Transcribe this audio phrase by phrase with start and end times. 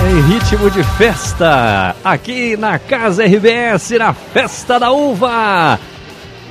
[0.09, 5.81] Em ritmo de festa, aqui na Casa RBS, na Festa da Uva.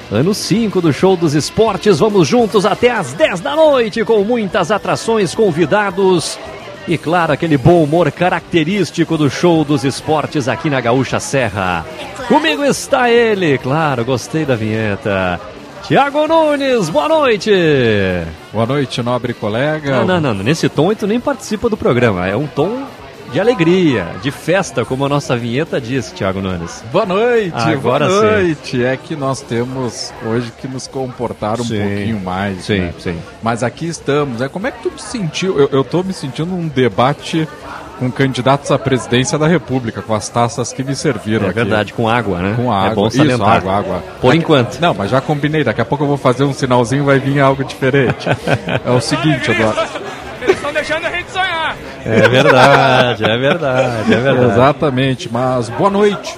[0.09, 4.71] Ano 5 do Show dos Esportes, vamos juntos até às 10 da noite com muitas
[4.71, 6.39] atrações, convidados
[6.87, 11.85] e, claro, aquele bom humor característico do Show dos Esportes aqui na Gaúcha Serra.
[12.29, 15.41] Comigo está ele, claro, gostei da vinheta.
[15.83, 17.51] Tiago Nunes, boa noite!
[18.53, 20.05] Boa noite, nobre colega.
[20.05, 22.85] Não, não, não, nesse tom tu nem participa do programa, é um tom
[23.31, 26.83] de alegria, de festa, como a nossa vinheta diz, Thiago Nunes.
[26.91, 28.83] Boa noite, Agora boa noite.
[28.83, 31.79] É que nós temos hoje que nos comportar um Sim.
[31.81, 32.63] pouquinho mais.
[32.65, 32.93] Sim, né?
[32.99, 33.17] sim.
[33.43, 34.41] Mas aqui estamos.
[34.41, 35.59] É, como é que tu me sentiu?
[35.59, 37.47] Eu, eu tô me sentindo num debate
[37.99, 41.55] com candidatos à presidência da República, com as taças que me serviram É aqui.
[41.59, 42.53] verdade, com água, né?
[42.55, 42.91] Com água.
[42.91, 43.49] É bom Isso, salientar.
[43.57, 44.03] água, água.
[44.21, 44.79] Por Daqui- enquanto.
[44.79, 45.63] Não, mas já combinei.
[45.63, 48.27] Daqui a pouco eu vou fazer um sinalzinho vai vir algo diferente.
[48.85, 49.81] é o seguinte, Eduardo.
[50.57, 51.77] Estão deixando a gente sonhar.
[52.05, 54.51] É verdade, é verdade, é verdade.
[54.51, 56.35] Exatamente, mas boa noite.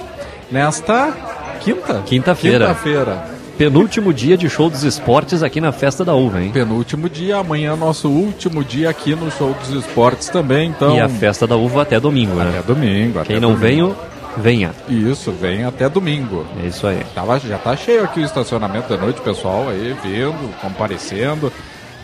[0.50, 1.12] Nesta
[1.60, 2.02] quinta?
[2.04, 2.66] Quinta-feira.
[2.68, 3.40] Quinta-feira.
[3.56, 6.50] Penúltimo dia de show dos esportes aqui na Festa da Uva, hein?
[6.50, 10.96] Penúltimo dia, amanhã nosso último dia aqui no Show dos Esportes também, então.
[10.96, 12.48] E a Festa da Uva até domingo, né?
[12.58, 13.18] Até domingo.
[13.18, 13.60] até Quem não domingo.
[13.66, 13.96] veio,
[14.38, 14.70] venha.
[14.88, 16.46] Isso, vem até domingo.
[16.62, 17.02] É isso aí.
[17.14, 21.52] Tava, já tá cheio aqui o estacionamento da noite, pessoal aí vindo, comparecendo.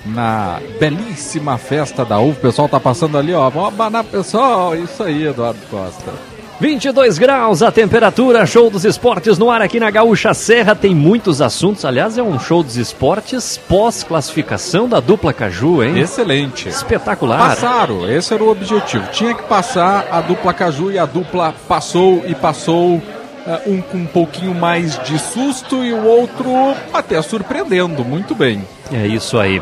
[0.07, 3.49] Na belíssima festa da uva, o pessoal tá passando ali, ó.
[3.51, 4.75] Vamos abanar, pessoal.
[4.77, 6.13] Isso aí, Eduardo Costa.
[6.59, 10.75] 22 graus a temperatura, show dos esportes no ar aqui na Gaúcha Serra.
[10.75, 11.85] Tem muitos assuntos.
[11.85, 15.99] Aliás, é um show dos esportes pós-classificação da dupla Caju, hein?
[15.99, 16.69] Excelente.
[16.71, 17.51] Espetacular.
[17.51, 19.07] Passaram, esse era o objetivo.
[19.13, 23.03] Tinha que passar a dupla Caju e a dupla passou e passou.
[23.47, 26.49] eh, um com um pouquinho mais de susto e o outro
[26.93, 28.03] até surpreendendo.
[28.05, 28.65] Muito bem.
[28.91, 29.61] É isso aí.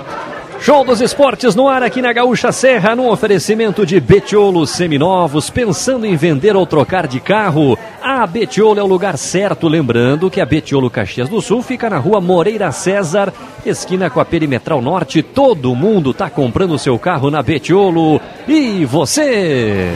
[0.64, 5.50] Show dos Esportes no ar aqui na Gaúcha Serra, num oferecimento de Betiolo Seminovos.
[5.50, 7.78] Pensando em vender ou trocar de carro?
[8.02, 9.69] A Betiolo é o lugar certo.
[9.69, 13.30] Lembrando que a Betiolo Caxias do Sul fica na rua Moreira César,
[13.66, 15.22] esquina com a Perimetral Norte.
[15.22, 18.19] Todo mundo está comprando seu carro na Betiolo.
[18.48, 19.92] E você?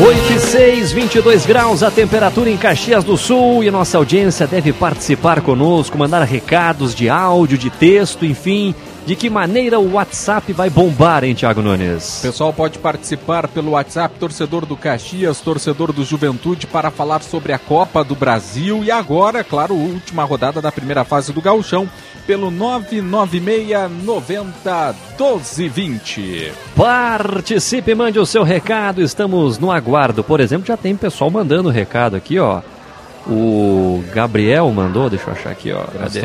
[0.00, 3.64] Oito 16, 22 graus a temperatura em Caxias do Sul.
[3.64, 8.72] E nossa audiência deve participar conosco, mandar recados de áudio, de texto, enfim,
[9.06, 12.20] de que maneira o WhatsApp vai bombar, hein, Thiago Nunes?
[12.20, 17.52] O pessoal pode participar pelo WhatsApp, torcedor do Caxias, torcedor do Juventude, para falar sobre
[17.52, 21.86] a Copa do Brasil e agora, é claro, última rodada da primeira fase do Gauchão,
[22.26, 26.52] pelo 996 90 12 20.
[26.74, 30.24] Participe, mande o seu recado, estamos no aguardo.
[30.24, 32.62] Por exemplo, já tem pessoal mandando recado aqui, ó.
[33.26, 35.84] O Gabriel mandou, deixa eu achar aqui, ó.
[35.98, 36.22] Cadê?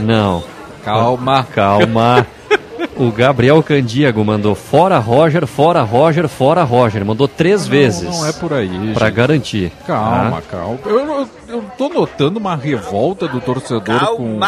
[0.00, 0.42] Não,
[0.86, 1.46] Calma.
[1.54, 2.26] calma.
[2.94, 7.04] O Gabriel Candiago mandou fora Roger, fora Roger, fora Roger.
[7.04, 8.04] Mandou três vezes.
[8.04, 8.68] Não, não é por aí.
[8.94, 9.16] Pra gente.
[9.16, 9.72] garantir.
[9.86, 10.42] Calma, tá?
[10.50, 10.78] calma.
[10.86, 14.38] Eu, eu, eu tô notando uma revolta do torcedor com.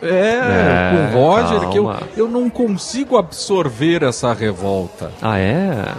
[0.00, 2.00] É, É, com o Roger, que eu, calma.
[2.16, 5.10] eu não consigo absorver essa revolta.
[5.20, 5.42] Ah, é?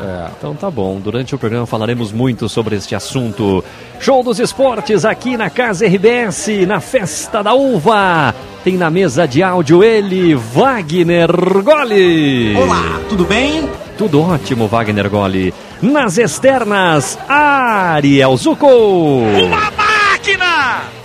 [0.02, 0.28] É.
[0.38, 1.00] Então tá bom.
[1.00, 3.64] Durante o programa falaremos muito sobre este assunto.
[4.00, 8.34] Show dos esportes aqui na Casa RBS, na Festa da Uva.
[8.64, 11.30] Tem na mesa de áudio ele, Wagner
[11.64, 12.56] Goli.
[12.56, 13.70] Olá, tudo bem?
[13.98, 15.54] Tudo ótimo, Wagner Goli.
[15.82, 18.68] Nas externas, Ariel Zuco.
[18.68, 20.99] Uma máquina!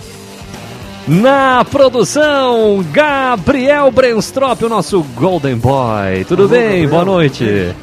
[1.07, 6.25] Na produção, Gabriel Brenstrop, o nosso Golden Boy.
[6.27, 6.87] Tudo bem?
[6.87, 7.75] Boa noite.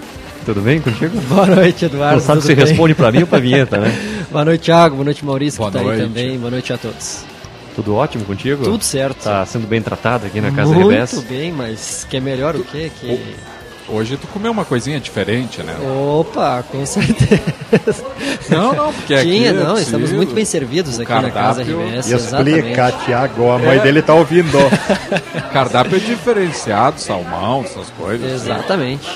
[0.44, 1.20] Tudo bem contigo?
[1.28, 2.16] Boa noite, Eduardo.
[2.16, 2.64] Não sabe tudo se bem?
[2.66, 3.96] responde pra mim ou pra vinheta, né?
[4.28, 4.96] Boa noite, Thiago.
[4.96, 6.00] Boa noite, Maurício, Boa que tá noite.
[6.00, 6.36] aí também.
[6.38, 7.24] Boa noite a todos.
[7.76, 8.64] Tudo ótimo contigo?
[8.64, 9.22] Tudo certo.
[9.22, 11.20] Tá sendo bem tratado aqui na Casa Muito RBS?
[11.28, 12.90] bem, mas que é melhor o quê?
[13.00, 13.20] Que
[13.92, 15.76] Hoje tu comeu uma coisinha diferente, né?
[16.18, 18.02] Opa, com certeza.
[18.48, 21.62] Não, não, porque aqui Tinha, é não, estamos muito bem servidos O aqui na casa
[21.62, 22.10] cardápio- RBS.
[22.10, 23.66] Explica, Tiago, a É.
[23.66, 24.56] mãe dele tá ouvindo.
[25.52, 28.32] Cardápio é diferenciado, salmão, essas coisas.
[28.32, 29.06] Exatamente.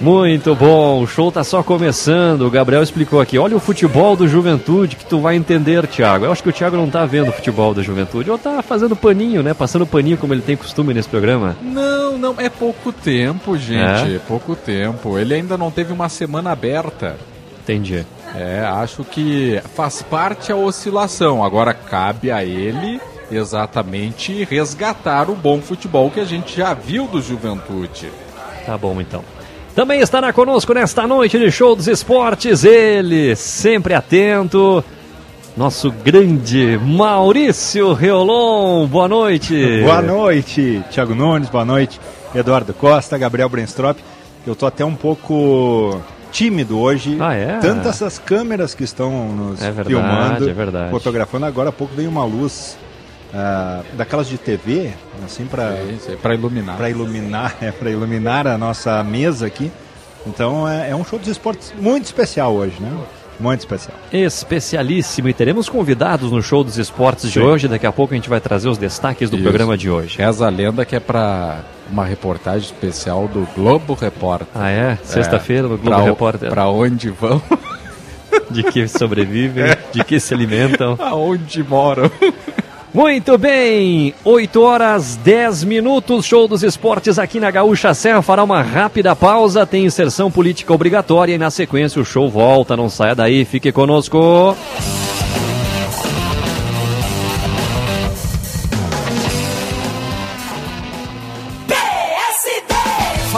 [0.00, 2.42] Muito bom, o show tá só começando.
[2.42, 3.38] O Gabriel explicou aqui.
[3.38, 6.24] Olha o futebol do Juventude que tu vai entender, Thiago.
[6.24, 8.96] Eu acho que o Thiago não tá vendo o futebol da Juventude, ou tá fazendo
[8.96, 9.54] paninho, né?
[9.54, 11.56] Passando paninho como ele tem costume nesse programa.
[11.62, 14.16] Não, não, é pouco tempo, gente.
[14.16, 14.20] É?
[14.26, 15.18] pouco tempo.
[15.18, 17.16] Ele ainda não teve uma semana aberta.
[17.62, 18.04] Entendi.
[18.34, 21.42] É, acho que faz parte a oscilação.
[21.42, 23.00] Agora cabe a ele
[23.30, 28.10] exatamente resgatar o bom futebol que a gente já viu do Juventude.
[28.66, 29.24] Tá bom, então.
[29.74, 34.84] Também estará conosco nesta noite de Show dos Esportes, ele, sempre atento,
[35.56, 38.86] nosso grande Maurício Reolon.
[38.86, 39.82] Boa noite.
[39.82, 42.00] Boa noite, Tiago Nunes, boa noite,
[42.32, 43.98] Eduardo Costa, Gabriel Brenstrop.
[44.46, 46.00] Eu tô até um pouco
[46.30, 47.16] tímido hoje.
[47.20, 47.58] Ah, é?
[47.58, 50.90] Tanto essas câmeras que estão nos É verdade, filmando, é verdade.
[50.92, 51.46] fotografando.
[51.46, 52.76] Agora há pouco veio uma luz
[53.34, 54.92] ah, daquelas de TV,
[55.24, 55.74] assim, para
[56.22, 56.76] Para iluminar.
[56.76, 59.70] para iluminar, é, para iluminar a nossa mesa aqui.
[60.26, 62.90] Então é, é um show dos esportes muito especial hoje, né?
[63.38, 63.96] Muito especial.
[64.12, 65.28] Especialíssimo.
[65.28, 67.44] E teremos convidados no Show dos Esportes de Sim.
[67.44, 67.66] hoje.
[67.66, 69.42] Daqui a pouco a gente vai trazer os destaques do Isso.
[69.42, 70.16] programa de hoje.
[70.18, 74.46] Reza a lenda que é para uma reportagem especial do Globo Repórter.
[74.54, 74.96] Ah, é?
[75.02, 76.48] Sexta-feira no Globo Pra Repórter.
[76.48, 77.42] Pra onde vão?
[78.50, 80.96] De que sobrevivem, de que se alimentam.
[81.00, 82.10] Aonde moram?
[82.94, 88.62] Muito bem, 8 horas 10 minutos, show dos esportes aqui na Gaúcha Serra fará uma
[88.62, 93.44] rápida pausa, tem inserção política obrigatória e na sequência o show volta, não saia daí,
[93.44, 94.56] fique conosco.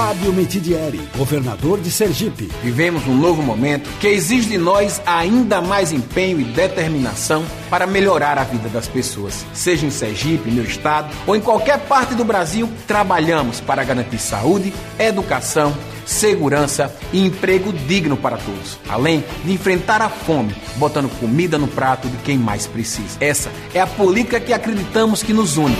[0.06, 2.48] Fábio Metidieri, governador de Sergipe.
[2.62, 8.38] Vivemos um novo momento que exige de nós ainda mais empenho e determinação para melhorar
[8.38, 9.44] a vida das pessoas.
[9.52, 14.72] Seja em Sergipe, meu estado, ou em qualquer parte do Brasil, trabalhamos para garantir saúde,
[14.96, 21.66] educação, segurança e emprego digno para todos, além de enfrentar a fome, botando comida no
[21.66, 23.18] prato de quem mais precisa.
[23.20, 25.76] Essa é a política que acreditamos que nos une.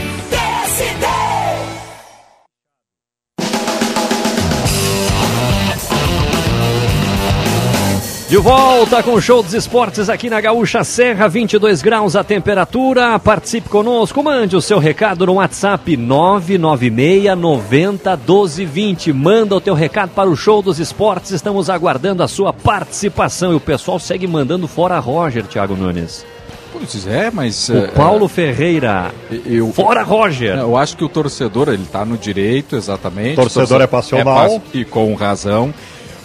[8.29, 13.17] De volta com o show dos esportes aqui na Gaúcha Serra, 22 graus a temperatura.
[13.21, 19.13] Participe conosco, mande o seu recado no WhatsApp 996 90 12 20.
[19.13, 23.53] Manda o teu recado para o show dos esportes, estamos aguardando a sua participação.
[23.53, 26.27] E o pessoal segue mandando fora Roger, Thiago Nunes.
[26.73, 27.69] Pois é, mas...
[27.69, 29.15] O Paulo Ferreira,
[29.47, 30.59] eu, fora Roger.
[30.59, 33.37] Eu acho que o torcedor, ele tá no direito, exatamente.
[33.37, 34.35] Torcedor é passional.
[34.49, 35.73] pas- E com razão.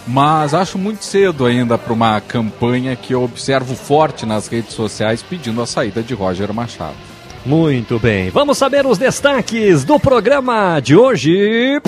[0.06, 5.22] Mas acho muito cedo ainda para uma campanha que eu observo forte nas redes sociais
[5.22, 6.96] pedindo a saída de Roger Machado.
[7.44, 11.80] Muito bem, vamos saber os destaques do programa de hoje.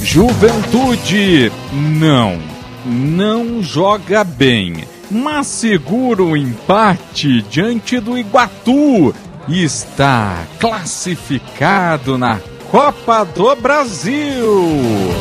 [0.00, 2.38] Juventude, não,
[2.86, 9.14] não joga bem, mas segura o empate diante do Iguatu
[9.48, 15.14] e está classificado na Copa do Brasil.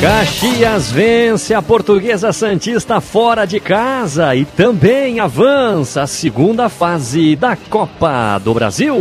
[0.00, 7.56] Caxias vence a Portuguesa Santista fora de casa e também avança a segunda fase da
[7.56, 8.98] Copa do Brasil.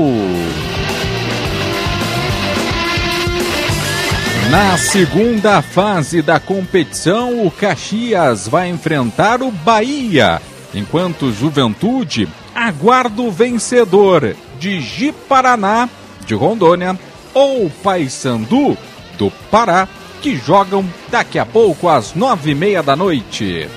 [4.53, 10.39] Na segunda fase da competição, o Caxias vai enfrentar o Bahia,
[10.75, 15.89] enquanto Juventude aguarda o vencedor de Ji-Paraná,
[16.27, 16.95] de Rondônia,
[17.33, 18.77] ou Paysandu,
[19.17, 19.87] do Pará,
[20.21, 23.67] que jogam daqui a pouco às nove e meia da noite.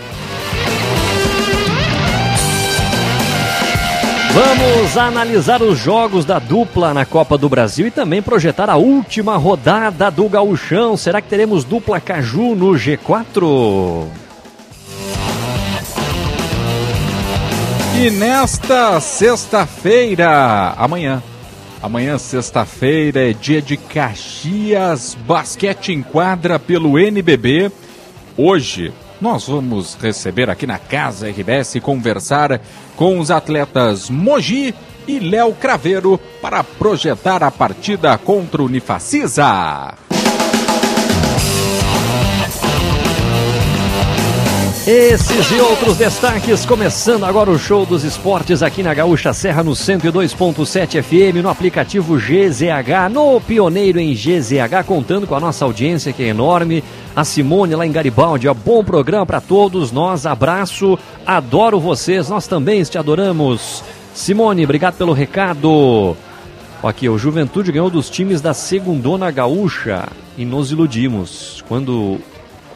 [4.36, 9.34] Vamos analisar os jogos da dupla na Copa do Brasil e também projetar a última
[9.38, 10.94] rodada do Gauchão.
[10.94, 14.06] Será que teremos dupla Caju no G4?
[17.98, 21.22] E nesta sexta-feira, amanhã,
[21.82, 27.72] amanhã sexta-feira é dia de Caxias Basquete em Quadra pelo NBB.
[28.36, 32.60] Hoje nós vamos receber aqui na Casa RBS e conversar
[32.96, 34.74] com os atletas Mogi
[35.06, 40.05] e Léo Craveiro para projetar a partida contra o Unifacisa.
[44.86, 49.72] Esses e outros destaques, começando agora o show dos esportes aqui na Gaúcha Serra no
[49.72, 56.22] 102.7 FM, no aplicativo GZH, no Pioneiro em GZH, contando com a nossa audiência que
[56.22, 56.84] é enorme.
[57.16, 62.46] A Simone lá em Garibaldi, ó, bom programa para todos nós, abraço, adoro vocês, nós
[62.46, 63.82] também te adoramos.
[64.14, 66.16] Simone, obrigado pelo recado.
[66.80, 70.06] Aqui, o Juventude ganhou dos times da Segundona Gaúcha
[70.38, 71.64] e nos iludimos.
[71.66, 72.20] Quando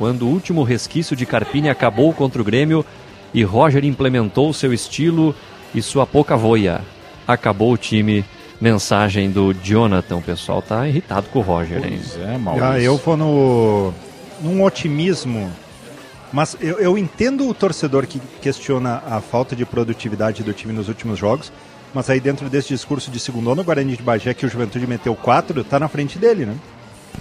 [0.01, 2.87] quando o último resquício de Carpini acabou contra o Grêmio
[3.35, 5.35] e Roger implementou seu estilo
[5.75, 6.81] e sua pouca voia.
[7.29, 8.25] Acabou o time.
[8.59, 10.17] Mensagem do Jonathan.
[10.17, 12.01] O pessoal tá irritado com o Roger, hein?
[12.03, 12.67] Pois é, Maurício.
[12.67, 13.93] Ah, eu vou no,
[14.41, 15.53] num otimismo.
[16.33, 20.89] Mas eu, eu entendo o torcedor que questiona a falta de produtividade do time nos
[20.89, 21.53] últimos jogos.
[21.93, 24.87] Mas aí dentro desse discurso de segundo ano, o Guarani de Bagé, que o Juventude
[24.87, 26.57] meteu quatro, tá na frente dele, né?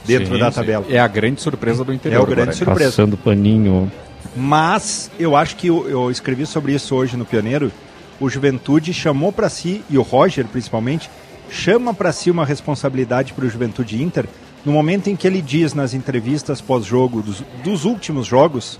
[0.05, 0.55] Dentro Sim, da sim.
[0.55, 0.85] tabela.
[0.89, 2.19] É a grande surpresa do interior.
[2.19, 2.57] É o grande Guarani.
[2.57, 2.91] surpresa.
[2.91, 3.91] Passando paninho.
[4.35, 7.71] Mas eu acho que eu, eu escrevi sobre isso hoje no Pioneiro.
[8.19, 11.09] O Juventude chamou para si, e o Roger principalmente,
[11.49, 14.25] chama para si uma responsabilidade para o Juventude Inter
[14.65, 18.79] no momento em que ele diz nas entrevistas pós-jogo dos, dos últimos jogos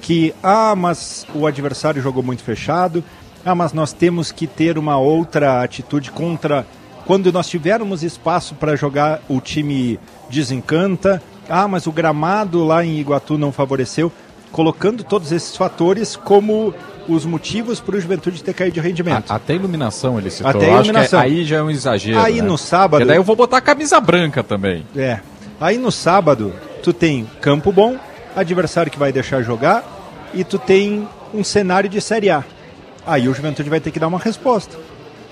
[0.00, 3.04] que, ah, mas o adversário jogou muito fechado,
[3.44, 6.66] ah, mas nós temos que ter uma outra atitude contra.
[7.06, 9.98] Quando nós tivermos espaço para jogar, o time
[10.30, 11.22] desencanta.
[11.48, 14.10] Ah, mas o gramado lá em Iguatu não favoreceu.
[14.50, 16.74] Colocando todos esses fatores como
[17.08, 19.30] os motivos para o Juventude ter caído de rendimento.
[19.30, 20.50] A- Até iluminação ele citou.
[20.50, 21.20] Até iluminação.
[21.20, 22.18] aí já é um exagero.
[22.20, 22.42] Aí né?
[22.42, 24.84] no sábado- Porque daí eu vou botar a camisa branca também.
[24.94, 25.20] É.
[25.60, 27.96] Aí no sábado, tu tem campo bom,
[28.36, 29.82] adversário que vai deixar jogar,
[30.34, 32.44] e tu tem um cenário de Série A.
[33.06, 34.76] Aí o Juventude vai ter que dar uma resposta.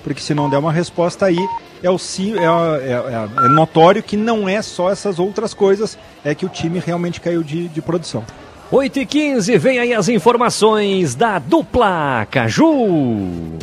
[0.03, 1.37] Porque se não der uma resposta aí,
[1.83, 1.97] é, o,
[2.37, 6.79] é- é- é notório que não é só essas outras coisas, é que o time
[6.83, 8.23] realmente caiu de, de produção.
[8.71, 13.57] 8 e 15 vem aí as informações da dupla Caju.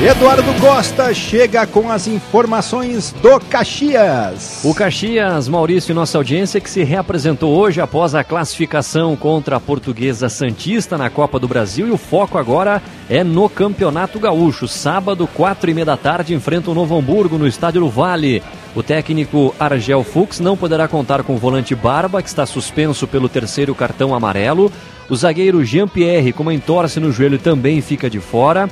[0.00, 4.60] Eduardo Costa chega com as informações do Caxias.
[4.62, 9.60] O Caxias, Maurício e nossa audiência, que se reapresentou hoje após a classificação contra a
[9.60, 11.88] Portuguesa Santista na Copa do Brasil.
[11.88, 14.68] E o foco agora é no Campeonato Gaúcho.
[14.68, 18.40] Sábado, quatro e meia da tarde, enfrenta o Novo Hamburgo no Estádio do Vale.
[18.76, 23.28] O técnico Argel Fux não poderá contar com o volante Barba, que está suspenso pelo
[23.28, 24.70] terceiro cartão amarelo.
[25.10, 28.70] O zagueiro Jean-Pierre, com uma entorse no joelho, também fica de fora.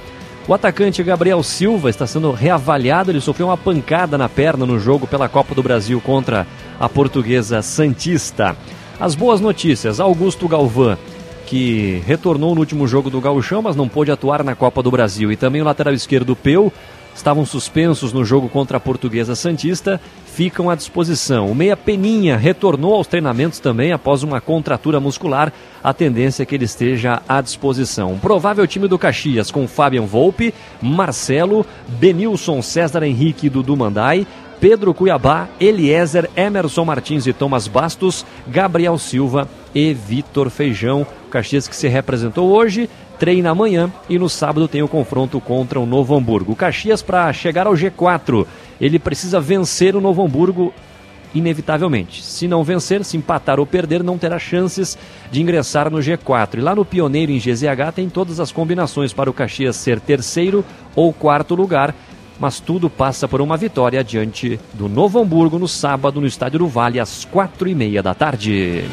[0.49, 3.11] O atacante Gabriel Silva está sendo reavaliado.
[3.11, 6.47] Ele sofreu uma pancada na perna no jogo pela Copa do Brasil contra
[6.79, 8.57] a portuguesa Santista.
[9.01, 10.97] As boas notícias: Augusto Galvão,
[11.47, 15.33] que retornou no último jogo do Gauchão, mas não pôde atuar na Copa do Brasil.
[15.33, 16.73] E também o lateral esquerdo Peu
[17.17, 21.51] estavam suspensos no jogo contra a Portuguesa Santista, ficam à disposição.
[21.51, 25.53] O Meia Peninha retornou aos treinamentos também após uma contratura muscular.
[25.83, 28.19] A tendência é que ele esteja à disposição.
[28.19, 34.27] Provável time do Caxias com Fabian Volpe, Marcelo, Benilson, César Henrique e Dudu Mandai.
[34.61, 41.07] Pedro Cuiabá, Eliezer, Emerson Martins e Thomas Bastos, Gabriel Silva e Vitor Feijão.
[41.27, 45.81] O Caxias que se representou hoje, treina amanhã e no sábado tem o confronto contra
[45.81, 46.53] o Novo Hamburgo.
[46.53, 48.47] O Caxias, para chegar ao G4,
[48.81, 50.73] ele precisa vencer o Novo Hamburgo
[51.35, 52.23] inevitavelmente.
[52.23, 54.97] Se não vencer, se empatar ou perder, não terá chances
[55.31, 56.59] de ingressar no G4.
[56.59, 60.65] E lá no Pioneiro em GZH tem todas as combinações para o Caxias ser terceiro
[60.95, 61.95] ou quarto lugar.
[62.39, 66.69] Mas tudo passa por uma vitória diante do Novo Hamburgo no sábado no Estádio do
[66.69, 68.85] Vale às quatro e meia da tarde.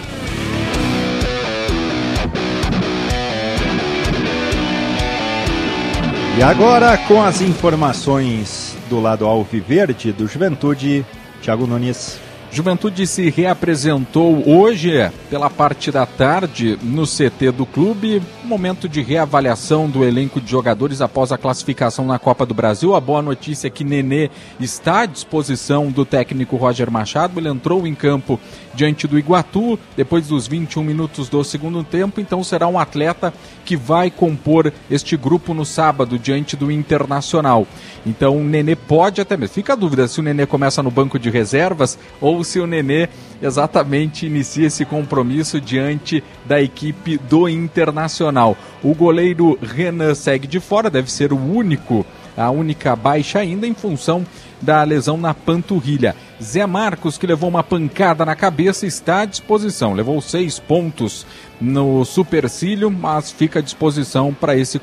[6.43, 11.05] Agora, com as informações do lado alviverde do Juventude,
[11.41, 12.19] Thiago Nunes.
[12.51, 14.91] Juventude se reapresentou hoje
[15.29, 18.21] pela parte da tarde no CT do clube.
[18.43, 22.93] Momento de reavaliação do elenco de jogadores após a classificação na Copa do Brasil.
[22.93, 27.39] A boa notícia é que Nenê está à disposição do técnico Roger Machado.
[27.39, 28.38] Ele entrou em campo
[28.73, 32.19] diante do Iguatu depois dos 21 minutos do segundo tempo.
[32.19, 33.33] Então será um atleta
[33.65, 37.67] que vai compor este grupo no sábado diante do Internacional.
[38.05, 39.55] Então o Nenê pode até mesmo.
[39.55, 43.09] Fica a dúvida se o Nenê começa no banco de reservas ou se o Nenê
[43.41, 48.57] exatamente inicia esse compromisso diante da equipe do Internacional.
[48.81, 52.05] O goleiro Renan segue de fora, deve ser o único,
[52.37, 54.25] a única baixa ainda em função
[54.61, 56.15] da lesão na panturrilha.
[56.43, 59.93] Zé Marcos, que levou uma pancada na cabeça, está à disposição.
[59.93, 61.25] Levou seis pontos
[61.59, 64.79] no supercílio, mas fica à disposição para esse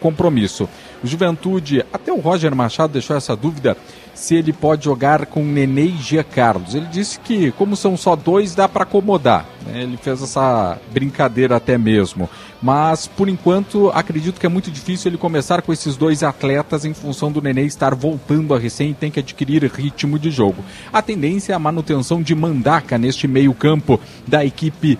[0.00, 0.66] compromisso.
[1.04, 3.76] Juventude, até o Roger Machado deixou essa dúvida
[4.14, 6.74] se ele pode jogar com Nenê e Gia Carlos.
[6.74, 9.46] Ele disse que, como são só dois, dá para acomodar.
[9.66, 9.82] Né?
[9.82, 12.28] Ele fez essa brincadeira até mesmo.
[12.60, 16.94] Mas, por enquanto, acredito que é muito difícil ele começar com esses dois atletas em
[16.94, 20.62] função do Nenê estar voltando a recém e tem que adquirir ritmo de jogo.
[20.92, 24.98] A tendência é a manutenção de Mandaca neste meio-campo da equipe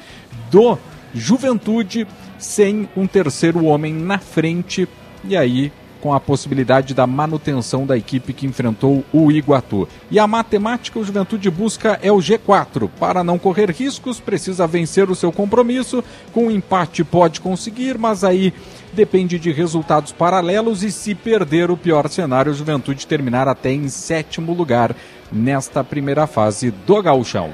[0.50, 0.76] do
[1.14, 2.06] Juventude,
[2.38, 4.88] sem um terceiro homem na frente.
[5.25, 9.88] E aí com a possibilidade da manutenção da equipe que enfrentou o Iguatu.
[10.11, 12.90] E a matemática o Juventude busca é o G4.
[12.99, 16.02] Para não correr riscos, precisa vencer o seu compromisso.
[16.32, 18.52] Com um empate pode conseguir, mas aí
[18.92, 23.88] depende de resultados paralelos e se perder o pior cenário, o Juventude terminar até em
[23.88, 24.97] sétimo lugar
[25.33, 27.51] nesta primeira fase do Gauchão.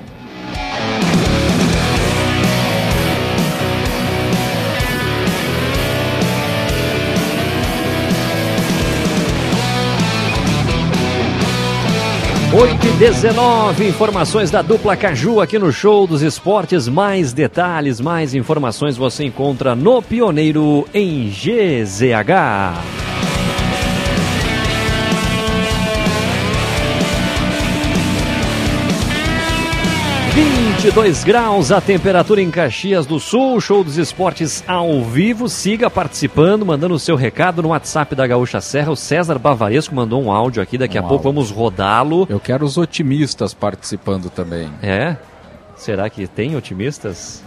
[12.50, 16.88] 8 e 19, informações da dupla Caju aqui no Show dos Esportes.
[16.88, 23.07] Mais detalhes, mais informações você encontra no Pioneiro em GZH.
[30.38, 35.48] 22 graus a temperatura em Caxias do Sul, show dos esportes ao vivo.
[35.48, 38.92] Siga participando, mandando o seu recado no WhatsApp da Gaúcha Serra.
[38.92, 41.08] O César Bavaresco mandou um áudio aqui, daqui um a áudio.
[41.08, 42.24] pouco vamos rodá-lo.
[42.30, 44.70] Eu quero os otimistas participando também.
[44.80, 45.16] É?
[45.74, 47.42] Será que tem otimistas?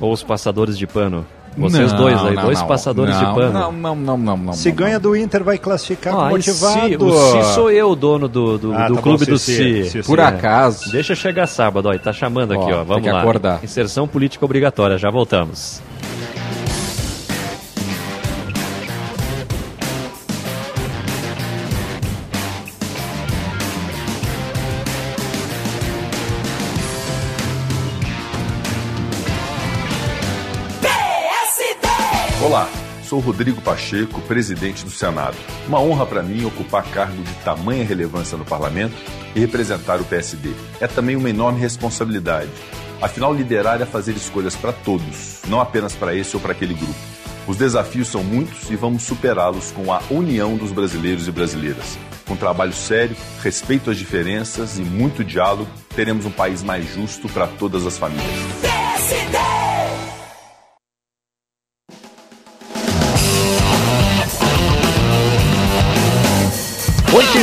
[0.00, 1.24] Ou os passadores de pano?
[1.56, 3.52] Vocês não, dois aí, não, dois não, passadores de pano.
[3.52, 4.52] Não, não, não, não, não.
[4.52, 6.88] Se ganha do Inter, vai classificar ah, motivado.
[6.88, 9.38] Si, o Si sou eu, o dono do, do, ah, do tá clube bom, do
[9.38, 9.84] Si.
[9.84, 10.02] si.
[10.02, 10.92] Por acaso.
[10.92, 12.84] Deixa chegar sábado, ó, tá chamando aqui, ó.
[12.84, 13.20] Vamos lá.
[13.20, 13.64] Acordar.
[13.64, 15.80] Inserção política obrigatória, já voltamos.
[33.16, 35.38] Sou Rodrigo Pacheco, presidente do Senado.
[35.66, 38.94] Uma honra para mim ocupar cargo de tamanha relevância no parlamento
[39.34, 40.52] e representar o PSD.
[40.82, 42.50] É também uma enorme responsabilidade.
[43.00, 46.94] Afinal, liderar é fazer escolhas para todos, não apenas para esse ou para aquele grupo.
[47.46, 51.98] Os desafios são muitos e vamos superá-los com a união dos brasileiros e brasileiras.
[52.26, 57.46] Com trabalho sério, respeito às diferenças e muito diálogo, teremos um país mais justo para
[57.46, 58.28] todas as famílias.
[58.60, 59.65] PSD!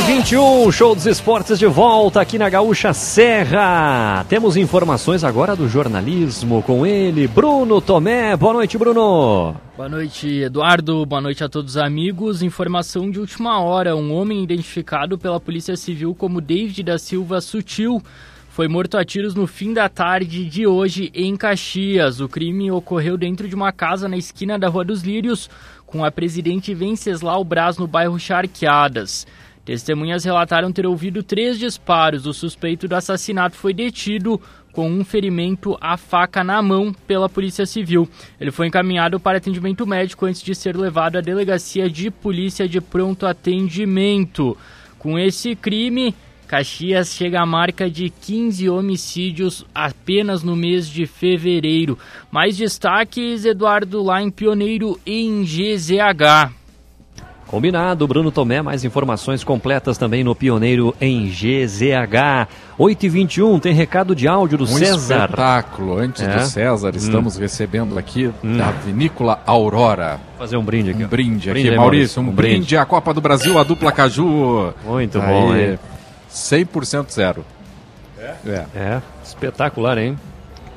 [0.06, 4.22] 21 show dos esportes de volta aqui na Gaúcha Serra.
[4.28, 8.36] Temos informações agora do jornalismo com ele, Bruno Tomé.
[8.36, 9.56] Boa noite, Bruno.
[9.74, 11.06] Boa noite, Eduardo.
[11.06, 12.42] Boa noite a todos os amigos.
[12.42, 18.02] Informação de última hora: um homem identificado pela Polícia Civil como David da Silva Sutil
[18.50, 22.20] foi morto a tiros no fim da tarde de hoje em Caxias.
[22.20, 25.48] O crime ocorreu dentro de uma casa na esquina da Rua dos Lírios,
[25.86, 29.26] com a presidente Venceslau Braz no bairro Charqueadas.
[29.64, 32.26] Testemunhas relataram ter ouvido três disparos.
[32.26, 34.40] O suspeito do assassinato foi detido
[34.72, 38.08] com um ferimento à faca na mão pela Polícia Civil.
[38.40, 42.80] Ele foi encaminhado para atendimento médico antes de ser levado à delegacia de polícia de
[42.80, 44.56] pronto atendimento.
[44.98, 46.14] Com esse crime,
[46.48, 51.98] Caxias chega à marca de 15 homicídios apenas no mês de fevereiro.
[52.30, 56.63] Mais destaques, Eduardo, lá em Pioneiro em GZH.
[57.54, 62.48] Combinado, Bruno Tomé, mais informações completas também no Pioneiro em GZH.
[62.76, 65.26] 8h21, tem recado de áudio do um César.
[65.26, 66.36] espetáculo, antes é?
[66.36, 66.96] do César, hum.
[66.96, 68.56] estamos recebendo aqui hum.
[68.56, 70.18] da Vinícola Aurora.
[70.30, 71.04] Vou fazer um brinde aqui.
[71.04, 72.56] Um brinde, brinde aqui, aí, Maurício, um, um brinde.
[72.56, 74.74] brinde à Copa do Brasil, a dupla Caju.
[74.84, 75.78] Muito aí, bom, hein?
[76.28, 77.44] 100% zero.
[78.18, 78.34] É?
[78.44, 78.66] é?
[78.74, 80.18] É, espetacular, hein?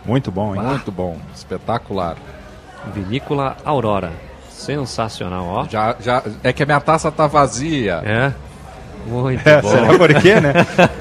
[0.05, 0.61] Muito bom, hein?
[0.61, 2.17] Muito bom, espetacular.
[2.93, 4.26] Vinícola Aurora.
[4.57, 5.65] Sensacional, ó.
[5.69, 8.01] Já, já, é que a minha taça tá vazia.
[8.03, 8.31] É.
[9.05, 9.69] Muito é, bom.
[9.69, 10.53] Será por quê, né?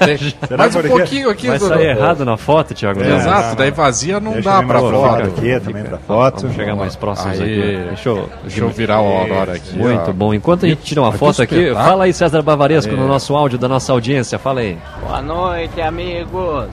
[0.57, 1.47] Mais um pouquinho aqui.
[1.47, 3.03] Vai sair errado na foto, Thiago.
[3.03, 5.23] É, Exato, daí vazia não Deixa dá pra foto.
[5.23, 6.41] aqui também pra foto.
[6.41, 7.87] Vamos chegar mais próximos aí, aqui.
[7.87, 9.75] Deixa eu, deixa eu virar o Aurora aqui.
[9.75, 10.13] Muito ó.
[10.13, 10.33] bom.
[10.33, 13.67] Enquanto a gente tira uma foto aqui, fala aí, César Bavaresco, no nosso áudio da
[13.67, 14.39] nossa audiência.
[14.39, 14.77] Fala aí.
[15.01, 16.67] Boa noite, amigos.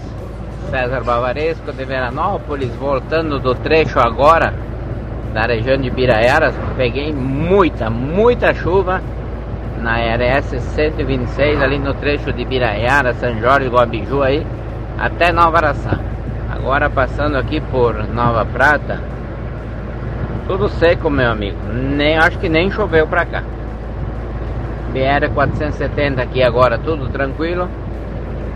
[0.70, 4.54] César Bavaresco de Veranópolis, voltando do trecho agora
[5.34, 9.02] na região de Biraiaras, peguei muita, muita chuva
[9.82, 14.46] na RS 126, ali no trecho de Biraiara, São Jorge, Guabiju aí,
[14.96, 15.98] até Nova Araçá.
[16.48, 19.00] Agora passando aqui por Nova Prata,
[20.46, 21.58] tudo seco, meu amigo.
[21.72, 23.42] Nem, acho que nem choveu pra cá.
[24.92, 27.68] BR 470 aqui agora, tudo tranquilo.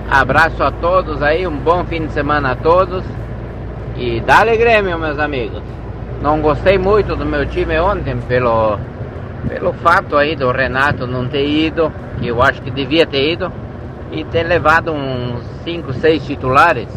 [0.08, 3.04] Abraço a todos aí, um bom fim de semana a todos.
[3.96, 5.77] E dá-lhe Grêmio, meus amigos.
[6.20, 8.76] Não gostei muito do meu time ontem pelo,
[9.48, 13.52] pelo fato aí do Renato não ter ido, que eu acho que devia ter ido,
[14.10, 16.88] e ter levado uns 5, 6 titulares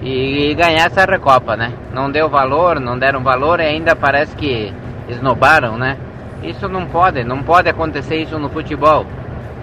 [0.00, 1.72] e ganhar essa Recopa, né?
[1.92, 4.72] Não deu valor, não deram valor e ainda parece que
[5.08, 5.96] esnobaram, né?
[6.42, 9.04] Isso não pode, não pode acontecer isso no futebol.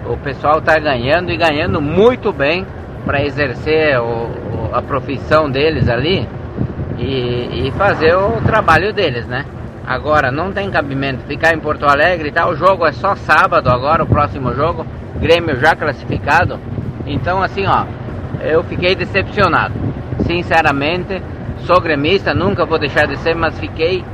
[0.06, 2.66] O pessoal está ganhando e ganhando muito bem
[3.06, 6.28] para exercer o, o, a profissão deles ali
[6.98, 9.44] e, e, fazer o trabalho deles, né?
[9.86, 12.50] Agora não tem cabimento ficar em Porto Alegre e tal.
[12.50, 14.86] O jogo é só sábado agora, o próximo jogo.
[15.16, 16.58] Grêmio já classificado.
[17.06, 17.84] Então assim, ó,
[18.42, 19.74] eu fiquei decepcionado
[20.26, 21.22] sinceramente,
[21.66, 24.04] sou gremista, nunca vou deixar de ser, mas fiquei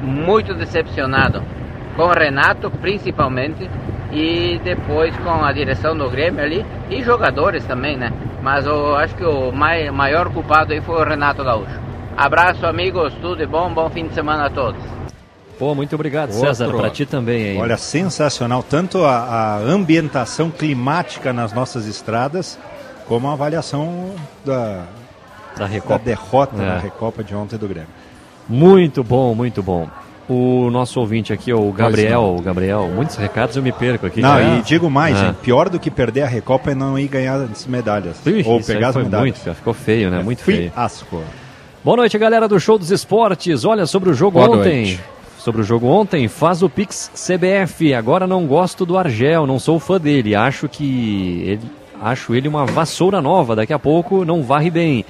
[0.00, 1.42] muito decepcionado
[1.96, 3.68] com o Renato, principalmente,
[4.12, 8.12] e depois com a direção do Grêmio ali e jogadores também, né?
[8.42, 11.87] Mas eu acho que o mai, maior culpado aí foi o Renato Gaúcho.
[12.18, 14.82] Abraço, amigos, tudo de bom, bom fim de semana a todos.
[15.56, 16.48] Pô, muito obrigado, Outro.
[16.48, 17.56] César, para ti também aí.
[17.56, 22.58] Olha, sensacional, tanto a, a ambientação climática nas nossas estradas,
[23.06, 24.86] como a avaliação da,
[25.56, 25.98] da Recopa.
[25.98, 26.66] Da derrota é.
[26.66, 27.88] na Recopa de ontem do Grêmio.
[28.48, 29.88] Muito bom, muito bom.
[30.28, 34.20] O nosso ouvinte aqui, o Gabriel, o Gabriel, muitos recados eu me perco aqui.
[34.20, 34.58] Não, é.
[34.58, 35.26] e digo mais, é.
[35.26, 38.16] hein, pior do que perder a Recopa é não ir ganhar as medalhas.
[38.26, 39.40] Ixi, ou pegar as medalhas.
[39.44, 40.18] Muito, ficou feio, né?
[40.18, 40.72] É, muito feio.
[40.74, 41.22] Asco.
[41.84, 43.64] Boa noite, galera do Show dos Esportes.
[43.64, 44.82] Olha sobre o jogo Boa ontem.
[44.82, 45.00] Noite.
[45.38, 47.94] Sobre o jogo ontem, faz o Pix CBF.
[47.94, 50.34] Agora não gosto do Argel, não sou fã dele.
[50.34, 51.62] Acho que ele,
[52.02, 53.54] acho ele uma vassoura nova.
[53.54, 55.04] Daqui a pouco não varre bem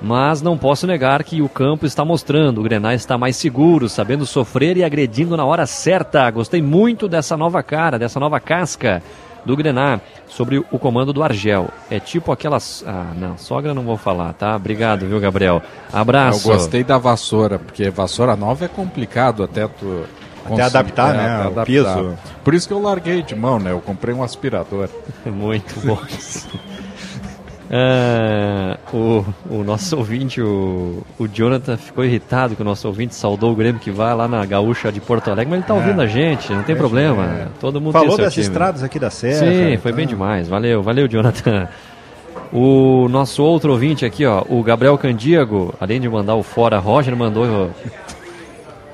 [0.00, 4.26] mas não posso negar que o campo está mostrando, o Grenal está mais seguro, sabendo
[4.26, 6.30] sofrer e agredindo na hora certa.
[6.30, 9.02] Gostei muito dessa nova cara, dessa nova casca
[9.46, 11.70] do Grenar sobre o comando do Argel.
[11.90, 12.84] É tipo aquelas.
[12.86, 14.56] Ah, não, sogra não vou falar, tá?
[14.56, 15.62] Obrigado, viu, Gabriel?
[15.92, 16.50] Abraço.
[16.50, 20.04] Eu gostei da vassoura, porque vassoura nova é complicado até tu.
[20.44, 21.24] Até adaptar, é, né?
[21.24, 21.62] Até adaptar.
[21.62, 22.18] O piso.
[22.44, 23.72] Por isso que eu larguei de mão, né?
[23.72, 24.88] Eu comprei um aspirador.
[25.24, 25.98] Muito bom.
[27.68, 33.52] É, o, o nosso ouvinte, o, o Jonathan, ficou irritado que o nosso ouvinte saudou
[33.52, 35.76] o Grêmio que vai lá na Gaúcha de Porto Alegre, mas ele está é.
[35.76, 37.24] ouvindo a gente, não tem é, problema.
[37.24, 37.46] É.
[37.60, 38.46] Todo mundo Falou das time.
[38.46, 39.46] estradas aqui da Serra.
[39.46, 40.48] Sim, foi bem demais.
[40.48, 41.68] Valeu, valeu, Jonathan.
[42.52, 47.16] O nosso outro ouvinte aqui, ó, o Gabriel Candiago, além de mandar o fora, Roger
[47.16, 47.70] mandou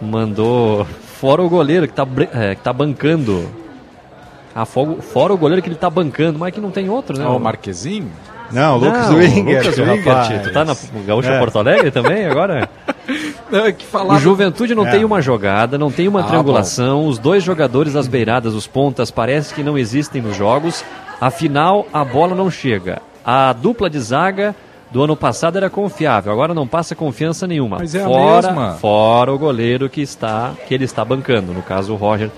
[0.01, 3.49] mandou fora o goleiro que está é, que tá bancando.
[4.55, 7.25] Ah, fora o goleiro que ele está bancando, mas que não tem outro, né?
[7.25, 8.11] Ah, o Marquezinho?
[8.53, 9.59] Não, Lucas não, Winger.
[9.59, 11.39] Lucas Winger, tu tá na Gaúcha é.
[11.39, 12.69] Porto Alegre também agora?
[13.51, 14.15] Não, é que falava...
[14.15, 14.91] O Juventude não é.
[14.91, 17.09] tem uma jogada, não tem uma ah, triangulação, bom.
[17.09, 20.83] os dois jogadores às beiradas, os pontas, parece que não existem nos jogos,
[21.21, 23.03] afinal a bola não chega.
[23.23, 24.55] A dupla de zaga
[24.91, 27.77] do ano passado era confiável, agora não passa confiança nenhuma.
[27.79, 28.73] Mas é fora, a mesma.
[28.75, 32.31] fora o goleiro que está que ele está bancando, no caso o Roger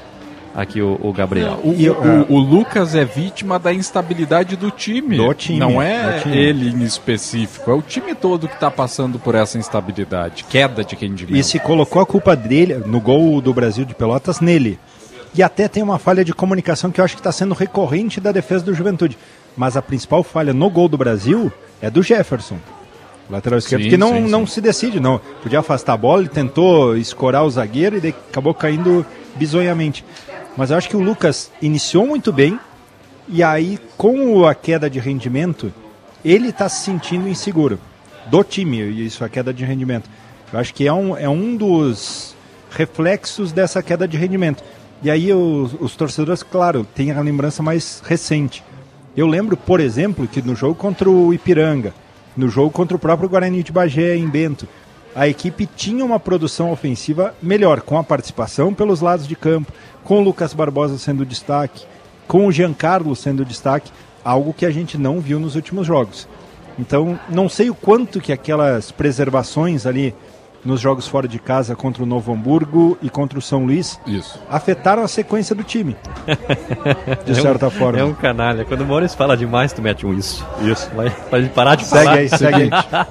[0.54, 1.58] aqui o, o Gabriel.
[1.62, 5.16] O, o, o, o, Lucas é vítima da instabilidade do time.
[5.16, 5.58] Do time.
[5.58, 6.36] Não é time.
[6.36, 10.94] ele em específico, é o time todo que está passando por essa instabilidade, queda de
[10.94, 11.36] rendimento.
[11.36, 14.78] E se colocou a culpa dele no gol do Brasil de Pelotas nele.
[15.34, 18.30] E até tem uma falha de comunicação que eu acho que está sendo recorrente da
[18.30, 19.18] defesa do Juventude.
[19.56, 22.56] Mas a principal falha no gol do Brasil é do Jefferson.
[23.28, 24.54] Lateral esquerdo, sim, que não, sim, não sim.
[24.54, 25.20] se decide, não.
[25.42, 30.04] Podia afastar a bola, ele tentou escorar o zagueiro e acabou caindo bizonhamente.
[30.56, 32.58] Mas eu acho que o Lucas iniciou muito bem
[33.28, 35.72] e aí com a queda de rendimento,
[36.24, 37.78] ele está se sentindo inseguro
[38.26, 40.08] do time, isso, a queda de rendimento.
[40.52, 42.34] Eu acho que é um, é um dos
[42.70, 44.62] reflexos dessa queda de rendimento.
[45.02, 48.62] E aí os, os torcedores, claro, têm a lembrança mais recente.
[49.16, 51.94] Eu lembro, por exemplo, que no jogo contra o Ipiranga,
[52.36, 54.66] no jogo contra o próprio Guarani de Bagé em Bento,
[55.14, 59.72] a equipe tinha uma produção ofensiva melhor, com a participação pelos lados de campo,
[60.04, 61.84] com o Lucas Barbosa sendo destaque,
[62.28, 63.90] com o Giancarlo sendo destaque,
[64.24, 66.28] algo que a gente não viu nos últimos jogos.
[66.78, 70.14] Então, não sei o quanto que aquelas preservações ali
[70.64, 74.38] nos jogos fora de casa contra o Novo Hamburgo e contra o São Luís Isso.
[74.48, 75.94] afetaram a sequência do time.
[77.26, 77.98] De É um- certa forma.
[77.98, 78.64] É um canalha.
[78.64, 80.44] Quando o Maurício fala demais, tu mete um isso.
[80.62, 80.90] Isso.
[80.94, 82.16] Vai, pra ele parar de Segue falar.
[82.16, 82.70] aí, segue aí.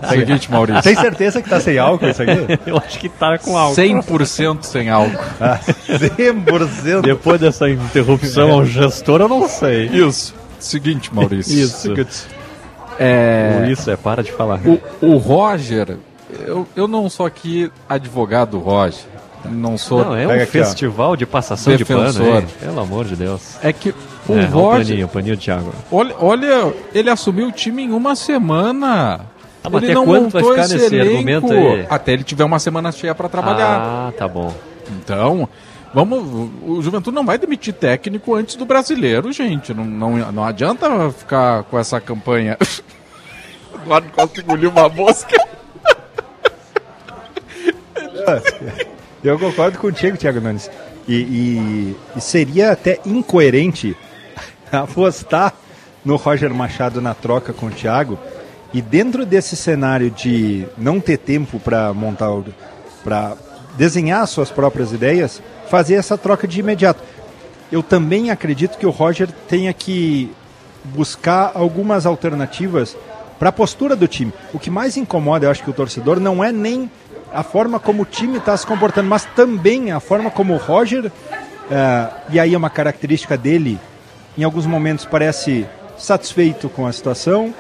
[0.10, 0.82] Seguinte, Maurício.
[0.82, 2.60] Tem certeza que tá sem álcool isso aqui?
[2.66, 3.76] Eu acho que tá com álcool.
[3.76, 5.18] 100% sem álcool.
[5.40, 7.02] Ah, 100%.
[7.02, 9.86] Depois dessa interrupção ao gestor, eu não sei.
[9.88, 10.34] Isso.
[10.60, 11.54] Seguinte, Maurício.
[11.60, 11.94] Isso.
[13.00, 14.60] É, Isso é, para de falar.
[14.66, 15.98] o, o Roger,
[16.46, 19.06] eu, eu não sou aqui advogado do Roger.
[19.46, 20.06] Não sou.
[20.06, 22.38] Não, é um festival de passação de pano, Defensor.
[22.38, 22.48] hein?
[22.62, 23.58] Pelo amor de Deus.
[23.62, 23.90] É que
[24.28, 24.86] o é, o Roger.
[24.88, 25.74] paninho, o paninho Thiago.
[25.92, 29.22] Olha, olha, ele assumiu o time em uma semana.
[29.64, 31.88] Ah, ele até não quando vai montou ficar esse nesse elenco argumento aí?
[31.90, 33.80] até ele tiver uma semana cheia para trabalhar.
[33.82, 34.54] Ah, tá bom.
[34.92, 35.48] Então,
[35.94, 36.50] vamos.
[36.66, 39.74] O Juventude não vai demitir técnico antes do brasileiro, gente.
[39.74, 42.58] Não, não, não adianta ficar com essa campanha.
[43.84, 45.36] Eduardo quase engoliu uma mosca.
[49.24, 50.70] Eu concordo contigo, Thiago Nunes.
[51.08, 53.96] E, e- e seria até incoerente
[54.72, 55.54] apostar
[56.04, 58.18] no Roger Machado na troca com o Thiago
[58.74, 62.30] e dentro desse cenário de não ter tempo para montar,
[63.04, 63.36] para
[63.78, 67.02] desenhar suas próprias ideias, fazer essa troca de imediato.
[67.72, 70.32] Eu também acredito que o Roger tenha que
[70.86, 72.96] buscar algumas alternativas
[73.40, 74.34] para a postura do time.
[74.54, 76.90] O que mais incomoda, eu acho que o torcedor não é nem
[77.34, 81.12] a forma como o time está se comportando, mas também a forma como o Roger,
[81.70, 83.80] eh, e aí é uma característica dele,
[84.38, 85.66] em alguns momentos parece
[85.98, 87.54] satisfeito com a situação,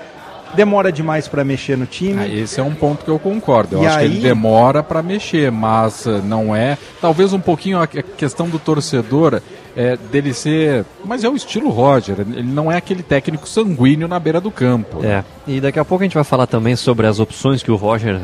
[0.55, 2.19] demora demais para mexer no time.
[2.23, 3.75] Ah, esse é um ponto que eu concordo.
[3.77, 6.77] Eu E acho que aí- ele demora para mexer, mas eh, não é.
[7.01, 9.41] Talvez um pouquinho a que- questão do torcedor
[9.75, 10.85] é, dele ser.
[11.03, 12.17] Mas é o estilo Roger.
[12.19, 15.03] Ele não é aquele técnico sanguíneo na beira do campo.
[15.03, 17.75] É, e daqui a pouco a gente vai falar também sobre as opções que o
[17.75, 18.19] Roger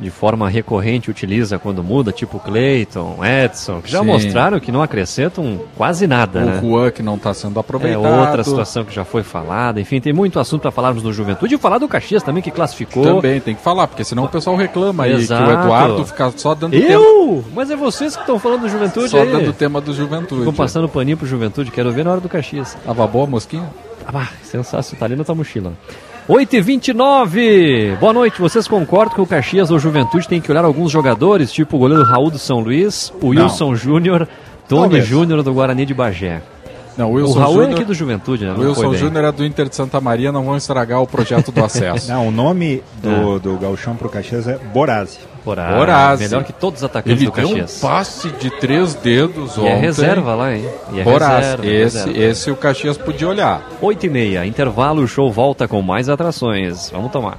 [0.00, 4.06] de forma recorrente utiliza quando muda, tipo Clayton, Edson, que já Sim.
[4.06, 6.60] mostraram que não acrescentam quase nada, O né?
[6.62, 8.02] Juan que não está sendo É aproveitado.
[8.06, 9.80] outra situação que já foi falada.
[9.80, 13.04] Enfim, tem muito assunto para falarmos do Juventude e falar do Caxias também, que classificou.
[13.04, 16.54] Também tem que falar, porque senão o pessoal reclama aí que o Eduardo fica só
[16.54, 16.74] dando.
[16.74, 17.44] Eu?
[17.54, 19.30] Mas é vocês que estão falando do Juventude Só aí.
[19.30, 20.40] dando tema do Juventude.
[20.40, 22.76] Ficam passando paninho pro Juventude, quero ver na hora do Caxias.
[22.84, 23.68] Tava boa a mosquinha?
[24.06, 25.72] Ah, sensacional, tá ali na tua mochila.
[26.28, 30.64] 8 e 29 Boa noite, vocês concordam que o Caxias ou Juventude tem que olhar
[30.64, 33.28] alguns jogadores, tipo o goleiro Raul do São Luís, o.
[33.28, 34.28] Wilson Júnior,
[34.68, 35.00] Tony.
[35.00, 36.40] Júnior do Guarani de Bagé.
[36.96, 37.74] Não, o O Wilson Raul é Júnior.
[37.78, 38.52] aqui do Juventude, né?
[38.52, 38.94] O Wilson.
[38.94, 42.10] Júnior é do Inter de Santa Maria, não vão estragar o projeto do acesso.
[42.10, 45.18] Não, o nome do, do Gauchão pro Caxias é Borazzi.
[45.56, 46.24] Borazzi.
[46.24, 47.78] Melhor que todos os atacantes Ele do deu um Caxias.
[47.80, 49.68] passe de três dedos E ontem.
[49.72, 50.64] é reserva lá, hein?
[50.92, 52.18] E é reserva, esse, reserva.
[52.18, 53.62] esse o Caxias podia olhar.
[53.80, 56.90] 8 e meia, intervalo, o show volta com mais atrações.
[56.90, 57.38] Vamos tomar.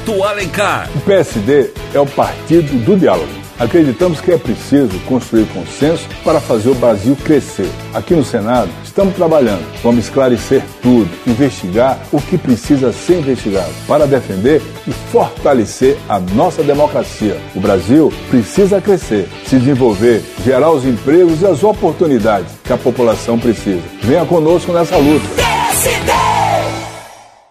[0.00, 0.88] Otto Alencar.
[0.94, 3.28] O PSD é o partido do diálogo.
[3.58, 7.68] Acreditamos que é preciso construir consenso para fazer o Brasil crescer.
[7.92, 9.62] Aqui no Senado, estamos trabalhando.
[9.82, 16.62] Vamos esclarecer tudo, investigar o que precisa ser investigado para defender e fortalecer a nossa
[16.62, 17.38] democracia.
[17.54, 23.38] O Brasil precisa crescer, se desenvolver, gerar os empregos e as oportunidades que a população
[23.38, 23.82] precisa.
[24.00, 25.26] Venha conosco nessa luta.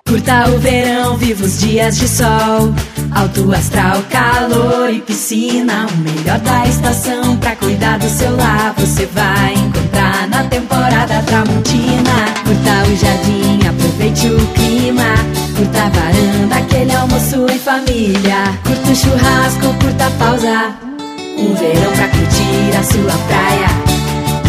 [0.10, 2.74] Curta o verão, viva os dias de sol.
[3.12, 5.86] Alto astral, calor e piscina.
[5.86, 8.74] O melhor da estação pra cuidar do seu lar.
[8.78, 12.26] Você vai encontrar na temporada Tramontina.
[12.43, 15.13] Curta o jardim, aproveite o clima.
[15.56, 18.60] Curta a varanda, aquele almoço em família.
[18.63, 20.76] Curta o churrasco, curta a pausa.
[21.38, 23.88] Um verão pra curtir a sua praia.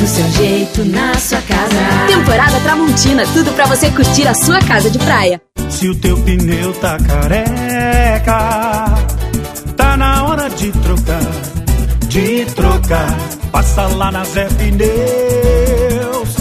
[0.01, 2.07] Do seu jeito, na sua casa.
[2.07, 5.39] Temporada Tramontina, tudo pra você curtir a sua casa de praia.
[5.69, 8.95] Se o teu pneu tá careca,
[9.77, 11.21] tá na hora de trocar,
[12.09, 13.15] de trocar.
[13.53, 16.35] Passa lá na Zé Pneus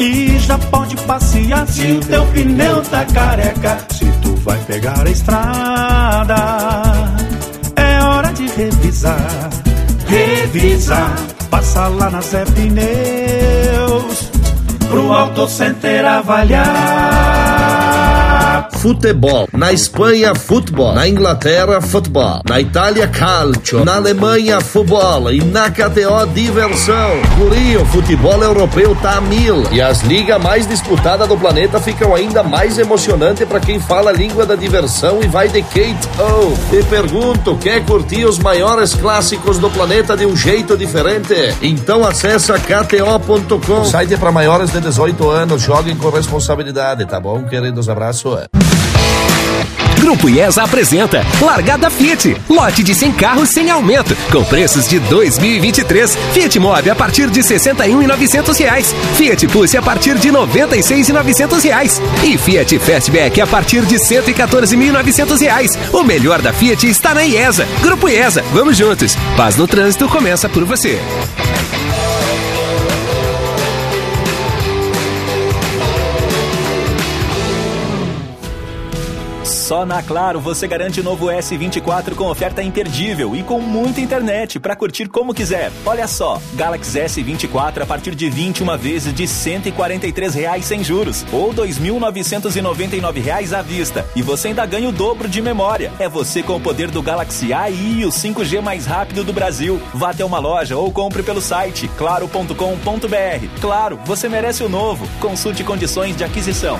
[0.00, 1.68] e já pode passear.
[1.68, 6.34] Se o teu pneu tá careca, se tu vai pegar a estrada,
[7.76, 9.50] é hora de revisar.
[10.08, 11.35] revisar.
[11.56, 14.30] Passa lá na Zé Pneus,
[14.90, 17.35] pro Auto Center avaliar.
[18.76, 19.48] Futebol.
[19.52, 20.94] Na Espanha, futebol.
[20.94, 22.40] Na Inglaterra, futebol.
[22.48, 23.84] Na Itália, calcio.
[23.84, 25.32] Na Alemanha, futebol.
[25.32, 27.10] E na KTO, diversão.
[27.36, 29.64] Por o futebol europeu tá a mil.
[29.72, 34.12] E as ligas mais disputadas do planeta ficam ainda mais emocionantes para quem fala a
[34.12, 36.56] língua da diversão e vai de Kate O.
[36.70, 41.34] Te pergunto, quer curtir os maiores clássicos do planeta de um jeito diferente?
[41.62, 43.84] Então acessa kto.com.
[43.84, 45.62] Site para maiores de 18 anos.
[45.62, 47.88] Joguem com responsabilidade, tá bom, queridos?
[47.88, 48.36] Abraço.
[50.06, 52.36] Grupo IESA apresenta Largada Fiat.
[52.48, 56.16] Lote de 100 carros sem aumento, com preços de 2023.
[56.32, 58.94] Fiat Mobi a partir de 61.900 reais.
[59.16, 62.00] Fiat Pulse a partir de 96.900 reais.
[62.22, 65.76] E Fiat Fastback a partir de 114.900 reais.
[65.92, 67.66] O melhor da Fiat está na IESA.
[67.82, 69.16] Grupo IESA, vamos juntos.
[69.36, 71.00] Paz no trânsito começa por você.
[79.66, 84.76] Só na Claro você garante novo S24 com oferta imperdível e com muita internet para
[84.76, 85.72] curtir como quiser.
[85.84, 91.52] Olha só, Galaxy S24 a partir de 21 vezes de 143 reais sem juros ou
[91.52, 94.06] 2.999 reais à vista.
[94.14, 95.92] E você ainda ganha o dobro de memória.
[95.98, 99.82] É você com o poder do Galaxy AI e o 5G mais rápido do Brasil.
[99.92, 103.60] Vá até uma loja ou compre pelo site claro.com.br.
[103.60, 105.08] Claro, você merece o novo.
[105.18, 106.78] Consulte condições de aquisição.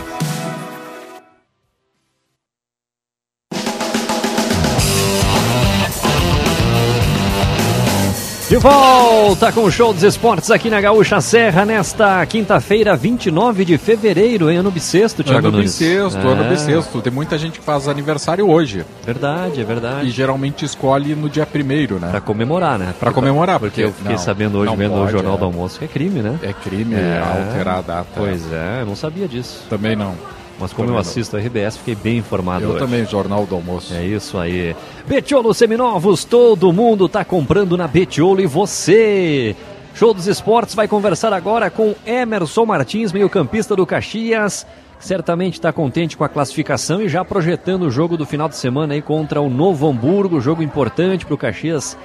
[8.56, 13.76] De volta com o Show dos Esportes aqui na Gaúcha Serra nesta quinta-feira, 29 de
[13.76, 15.78] fevereiro, em ano bissexto, Thiago ano Nunes.
[15.78, 16.32] bissexto, É.
[16.32, 17.02] ano bissexto.
[17.02, 18.82] Tem muita gente que faz aniversário hoje.
[19.04, 20.06] Verdade, é verdade.
[20.06, 22.08] E geralmente escolhe no dia primeiro, né?
[22.10, 22.94] Pra comemorar, né?
[22.98, 25.38] Pra comemorar, Porque eu fiquei não, sabendo hoje, vendo o pode, Jornal é.
[25.38, 26.38] do Almoço, que é crime, né?
[26.42, 28.06] É crime alterar a data.
[28.16, 29.64] Pois é, eu não sabia disso.
[29.68, 30.14] Também não.
[30.58, 32.78] Mas como Também eu assisto a RBS, fiquei bem informado Eu hoje.
[32.78, 33.92] também, Jornal do Almoço.
[33.92, 34.74] É isso aí.
[35.06, 39.54] Betiolo Seminovos, todo mundo tá comprando na Betiolo e você.
[39.94, 44.66] Show dos Esportes vai conversar agora com Emerson Martins, meio-campista do Caxias.
[44.98, 48.56] que Certamente está contente com a classificação e já projetando o jogo do final de
[48.56, 51.96] semana aí contra o Novo Hamburgo, jogo importante para o Caxias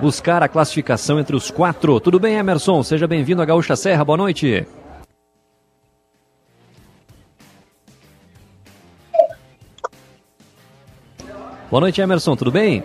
[0.00, 1.98] buscar a classificação entre os quatro.
[2.00, 2.82] Tudo bem, Emerson?
[2.82, 4.66] Seja bem-vindo à Gaúcha Serra, boa noite.
[11.68, 12.84] Boa noite, Emerson, tudo bem?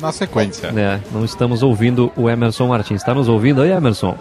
[0.00, 0.68] Na sequência.
[0.68, 3.00] É, não estamos ouvindo o Emerson Martins.
[3.00, 4.16] Está nos ouvindo aí, Emerson?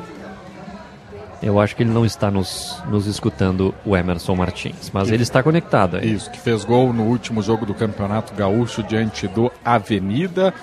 [1.44, 4.90] Eu acho que ele não está nos, nos escutando, o Emerson Martins.
[4.92, 6.14] Mas ele está conectado aí.
[6.14, 10.54] Isso, que fez gol no último jogo do Campeonato Gaúcho diante do Avenida.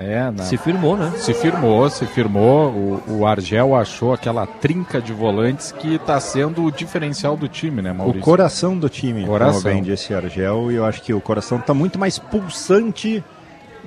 [0.00, 1.12] É, na- Se firmou, né?
[1.16, 2.70] Se firmou, se firmou.
[2.70, 7.82] O, o Argel achou aquela trinca de volantes que está sendo o diferencial do time,
[7.82, 8.22] né, O Maurício?
[8.22, 9.60] coração do time, Coração.
[9.62, 13.22] como bem disse Argel, e eu acho que o coração está muito mais pulsante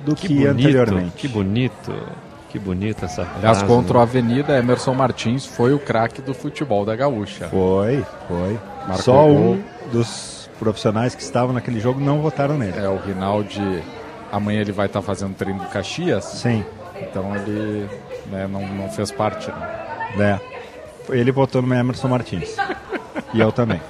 [0.04, 1.12] do que, bonito, anteriormente.
[1.16, 1.92] Que bonito.
[2.50, 4.02] Que bonita essa Aliás, frase, contra o né?
[4.04, 7.48] Avenida, Emerson Martins foi o craque do futebol da Gaúcha.
[7.48, 8.56] Foi, foi.
[8.86, 9.30] Marcou Só gol.
[9.54, 12.78] um dos profissionais que estavam naquele jogo não votaram nele.
[12.78, 13.82] É, o Rinaldi,
[14.36, 16.24] amanhã ele vai estar fazendo treino do Caxias.
[16.24, 16.64] Sim.
[17.00, 17.88] Então ele
[18.30, 19.50] né, não, não fez parte.
[20.16, 20.40] Né?
[21.10, 21.14] É.
[21.14, 22.56] Ele votou no Emerson Martins.
[23.32, 23.80] e eu também.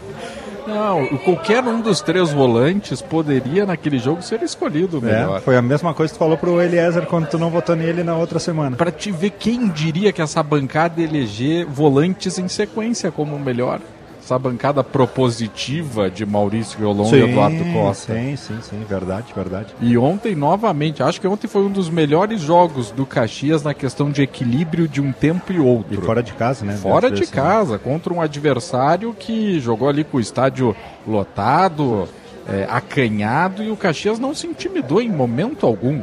[0.66, 5.40] Não, qualquer um dos três volantes poderia naquele jogo ser escolhido É, melhor.
[5.42, 8.16] foi a mesma coisa que tu falou pro Eliezer quando tu não votou nele na
[8.16, 8.74] outra semana.
[8.74, 13.78] Pra te ver quem diria que essa bancada eleger volantes em sequência como o melhor.
[14.24, 18.14] Essa bancada propositiva de Maurício Violon e Eduardo Costa.
[18.14, 19.74] Sim, sim, sim, verdade, verdade.
[19.82, 24.10] E ontem, novamente, acho que ontem foi um dos melhores jogos do Caxias na questão
[24.10, 25.92] de equilíbrio de um tempo e outro.
[25.92, 26.74] E fora de casa, né?
[26.74, 30.74] Fora de casa, contra um adversário que jogou ali com o estádio
[31.06, 32.08] lotado,
[32.48, 36.02] é, acanhado, e o Caxias não se intimidou em momento algum.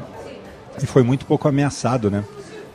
[0.80, 2.24] E foi muito pouco ameaçado, né?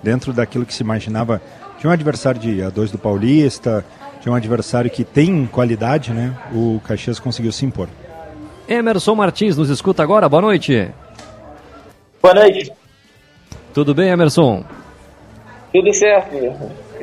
[0.02, 1.40] Dentro daquilo que se imaginava.
[1.78, 3.84] Tinha um adversário de A2 do Paulista,
[4.26, 6.36] tinha um adversário que tem qualidade, né?
[6.52, 7.88] O Caxias conseguiu se impor.
[8.68, 10.90] Emerson Martins nos escuta agora, boa noite.
[12.20, 12.72] Boa noite.
[13.72, 14.64] Tudo bem, Emerson?
[15.72, 16.32] Tudo certo?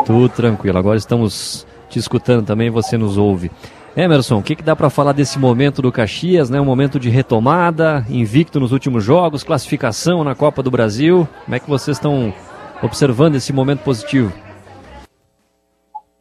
[0.06, 0.78] Tudo tranquilo.
[0.78, 3.50] Agora estamos te escutando também, você nos ouve.
[3.96, 6.60] Emerson, o que, que dá para falar desse momento do Caxias, né?
[6.60, 11.26] Um momento de retomada, invicto nos últimos jogos, classificação na Copa do Brasil.
[11.46, 12.34] Como é que vocês estão
[12.82, 14.34] observando esse momento positivo?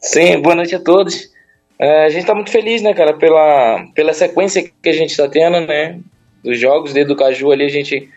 [0.02, 1.30] Sim, boa noite a todos.
[1.78, 5.28] É, a gente está muito feliz, né, cara, pela, pela sequência que a gente está
[5.28, 5.98] tendo, né?
[6.42, 6.92] dos jogos.
[6.92, 8.08] Desde o Caju ali a gente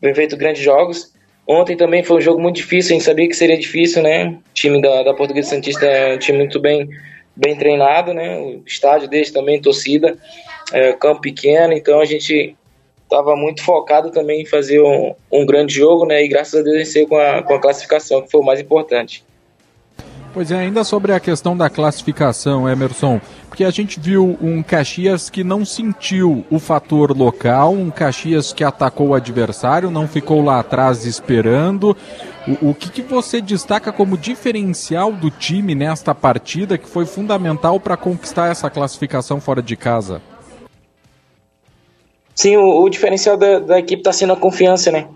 [0.00, 1.12] vem feito grandes jogos.
[1.46, 4.28] Ontem também foi um jogo muito difícil, a gente sabia que seria difícil, né?
[4.28, 6.88] O time da, da Portuguesa Santista é um time muito bem,
[7.34, 8.38] bem treinado, né?
[8.38, 10.16] O estádio deles também, torcida,
[10.72, 12.56] é, campo pequeno, então a gente
[13.02, 16.22] estava muito focado também em fazer um, um, grande jogo, né?
[16.22, 19.24] E graças a Deus venceu com a, com a classificação, que foi o mais importante.
[20.34, 25.28] Pois é, ainda sobre a questão da classificação, Emerson, porque a gente viu um Caxias
[25.28, 30.58] que não sentiu o fator local, um Caxias que atacou o adversário, não ficou lá
[30.58, 31.94] atrás esperando.
[32.62, 37.78] O, o que, que você destaca como diferencial do time nesta partida que foi fundamental
[37.78, 40.22] para conquistar essa classificação fora de casa?
[42.34, 45.08] Sim, o, o diferencial da, da equipe está sendo a confiança, né?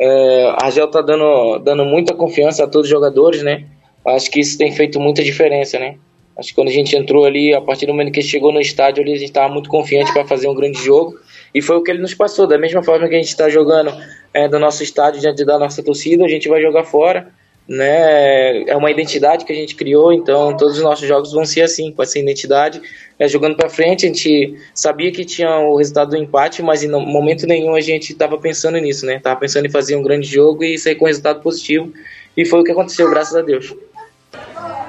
[0.00, 3.66] É, a Argel está dando, dando muita confiança a todos os jogadores, né?
[4.06, 5.96] Acho que isso tem feito muita diferença, né?
[6.36, 9.02] Acho que quando a gente entrou ali, a partir do momento que chegou no estádio,
[9.02, 11.14] ali, a gente estava muito confiante para fazer um grande jogo.
[11.54, 12.46] E foi o que ele nos passou.
[12.46, 13.94] Da mesma forma que a gente está jogando
[14.32, 17.28] é, do nosso estádio diante da nossa torcida, a gente vai jogar fora.
[17.66, 18.64] Né?
[18.64, 21.90] É uma identidade que a gente criou, então todos os nossos jogos vão ser assim,
[21.92, 22.82] com essa identidade.
[23.18, 26.90] É, jogando para frente, a gente sabia que tinha o resultado do empate, mas em
[26.90, 29.18] momento nenhum a gente estava pensando nisso, né?
[29.18, 31.90] Tava pensando em fazer um grande jogo e sair com resultado positivo.
[32.36, 33.72] E foi o que aconteceu, graças a Deus.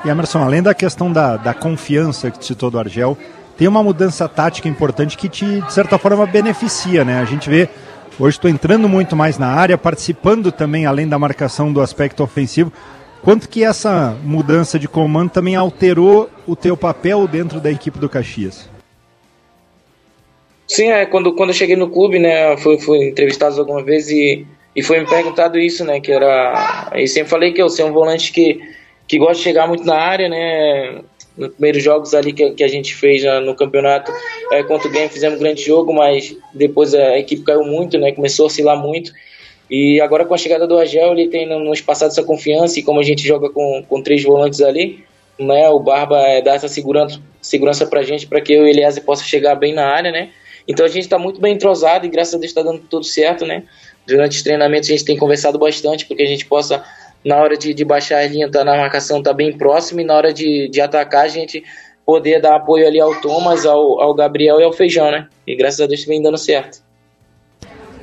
[0.05, 3.17] E Emerson, além da questão da, da confiança que citou do Argel,
[3.57, 7.19] tem uma mudança tática importante que te, de certa forma, beneficia, né?
[7.19, 7.67] A gente vê,
[8.19, 12.71] hoje estou entrando muito mais na área, participando também, além da marcação do aspecto ofensivo.
[13.23, 18.07] Quanto que essa mudança de comando também alterou o teu papel dentro da equipe do
[18.07, 18.69] Caxias?
[20.67, 24.45] Sim, é, quando, quando eu cheguei no clube, né, fui, fui entrevistado alguma vez e,
[24.75, 26.91] e foi me perguntado isso, né, que era...
[26.93, 28.59] E sempre falei que eu sou um volante que
[29.07, 31.01] que gosta de chegar muito na área, né?
[31.37, 34.11] Nos primeiros jogos ali que, que a gente fez no campeonato
[34.51, 38.11] é, contra o Grêmio, fizemos um grande jogo, mas depois a equipe caiu muito, né?
[38.13, 39.11] Começou a oscilar muito.
[39.69, 42.99] E agora com a chegada do Agel, ele tem nos passado essa confiança e como
[42.99, 45.03] a gente joga com, com três volantes ali,
[45.39, 45.67] né?
[45.69, 49.03] O Barba é, dá essa segurança, segurança pra gente para que eu e o Eliezer
[49.03, 50.29] possa chegar bem na área, né?
[50.67, 53.45] Então a gente está muito bem entrosado e graças a Deus está dando tudo certo,
[53.45, 53.63] né?
[54.07, 56.83] Durante os treinamentos a gente tem conversado bastante porque a gente possa
[57.25, 60.13] na hora de, de baixar a linha, tá na marcação, tá bem próximo, e na
[60.13, 61.63] hora de, de atacar, a gente
[62.05, 65.27] poder dar apoio ali ao Thomas, ao, ao Gabriel e ao Feijão, né?
[65.47, 66.85] E graças a Deus vem dando certo.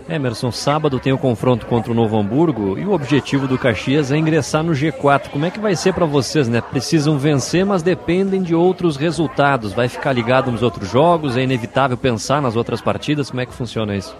[0.09, 4.16] Emerson, sábado tem o confronto contra o Novo Hamburgo e o objetivo do Caxias é
[4.16, 5.29] ingressar no G4.
[5.31, 6.61] Como é que vai ser para vocês, né?
[6.61, 9.73] Precisam vencer, mas dependem de outros resultados.
[9.73, 11.37] Vai ficar ligado nos outros jogos?
[11.37, 13.31] É inevitável pensar nas outras partidas?
[13.31, 14.14] Como é que funciona isso?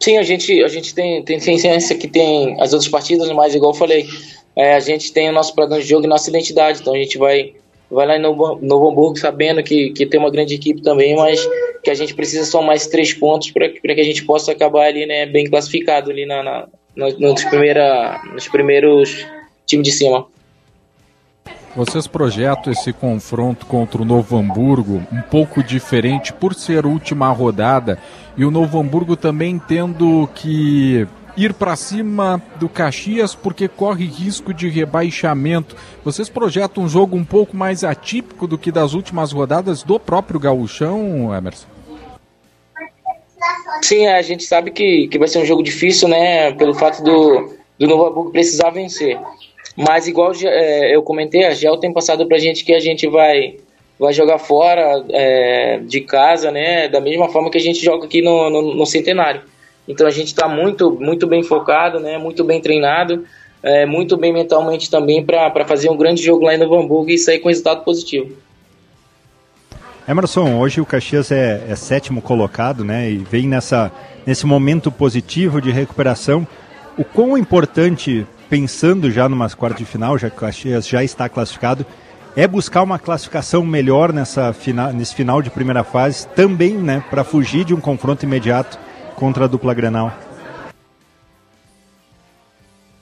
[0.00, 3.72] Sim, a gente, a gente tem, tem ciência que tem as outras partidas, mas igual
[3.72, 4.06] eu falei,
[4.54, 7.18] é, a gente tem o nosso programa de jogo e nossa identidade, então a gente
[7.18, 7.54] vai,
[7.90, 11.46] vai lá em Novo, Novo Hamburgo sabendo que, que tem uma grande equipe também, mas
[11.82, 15.06] que a gente precisa somar mais três pontos para que a gente possa acabar ali
[15.06, 19.26] né, bem classificado ali na, na, nos, primeira, nos primeiros
[19.66, 20.26] times de cima.
[21.76, 27.98] Vocês projetam esse confronto contra o Novo Hamburgo um pouco diferente por ser última rodada
[28.34, 31.06] e o Novo Hamburgo também tendo que
[31.36, 35.76] ir para cima do Caxias porque corre risco de rebaixamento.
[36.02, 40.40] Vocês projetam um jogo um pouco mais atípico do que das últimas rodadas do próprio
[40.40, 41.66] Gaúchão, Emerson?
[43.82, 46.52] Sim, a gente sabe que, que vai ser um jogo difícil, né?
[46.52, 49.20] Pelo fato do, do Novo Hamburgo precisar vencer.
[49.76, 53.56] Mas igual é, eu comentei, a Gel tem passado pra gente que a gente vai,
[53.98, 56.88] vai jogar fora é, de casa, né?
[56.88, 59.42] Da mesma forma que a gente joga aqui no, no, no Centenário.
[59.86, 62.16] Então a gente está muito, muito bem focado, né?
[62.16, 63.24] Muito bem treinado,
[63.62, 67.18] é, muito bem mentalmente também para fazer um grande jogo lá em Novo Hamburgo e
[67.18, 68.34] sair com resultado positivo.
[70.08, 73.10] Emerson, hoje o Caxias é, é sétimo colocado, né?
[73.10, 73.92] E vem nessa,
[74.24, 76.46] nesse momento positivo de recuperação.
[76.96, 81.28] O quão importante pensando já numa quartas de final, já que o Caxias já está
[81.28, 81.84] classificado,
[82.36, 87.24] é buscar uma classificação melhor nessa final, nesse final de primeira fase, também né, para
[87.24, 88.78] fugir de um confronto imediato
[89.14, 90.12] contra a dupla Grenal.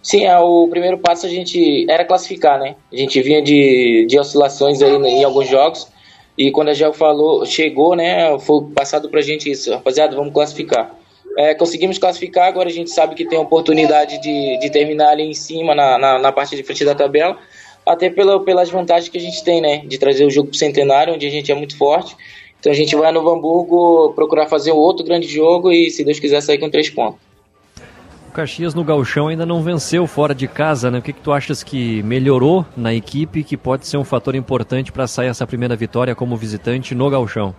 [0.01, 2.77] Sim, é, o primeiro passo a gente era classificar, né?
[2.93, 5.89] A gente vinha de, de oscilações aí em alguns jogos
[6.37, 8.39] e quando a Gel falou, chegou, né?
[8.41, 10.95] Foi passado pra gente isso, rapaziada, vamos classificar.
[11.37, 15.25] É, conseguimos classificar, agora a gente sabe que tem a oportunidade de, de terminar ali
[15.25, 17.37] em cima, na, na, na parte de frente da tabela,
[17.85, 19.79] até pela, pelas vantagens que a gente tem, né?
[19.79, 22.17] De trazer o jogo pro centenário, onde a gente é muito forte.
[22.61, 26.41] Então a gente vai no Hamburgo procurar fazer outro grande jogo e, se Deus quiser,
[26.41, 27.21] sair com três pontos.
[28.29, 30.99] O Caxias no Galchão ainda não venceu fora de casa, né?
[30.99, 34.91] O que, que tu achas que melhorou na equipe que pode ser um fator importante
[34.91, 37.55] para sair essa primeira vitória como visitante no Galchão?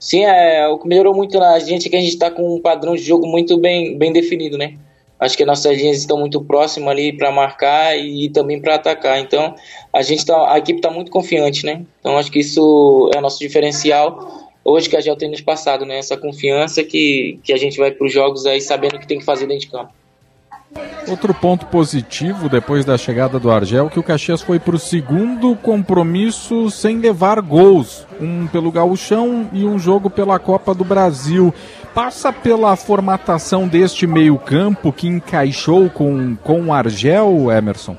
[0.00, 2.60] Sim, é, o que melhorou muito na gente é que a gente está com um
[2.60, 4.78] padrão de jogo muito bem, bem definido, né?
[5.18, 9.20] Acho que nossas linhas estão muito próximas ali para marcar e também para atacar.
[9.20, 9.54] Então,
[9.92, 11.84] a gente tá, a equipe está muito confiante, né?
[12.00, 15.84] Então, acho que isso é o nosso diferencial hoje que a gente tem nos passado,
[15.84, 15.98] né?
[15.98, 19.18] Essa confiança que, que a gente vai para os jogos aí sabendo o que tem
[19.18, 19.92] que fazer dentro de campo.
[21.08, 25.56] Outro ponto positivo depois da chegada do Argel que o Caxias foi para o segundo
[25.56, 31.52] compromisso sem levar gols, um pelo Gauchão e um jogo pela Copa do Brasil.
[31.92, 37.96] Passa pela formatação deste meio campo que encaixou com, com o Argel, Emerson?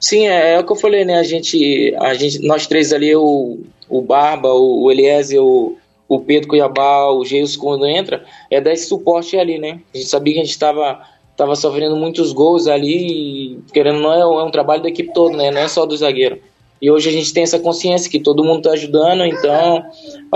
[0.00, 1.18] Sim, é, é, o que eu falei, né?
[1.18, 5.76] A gente, a gente, nós três ali, o, o Barba, o, o Eliezer, o,
[6.10, 9.80] o Pedro Cuiabá, o Geus quando entra, é dar esse suporte ali, né?
[9.94, 11.00] A gente sabia que a gente estava
[11.36, 15.36] tava sofrendo muitos gols ali, e, querendo não é, é um trabalho da equipe toda,
[15.36, 15.52] né?
[15.52, 16.40] Não é só do zagueiro.
[16.82, 19.84] E hoje a gente tem essa consciência que todo mundo está ajudando, então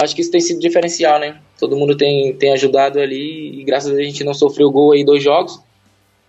[0.00, 1.40] acho que isso tem sido diferencial, né?
[1.58, 4.92] Todo mundo tem, tem ajudado ali e graças a Deus a gente não sofreu gol
[4.92, 5.58] aí dois jogos,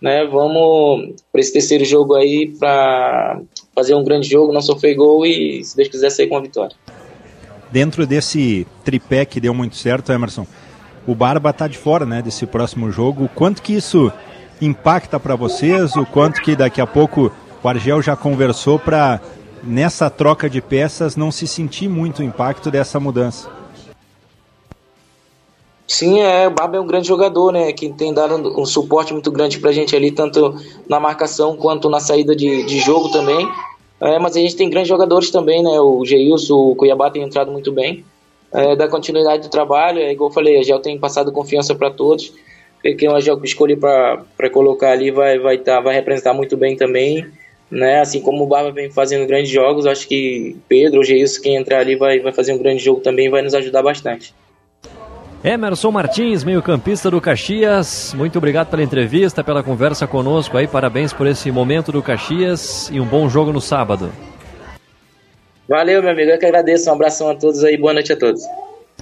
[0.00, 0.24] né?
[0.24, 3.40] Vamos para esse terceiro jogo aí para
[3.74, 6.74] fazer um grande jogo, não sofrer gol e se Deus quiser sair com a vitória
[7.70, 10.46] dentro desse tripé que deu muito certo, Emerson,
[11.06, 13.30] o Barba está de fora né, desse próximo jogo.
[13.34, 14.12] Quanto que isso
[14.60, 15.94] impacta para vocês?
[15.96, 17.30] O quanto que daqui a pouco
[17.62, 19.20] o Argel já conversou para
[19.62, 23.50] nessa troca de peças não se sentir muito o impacto dessa mudança?
[25.86, 27.72] Sim, é, o Barba é um grande jogador, né?
[27.72, 30.56] Que tem dado um suporte muito grande pra gente ali, tanto
[30.88, 33.48] na marcação quanto na saída de, de jogo também.
[34.00, 35.80] É, mas a gente tem grandes jogadores também, né?
[35.80, 38.04] O Geilson, o Cuiabá tem entrado muito bem.
[38.52, 41.90] É, da continuidade do trabalho, é igual eu falei, a Gel tem passado confiança para
[41.90, 42.32] todos.
[42.98, 47.26] Quem a Gel escolhi para colocar ali vai, vai, tá, vai representar muito bem também.
[47.70, 48.00] Né?
[48.00, 51.80] Assim como o Barba vem fazendo grandes jogos, acho que Pedro, o Geilson, quem entrar
[51.80, 54.32] ali vai, vai fazer um grande jogo também vai nos ajudar bastante.
[55.46, 60.66] Emerson Martins, meio-campista do Caxias, muito obrigado pela entrevista, pela conversa conosco aí.
[60.66, 64.10] Parabéns por esse momento do Caxias e um bom jogo no sábado.
[65.68, 66.32] Valeu, meu amigo.
[66.32, 66.90] Eu que agradeço.
[66.90, 67.76] Um abração a todos aí.
[67.76, 68.42] Boa noite a todos.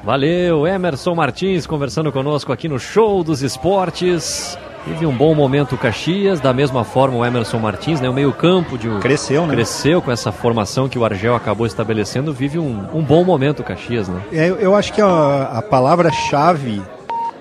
[0.02, 4.58] Valeu, Emerson Martins conversando conosco aqui no Show dos Esportes.
[4.84, 8.08] Teve um bom momento o Caxias, da mesma forma o Emerson Martins, né?
[8.08, 9.54] O meio-campo de cresceu, né?
[9.54, 13.64] Cresceu com essa formação que o Argel acabou estabelecendo, vive um, um bom momento o
[13.64, 14.20] Caxias, né?
[14.30, 16.82] É, eu acho que a, a palavra-chave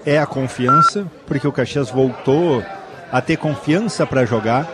[0.05, 2.63] é a confiança, porque o Caxias voltou
[3.11, 4.67] a ter confiança para jogar,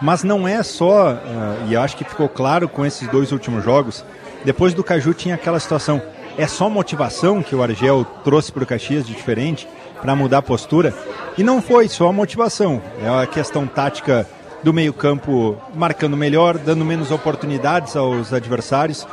[0.00, 4.04] mas não é só, uh, e acho que ficou claro com esses dois últimos jogos.
[4.44, 6.02] Depois do Caju tinha aquela situação,
[6.36, 9.66] é só motivação que o Argel trouxe para o Caxias de diferente
[10.00, 10.94] para mudar a postura.
[11.36, 14.26] E não foi só a motivação, é a questão tática
[14.62, 19.06] do meio-campo marcando melhor, dando menos oportunidades aos adversários.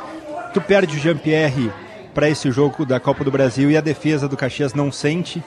[0.52, 1.70] Tu perde o Jean-Pierre
[2.14, 5.42] para esse jogo da Copa do Brasil e a defesa do Caxias não sente,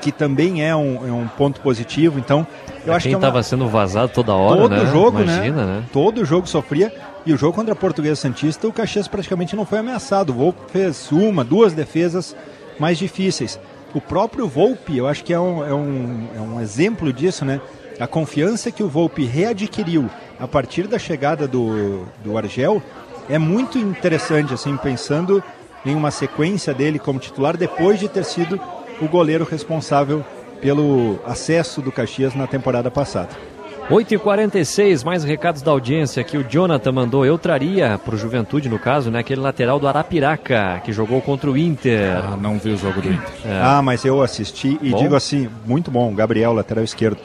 [0.00, 2.18] que também é um, é um ponto positivo.
[2.18, 2.46] Então,
[2.84, 3.42] eu é acho quem que estava é uma...
[3.42, 4.86] sendo vazado toda hora, todo né?
[4.92, 5.80] jogo, Imagina, né?
[5.80, 5.84] né?
[5.92, 6.92] Todo jogo sofria.
[7.24, 10.30] E o jogo contra a Portuguesa Santista, o Caxias praticamente não foi ameaçado.
[10.30, 12.36] O Volpe fez uma, duas defesas
[12.78, 13.58] mais difíceis.
[13.94, 17.60] O próprio Volpe, eu acho que é um, é um, é um exemplo disso, né?
[18.00, 22.82] A confiança que o Volpe readquiriu a partir da chegada do, do Argel
[23.28, 25.42] é muito interessante, assim, pensando
[25.86, 28.60] em uma sequência dele como titular depois de ter sido
[29.00, 30.24] o goleiro responsável
[30.60, 33.53] pelo acesso do Caxias na temporada passada.
[33.90, 37.26] 8h46, mais recados da audiência que o Jonathan mandou.
[37.26, 41.50] Eu traria para o Juventude, no caso, né, aquele lateral do Arapiraca, que jogou contra
[41.50, 42.16] o Inter.
[42.16, 43.34] Ah, não vi o jogo do Inter.
[43.44, 43.60] É.
[43.62, 44.96] Ah, mas eu assisti e bom?
[44.96, 47.18] digo assim, muito bom, Gabriel, lateral esquerdo.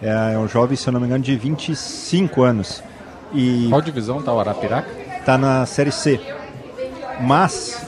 [0.00, 2.84] É um jovem, se eu não me engano, de 25 anos.
[3.34, 4.88] E Qual divisão tá o Arapiraca?
[5.24, 6.20] Tá na Série C.
[7.20, 7.84] Mas,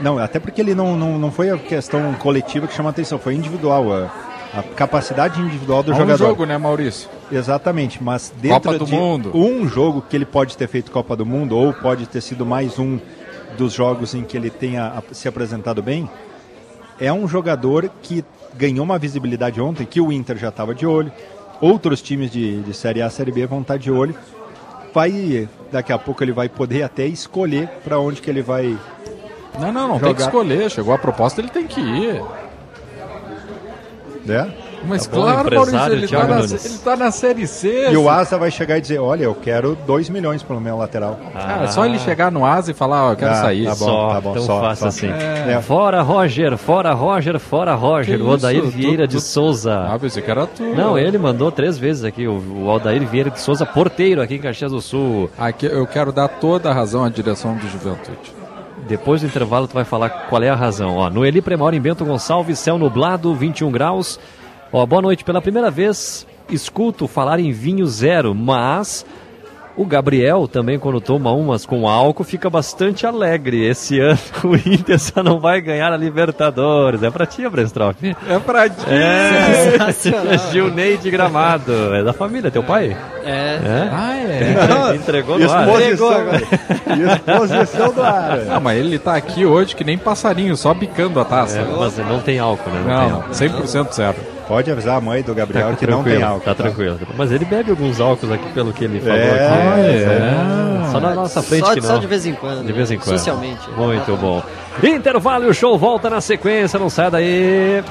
[0.00, 3.18] não, até porque ele não, não, não foi a questão coletiva que chamou a atenção,
[3.18, 3.92] foi individual.
[3.92, 4.10] A,
[4.58, 6.24] a capacidade individual do Há jogador.
[6.24, 7.10] um jogo, né, Maurício?
[7.30, 9.30] Exatamente, mas dentro Copa do de Mundo.
[9.34, 12.78] um jogo que ele pode ter feito Copa do Mundo ou pode ter sido mais
[12.78, 12.98] um
[13.56, 16.08] dos jogos em que ele tenha se apresentado bem,
[17.00, 18.24] é um jogador que
[18.56, 21.12] ganhou uma visibilidade ontem, que o Inter já estava de olho,
[21.60, 24.14] outros times de, de Série A, Série B vão estar de olho.
[24.92, 28.76] Vai, daqui a pouco ele vai poder até escolher para onde que ele vai.
[29.58, 30.00] Não, não, não jogar.
[30.00, 30.70] tem que escolher.
[30.70, 32.22] Chegou a proposta, ele tem que ir.
[34.28, 34.67] É?
[34.86, 37.90] Mas Tá claro, Maurício, ele tá, Thiago na, ele tá na Série C.
[37.90, 41.18] E o Asa vai chegar e dizer: Olha, eu quero 2 milhões pelo meu lateral.
[41.32, 43.64] Cara, é só ele chegar no Asa e falar, ó, eu quero Ah, sair.
[43.64, 44.88] tá bom, só, tá bom, tão só, fácil só.
[44.88, 45.08] assim.
[45.08, 45.60] É.
[45.60, 48.16] Fora Roger, fora Roger, fora Roger.
[48.18, 48.70] Que o isso?
[48.70, 49.86] Vieira Tu- de tu- Souza.
[49.92, 50.62] Ah, pensei que era tu.
[50.62, 54.40] Não, ele mandou três vezes aqui, o, o Aldair Vieira de Souza, porteiro aqui em
[54.40, 55.30] Caxias do Sul.
[55.38, 58.38] Aqui eu quero dar toda a razão à direção do Juventude.
[58.86, 60.96] Depois do intervalo tu vai falar qual é a razão.
[60.96, 64.18] Ó, no Eli Premor em Bento Gonçalves, céu nublado, 21 graus.
[64.72, 65.24] Ó, boa noite.
[65.24, 69.04] Pela primeira vez escuto falar em vinho zero, mas
[69.76, 73.64] o Gabriel também, quando toma umas com álcool, fica bastante alegre.
[73.64, 77.02] Esse ano o Inter só não vai ganhar a Libertadores.
[77.02, 78.16] É pra ti, Brestroff?
[78.28, 78.84] É pra ti.
[78.88, 80.38] É, Sensacional.
[80.50, 81.94] Gilney de Gramado.
[81.94, 82.96] É da família, teu pai?
[83.28, 83.88] É.
[83.92, 85.66] Ah, Entre- Entregou no ar.
[85.68, 87.14] Exposição, Entregou.
[87.46, 88.38] Exposição do ar.
[88.46, 91.58] Não, mas ele tá aqui hoje que nem passarinho, só bicando a taça.
[91.58, 92.82] É, mas não tem álcool, né?
[92.86, 93.32] Não, tem Não, álcool.
[93.34, 94.16] 100% zero.
[94.48, 96.40] Pode avisar a mãe do Gabriel Tá que não tem álcool.
[96.44, 96.98] Tá tranquilo.
[97.18, 100.86] Mas ele bebe alguns álcools aqui, pelo que ele falou É, aqui.
[100.86, 100.90] é.
[100.90, 101.86] Só na nossa frente Só, que não.
[101.86, 102.64] só de vez em quando.
[102.64, 103.08] De vez em quando.
[103.18, 103.68] Socialmente.
[103.76, 104.42] Muito bom.
[104.82, 107.84] Intervalo e o show volta na sequência, não sai daí.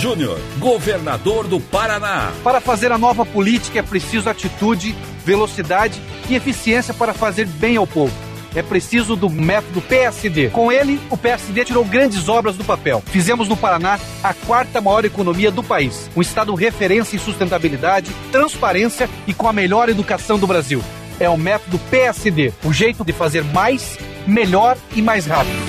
[0.00, 2.32] Júnior, governador do Paraná.
[2.42, 4.96] Para fazer a nova política é preciso atitude,
[5.26, 8.14] velocidade e eficiência para fazer bem ao povo.
[8.54, 10.48] É preciso do método PSD.
[10.48, 13.02] Com ele, o PSD tirou grandes obras do papel.
[13.08, 16.10] Fizemos no Paraná a quarta maior economia do país.
[16.16, 20.82] Um estado referência em sustentabilidade, transparência e com a melhor educação do Brasil.
[21.20, 25.60] É o método PSD, o jeito de fazer mais, melhor e mais rápido.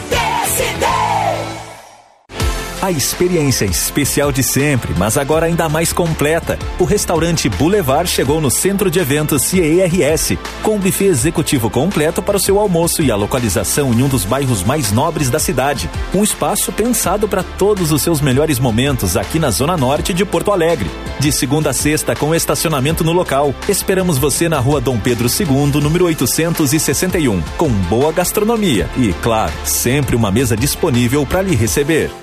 [2.81, 6.57] A experiência especial de sempre, mas agora ainda mais completa.
[6.79, 12.39] O restaurante Boulevard chegou no centro de eventos CERS, com buffet executivo completo para o
[12.39, 15.87] seu almoço e a localização em um dos bairros mais nobres da cidade.
[16.11, 20.51] Um espaço pensado para todos os seus melhores momentos aqui na Zona Norte de Porto
[20.51, 20.89] Alegre.
[21.19, 23.53] De segunda a sexta, com estacionamento no local.
[23.69, 30.15] Esperamos você na rua Dom Pedro II, número 861, com boa gastronomia e, claro, sempre
[30.15, 32.20] uma mesa disponível para lhe receber.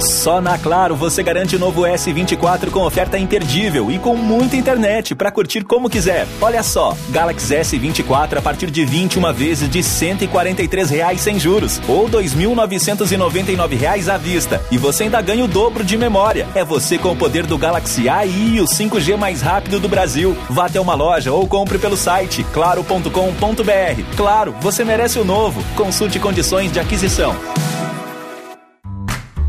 [0.00, 5.14] Só na Claro você garante o novo S24 com oferta imperdível e com muita internet
[5.14, 6.26] para curtir como quiser.
[6.40, 12.08] Olha só, Galaxy S24 a partir de 21 vezes de 143 reais sem juros ou
[12.08, 14.62] 2.999 reais à vista.
[14.70, 16.48] E você ainda ganha o dobro de memória.
[16.54, 20.36] É você com o poder do Galaxy AI e o 5G mais rápido do Brasil.
[20.48, 24.16] Vá até uma loja ou compre pelo site claro.com.br.
[24.16, 25.62] Claro, você merece o novo.
[25.76, 27.36] Consulte condições de aquisição.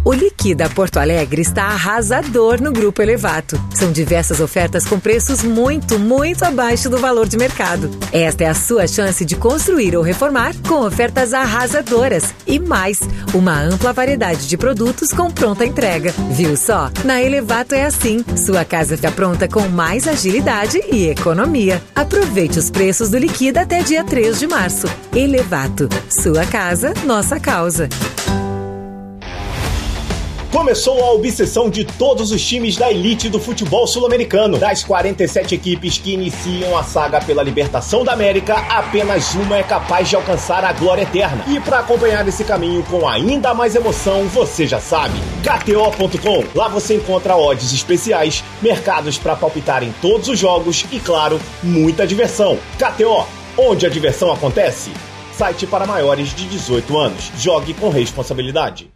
[0.04, 3.62] O Liquida Porto Alegre está arrasador no Grupo Elevato.
[3.76, 7.88] São diversas ofertas com preços muito, muito abaixo do valor de mercado.
[8.12, 12.34] Esta é a sua chance de construir ou reformar com ofertas arrasadoras.
[12.48, 13.00] E mais,
[13.32, 16.12] uma ampla variedade de produtos com pronta entrega.
[16.32, 16.90] Viu só?
[17.06, 18.26] Na Elevato é assim.
[18.36, 21.80] Sua casa fica pronta com mais agilidade e economia.
[21.96, 24.88] Aproveite os preços do Liquida até dia 3 de março.
[25.16, 25.88] Elevato.
[26.10, 27.88] Sua casa, nossa causa.
[30.52, 34.58] Começou a obsessão de todos os times da elite do futebol sul-americano.
[34.58, 40.10] Das 47 equipes que iniciam a saga pela libertação da América, apenas uma é capaz
[40.10, 41.46] de alcançar a glória eterna.
[41.48, 46.44] E para acompanhar esse caminho com ainda mais emoção, você já sabe, KTO.com.
[46.54, 52.06] Lá você encontra odds especiais, mercados para palpitar em todos os jogos e, claro, muita
[52.06, 52.60] diversão.
[52.78, 53.26] KTO,
[53.58, 54.92] onde a diversão acontece.
[55.32, 57.32] Site para maiores de 18 anos.
[57.38, 58.91] Jogue com responsabilidade.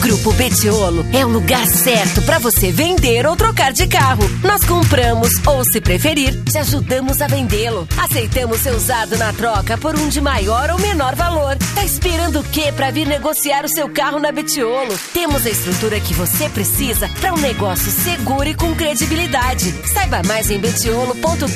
[0.00, 4.22] Grupo Betiolo é o lugar certo para você vender ou trocar de carro.
[4.42, 7.88] Nós compramos ou, se preferir, te ajudamos a vendê-lo.
[7.96, 11.56] Aceitamos seu usado na troca por um de maior ou menor valor.
[11.74, 14.96] Tá esperando o quê para vir negociar o seu carro na Betiolo?
[15.12, 19.74] Temos a estrutura que você precisa para um negócio seguro e com credibilidade.
[19.92, 21.46] Saiba mais em betiolo.com.br.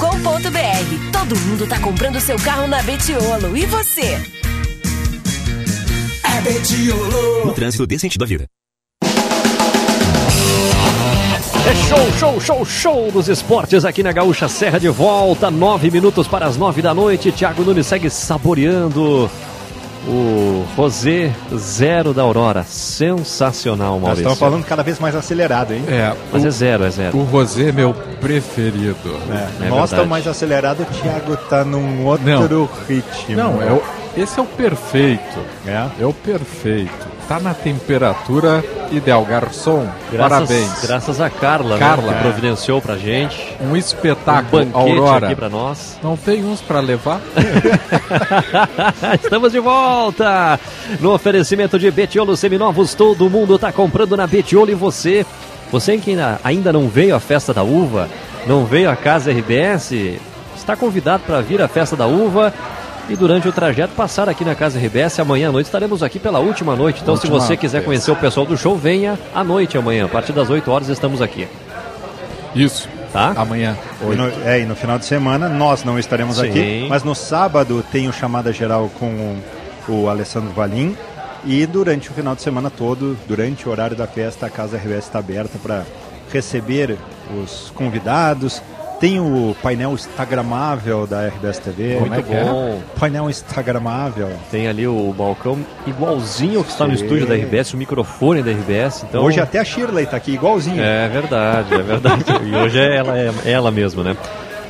[1.13, 3.57] Todo mundo tá comprando seu carro na Betiolo.
[3.57, 4.19] E você?
[6.37, 7.47] É Betiolo.
[7.47, 8.47] No trânsito dê sentido à vida.
[11.67, 15.51] É show, show, show, show dos esportes aqui na Gaúcha Serra de volta.
[15.51, 17.31] Nove minutos para as nove da noite.
[17.31, 19.31] Thiago Nunes segue saboreando
[20.09, 22.65] o Rosé Zero da Aurora.
[22.65, 24.23] Sensacional, Nós Maurício.
[24.23, 25.85] estamos falando cada vez mais acelerado, hein?
[25.87, 27.19] É, Mas o- é zero, é zero.
[27.19, 28.97] O Rosé é meu preferido.
[29.61, 32.69] É, É nós estamos mais acelerados, o Thiago tá num outro Não.
[32.89, 33.37] ritmo.
[33.37, 33.83] Não, é o,
[34.17, 35.41] esse é o perfeito.
[35.67, 35.87] É?
[36.01, 37.09] É o perfeito.
[37.29, 39.25] Tá na temperatura ideal.
[39.25, 40.83] Garçom, Graças, parabéns.
[40.83, 42.11] Graças a Carla, Carla.
[42.11, 43.57] Né, que providenciou pra gente.
[43.61, 45.27] Um espetáculo, Um banquete Aurora.
[45.27, 45.97] aqui pra nós.
[46.03, 47.21] Não tem uns pra levar?
[49.23, 50.59] Estamos de volta
[50.99, 52.95] no oferecimento de Betiolo Seminovos.
[52.95, 55.25] Todo mundo está comprando na Betiolo e você,
[55.71, 58.09] você que ainda, ainda não veio à festa da uva,
[58.47, 59.93] não veio à casa RBS,
[60.57, 62.53] está convidado para vir à festa da uva.
[63.11, 66.39] E durante o trajeto passar aqui na Casa RBS, amanhã à noite estaremos aqui pela
[66.39, 67.01] última noite.
[67.03, 67.87] Então, se Última você quiser vez.
[67.87, 70.05] conhecer o pessoal do show, venha à noite amanhã.
[70.05, 71.49] A partir das 8 horas estamos aqui.
[72.55, 72.89] Isso.
[73.13, 73.33] Tá?
[73.37, 73.77] Amanhã.
[74.01, 76.49] E no, é, e no final de semana nós não estaremos Sim.
[76.49, 79.07] aqui, mas no sábado tem o chamada geral com
[79.89, 80.97] o, o Alessandro Valim.
[81.45, 85.07] E durante o final de semana todo, durante o horário da festa, a Casa RBS
[85.07, 85.83] está aberta para
[86.33, 86.97] receber
[87.43, 88.63] os convidados.
[89.01, 91.99] Tem o painel instagramável da RBS TV.
[91.99, 92.45] Muito é é?
[92.45, 92.83] bom.
[92.99, 94.29] Painel instagramável.
[94.51, 98.51] Tem ali o balcão igualzinho ao que está no estúdio da RBS, o microfone da
[98.51, 99.05] RBS.
[99.09, 99.25] Então...
[99.25, 100.83] Hoje até a Shirley está aqui igualzinho.
[100.83, 102.25] É verdade, é verdade.
[102.45, 104.15] e hoje é ela, é ela mesmo, né?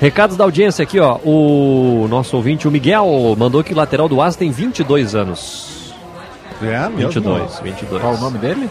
[0.01, 1.19] Recados da audiência aqui, ó.
[1.25, 5.80] O nosso ouvinte, o Miguel, mandou que o lateral do Asa tem 22 anos.
[6.63, 6.97] É, mesmo?
[7.11, 8.01] 22, 22.
[8.03, 8.69] Qual o nome dele?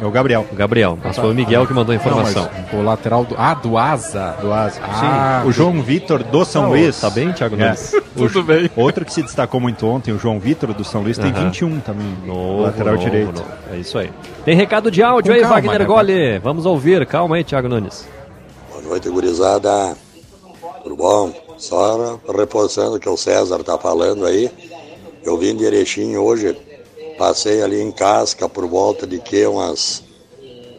[0.00, 0.46] É o Gabriel.
[0.52, 2.48] Gabriel, mas foi o Miguel que mandou a informação.
[2.72, 3.34] Não, o lateral do.
[3.36, 4.36] Ah, do Asa.
[4.40, 4.80] Do Asa.
[4.82, 7.00] Ah, Sim, o João Vitor do São Luís.
[7.00, 7.64] tá bem, Thiago É.
[7.64, 7.94] Nunes?
[8.16, 8.70] Tudo bem.
[8.76, 11.46] Outro que se destacou muito ontem, o João Vitor do São Luís, tem Aham.
[11.46, 12.06] 21 também.
[12.24, 13.32] Novo, lateral novo, direito.
[13.32, 13.44] novo.
[13.72, 14.10] É isso aí.
[14.44, 15.84] Tem recado de áudio Com aí, calma, Wagner né?
[15.84, 16.38] Gole.
[16.38, 17.04] Vamos ouvir.
[17.06, 18.06] Calma aí, Thiago Nunes.
[18.70, 19.96] Boa noite, gurizada.
[20.84, 21.32] Tudo bom?
[21.56, 24.48] Só reforçando o que o César tá falando aí.
[25.24, 26.56] Eu vim de Erechim hoje,
[27.18, 30.02] passei ali em Casca por volta de que umas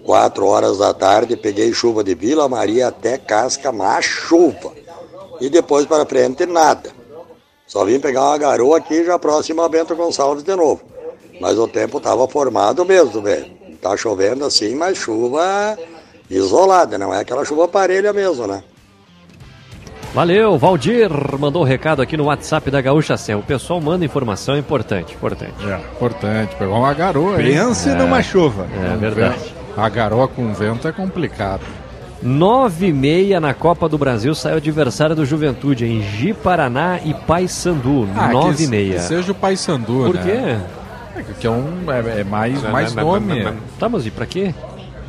[0.06, 4.72] 4 horas da tarde, peguei chuva de Vila Maria até Casca, mais chuva.
[5.40, 6.92] E depois para frente, nada.
[7.68, 10.82] Só vim pegar uma garoa aqui já próximo a Bento Gonçalves de novo.
[11.40, 13.60] Mas o tempo tava formado mesmo, velho.
[13.82, 15.78] Tá chovendo assim, mas chuva
[16.30, 18.64] isolada, não é aquela chuva parelha mesmo, né?
[20.14, 23.40] Valeu, Valdir mandou o recado aqui no WhatsApp da Gaúcha Serra.
[23.40, 25.54] O pessoal manda informação importante, importante.
[25.66, 26.56] É, importante.
[26.56, 27.38] Pegar uma garoa?
[27.38, 28.66] Pense numa chuva.
[28.94, 29.54] É verdade.
[29.78, 31.62] A garoa com vento é complicado.
[32.22, 37.00] Nove e meia na Copa do Brasil sai o adversário do Juventude em Ji Paraná
[37.06, 38.10] e Paysandu.
[38.18, 38.96] Ah, Nove que, e meia.
[38.96, 40.22] que seja o Paysandu, Por né?
[40.26, 41.20] quê?
[41.20, 43.48] É, que é, um, é, é mais, mais nome.
[43.80, 44.54] Tá, mas e pra quê?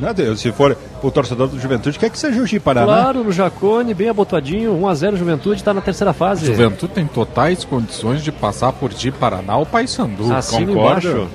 [0.01, 2.85] Não, Deus, se for o torcedor do Juventude, quer que seja o Gi Paraná.
[2.87, 6.45] Claro, no Jacone, bem abotoadinho, 1x0 Juventude, tá na terceira fase.
[6.47, 10.33] Juventude tem totais condições de passar por Di Paraná ou Paysandu.
[10.33, 11.07] Assina concorda?
[11.07, 11.27] embaixo.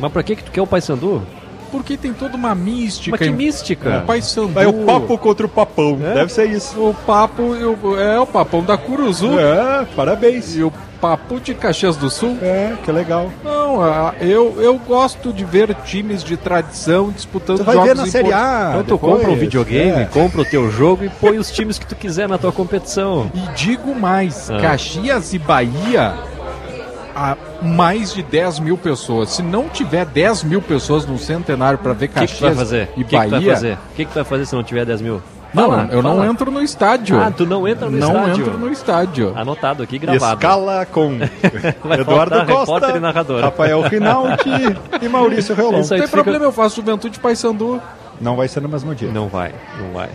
[0.00, 1.22] Mas pra que que tu quer o Paysandu?
[1.70, 3.16] Porque tem toda uma mística.
[3.18, 3.98] Mas que mística?
[3.98, 4.48] O Paysandu.
[4.48, 5.96] Vai o papo contra o papão.
[5.96, 6.78] Deve ser isso.
[6.80, 9.38] O papo o- é o papão da Curuzu.
[9.38, 10.56] É, parabéns.
[10.56, 12.38] E o papo de Caxias do Sul.
[12.40, 13.30] É, que legal.
[13.68, 17.96] Não, a- eu, eu gosto de ver times de tradição disputando Tu vai jogos ver
[17.96, 18.68] na Série A.
[18.70, 20.04] Então tu compra um videogame, é.
[20.06, 23.30] compra o teu jogo e põe os times que tu quiser na tua competição.
[23.34, 24.58] E digo mais, Ah.
[24.58, 26.14] Caxias e Bahia,
[27.14, 29.30] há mais de 10 mil pessoas.
[29.30, 32.50] Se não tiver 10 mil pessoas no centenário para ver O que, que tu vai
[32.50, 32.88] Caxias fazer?
[32.96, 33.72] e O que, Bahia, fazer?
[33.74, 35.20] O que, que tu vai fazer se não tiver 10 mil?
[35.54, 36.26] Não, Fala, eu não fala.
[36.26, 37.20] entro no estádio.
[37.20, 38.46] Ah, tu não entra no não estádio?
[38.46, 39.32] entro no estádio.
[39.36, 40.34] Anotado aqui, gravado.
[40.40, 41.18] Escala com
[41.98, 43.40] Eduardo Costa, repórter e narrador.
[43.42, 44.50] Rafael Rinaldi
[45.00, 45.76] e Maurício Reolon.
[45.76, 47.80] Aí Não tem fica- problema, eu faço Juventude Paysandu.
[48.20, 49.10] Não vai ser no mesmo dia.
[49.10, 50.08] Não vai, não vai.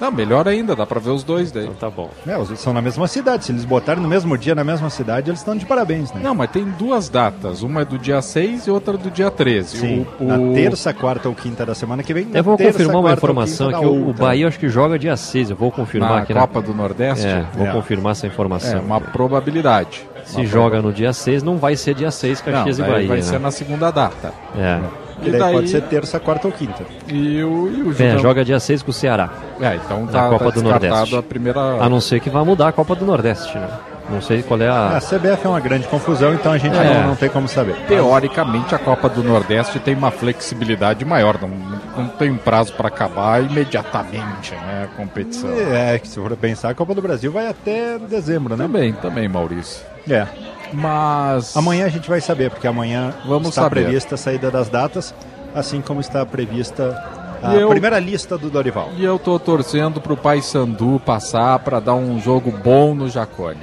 [0.00, 1.64] Não, melhor ainda, dá pra ver os dois daí.
[1.64, 2.10] Então tá bom.
[2.26, 3.44] É, os são na mesma cidade.
[3.44, 6.20] Se eles botarem no mesmo dia, na mesma cidade, eles estão de parabéns, né?
[6.22, 7.62] Não, mas tem duas datas.
[7.62, 9.78] Uma é do dia 6 e outra do dia 13.
[9.78, 12.24] Sim, O- na o- terça, quarta ou quinta da semana que vem.
[12.26, 13.84] na Eu vou terça, confirmar uma informação aqui.
[13.84, 14.12] O.
[14.14, 15.50] Bahia acho que joga dia 6.
[15.50, 17.26] Eu vou confirmar Na aqui Copa do Nordeste?
[17.26, 17.72] É, vou É.
[17.72, 18.78] confirmar essa informação.
[18.78, 20.08] É uma probabilidade.
[20.24, 23.08] Se Uma joga no dia 6, não vai ser dia 6 Caxias Não, e Bahia.
[23.08, 23.22] vai né?
[23.22, 24.32] ser na segunda data.
[24.56, 24.78] É.
[25.22, 26.84] Que daí, pode ser terça, quarta ou quinta.
[27.08, 29.30] E o, e o É, Juventude- joga dia 6 com o Ceará.
[29.60, 31.16] É, então na tá, Copa tá do Nordeste.
[31.16, 31.60] a primeira...
[31.60, 33.68] A não ser que vá mudar a Copa do Nordeste, né?
[34.08, 34.96] Não sei qual é a.
[34.96, 36.94] A CBF é uma grande confusão, então a gente É.
[36.94, 37.76] não, não tem como saber.
[37.86, 41.48] Teoricamente, a Copa do Nordeste tem uma flexibilidade maior, não,
[41.96, 45.50] não tem um prazo para acabar imediatamente né, a competição.
[45.50, 48.64] É, que se for pensar, a Copa do Brasil vai até dezembro, né?
[48.64, 49.84] Também, também, Maurício.
[50.08, 50.26] É.
[50.72, 51.56] Mas.
[51.56, 53.84] Amanhã a gente vai saber, porque amanhã Vamos está saber.
[53.84, 55.14] prevista a saída das datas,
[55.54, 57.02] assim como está prevista
[57.42, 58.90] a eu- primeira lista do Dorival.
[58.96, 63.58] E eu tô torcendo pro Paysandu passar para dar um jogo bom no Jacone.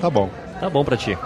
[0.00, 0.30] Tá bom.
[0.60, 1.16] Tá bom pra ti.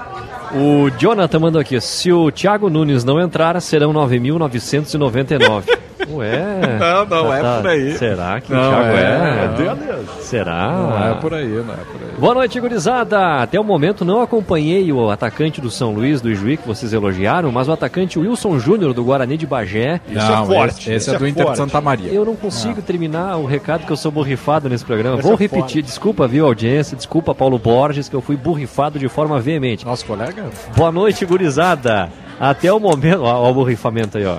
[0.55, 5.65] O Jonathan mandou aqui: se o Thiago Nunes não entrar, serão 9.999.
[6.11, 6.39] Ué.
[6.79, 7.93] Não, não tá- é tá- por aí.
[7.99, 9.91] Será que Não, Thiago é, é?
[10.19, 10.23] é.
[10.23, 10.73] Será?
[10.73, 12.17] Não é por aí, não é por aí.
[12.19, 13.43] Boa noite, gurizada.
[13.43, 17.51] Até o momento não acompanhei o atacante do São Luís, do Ijuí, que vocês elogiaram,
[17.53, 20.01] mas o atacante Wilson Júnior, do Guarani de Bagé.
[20.09, 21.57] Isso é Não, forte, esse- esse esse é do é Inter de forte.
[21.59, 22.13] Santa Maria.
[22.13, 25.17] Eu não consigo terminar o recado que eu sou borrifado nesse programa.
[25.19, 29.09] Esse Vou é repetir, desculpa, viu, audiência, desculpa, Paulo Borges, que eu fui borrifado de
[29.09, 29.85] forma veemente.
[29.85, 30.45] Nosso colega?
[30.77, 32.09] Boa noite, gurizada.
[32.39, 33.23] Até o momento.
[33.23, 34.39] Ó, ó o borrifamento aí, ó.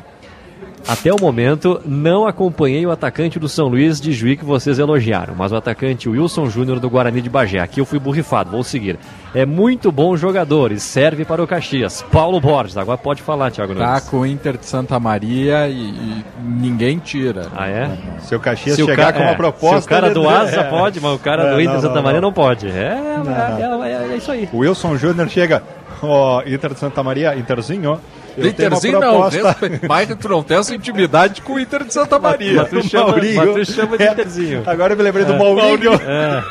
[0.88, 5.36] Até o momento, não acompanhei o atacante do São Luís de Juí que vocês elogiaram,
[5.38, 7.60] mas o atacante Wilson Júnior do Guarani de Bagé.
[7.60, 8.98] Aqui eu fui borrifado, vou seguir.
[9.36, 12.06] É muito bom jogador e serve para o Caxias.
[12.10, 14.04] Paulo Borges, agora pode falar, Thiago Tá Nunes.
[14.10, 17.48] com o Inter de Santa Maria e, e ninguém tira.
[17.54, 17.90] Ah, é?
[18.22, 19.82] Se o Caxias Se o chegar ca- com uma é, proposta...
[19.82, 20.64] Se o cara do Asa é.
[20.64, 22.28] pode, mas o cara É, do Inter não, de Santa não, Maria não.
[22.30, 22.68] não pode.
[22.70, 22.96] É,
[23.60, 24.48] Não, é, é- é isso aí.
[24.54, 25.62] O Wilson Júnior chega,
[26.02, 28.00] ó, Inter de Santa Maria, Interzinho,
[28.38, 32.20] uma Interzinho não, respe- mas tu não tem essa intimidade com o Inter de Santa
[32.20, 32.62] Maria.
[32.62, 33.56] Mas tu chama, Maurinho.
[33.56, 34.64] mas tu chama de É, Interzinho.
[34.66, 35.38] Agora eu me lembrei do É.
[35.38, 35.94] Maurinho.
[35.94, 36.44] É,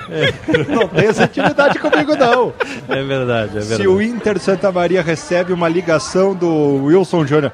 [0.68, 2.52] Não tem essa intimidade comigo, não.
[2.88, 3.76] é verdade, é verdade.
[3.82, 7.52] Se o Inter de Santa Maria recebe uma ligação do Wilson Júnior,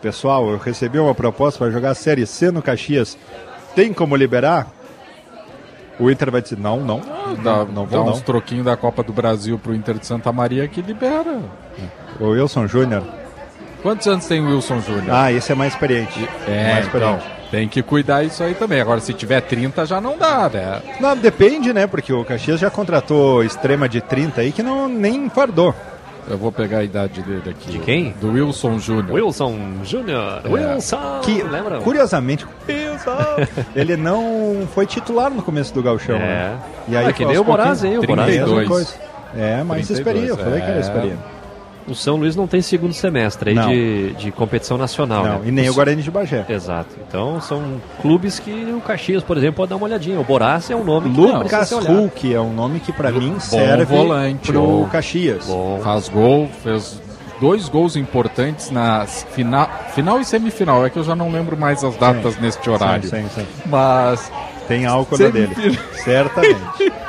[0.00, 3.16] pessoal, eu recebi uma proposta para jogar a Série C no Caxias,
[3.74, 4.66] tem como liberar?
[5.98, 7.00] O Inter vai dizer, não, não,
[7.42, 8.24] Dá, não, não dá vou uns não.
[8.24, 11.38] troquinhos da Copa do Brasil pro Inter de Santa Maria que libera.
[12.18, 13.02] O Wilson Júnior,
[13.82, 15.10] Quantos anos tem o Wilson Júnior?
[15.10, 16.28] ah, esse é mais experiente.
[16.46, 17.24] é, mais então, experiente.
[17.50, 18.80] tem que cuidar isso aí também.
[18.80, 20.80] Agora, se tiver 30, já não dá, né?
[21.00, 25.28] Não, depende, né, porque o Caxias já contratou extrema de 30 aí que não nem
[25.28, 25.74] fardou.
[26.30, 27.72] Eu vou pegar a idade dele aqui.
[27.72, 28.14] De quem?
[28.20, 29.10] Do Wilson Júnior.
[29.12, 30.40] Wilson Júnior.
[30.44, 30.48] É.
[30.48, 31.20] Wilson.
[31.22, 31.80] Que, lembra?
[31.80, 32.46] curiosamente,
[33.74, 36.14] ele não foi titular no começo do Gauchão.
[36.16, 36.20] É.
[36.20, 36.58] né?
[36.86, 38.28] E aí, Ah, que nem o pouquinhos, aí, o Boraz.
[38.28, 38.68] mesma 32.
[38.68, 38.94] coisa.
[39.36, 40.80] É, mais 32, experiência, eu falei que era é.
[41.88, 45.48] O São Luís não tem segundo semestre aí de, de competição nacional, Não, né?
[45.48, 46.44] e nem o Os- Guarani de Bagé.
[46.48, 46.94] Exato.
[47.08, 50.20] Então são clubes que o Caxias, por exemplo, pode dar uma olhadinha.
[50.20, 51.70] O Borás é um nome que Lucas.
[51.72, 54.52] Hulk é um nome que pra mim Bom serve volante.
[54.52, 54.88] pro Bom.
[54.88, 55.46] Caxias.
[55.82, 57.00] Faz gol, fez
[57.40, 60.86] dois gols importantes na final, final e semifinal.
[60.86, 63.08] É que eu já não lembro mais as datas neste horário.
[63.08, 63.46] Sim, sim, sim.
[63.66, 64.30] Mas
[64.68, 65.78] Tem álcool na dele.
[66.04, 66.92] Certamente.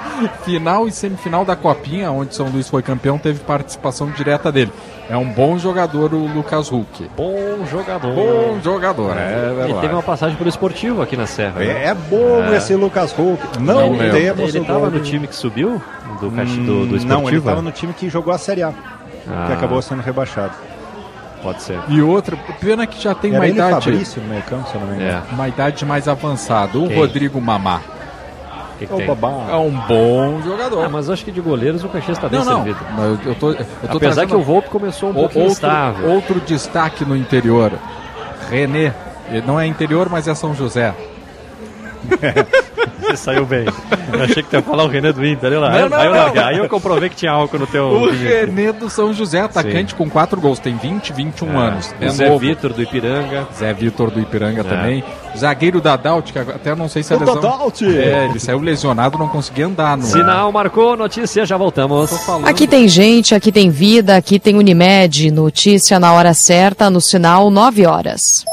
[0.44, 4.72] final e semifinal da Copinha, onde São Luís foi campeão, teve participação direta dele.
[5.10, 7.10] É um bom jogador o Lucas Hulk.
[7.16, 8.14] Bom jogador.
[8.14, 9.82] Bom jogador, é E verdade.
[9.82, 11.60] teve uma passagem pelo esportivo aqui na Serra.
[11.60, 11.66] né?
[11.68, 12.58] É, é bom É.
[12.58, 13.60] esse Lucas Hulk.
[13.60, 14.12] Não, Não lembro.
[14.18, 15.82] temos Ele estava no time que subiu?
[16.22, 17.08] Do, Caxi, do, do Hum, esportivo?
[17.08, 18.72] Não, ele estava no time que jogou a Série A.
[19.28, 19.46] Ah.
[19.48, 20.54] Que acabou sendo rebaixado.
[21.42, 21.78] Pode ser.
[21.90, 23.74] E outra, pena que já tem Era uma ele idade.
[23.86, 25.24] Fabrício no meio campo, se eu não me engano.
[25.34, 26.78] Uma idade mais avançada.
[26.78, 26.96] O Quem?
[26.98, 27.82] Rodrigo Mamá.
[28.80, 29.08] Que que É o tem?
[29.08, 29.52] babá.
[29.52, 30.84] É um bom jogador.
[30.86, 32.64] Ah, mas acho que de goleiros o Caxias está bem Não, não.
[32.64, 32.80] servido.
[32.96, 33.56] Mas eu, eu tô, eu
[33.92, 36.10] tô Apesar que o Volpe começou um o- pouquinho outro, instável.
[36.10, 37.72] outro destaque no interior.
[38.50, 38.94] René.
[39.30, 40.94] Ele não é interior, mas é São José.
[43.04, 43.66] Você saiu bem.
[44.14, 45.50] Eu achei que tu ia falar o René do Inter.
[45.52, 45.72] Olha lá.
[45.72, 46.42] Não, não, aí, eu larguei.
[46.42, 47.86] aí eu comprovei que tinha álcool no teu.
[47.86, 48.10] O.
[48.12, 50.58] René do São José, atacante com quatro gols.
[50.60, 51.94] Tem 20, 21 Ah, anos.
[52.00, 52.40] o É Zé novo.
[52.40, 53.48] Vitor do Ipiranga.
[53.58, 54.64] Zé Vitor do Ipiranga É.
[54.64, 55.04] também.
[55.38, 57.36] Zagueiro da Daut, que até não sei se é O lesão.
[57.36, 57.84] Dadaut!
[57.86, 59.98] É, ele saiu lesionado, não conseguia andar.
[59.98, 60.04] No...
[60.04, 62.10] Sinal marcou, notícia, já voltamos.
[62.46, 65.30] Aqui tem gente, aqui tem vida, aqui tem Unimed.
[65.32, 68.46] Notícia na hora certa, no sinal 9 horas.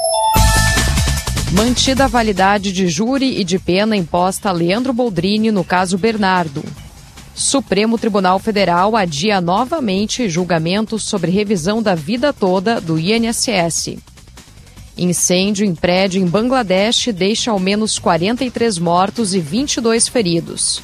[1.53, 6.63] Mantida a validade de júri e de pena imposta a Leandro Boldrini no caso Bernardo.
[7.35, 13.97] Supremo Tribunal Federal adia novamente julgamentos sobre revisão da vida toda do INSS.
[14.97, 20.81] Incêndio em prédio em Bangladesh deixa ao menos 43 mortos e 22 feridos.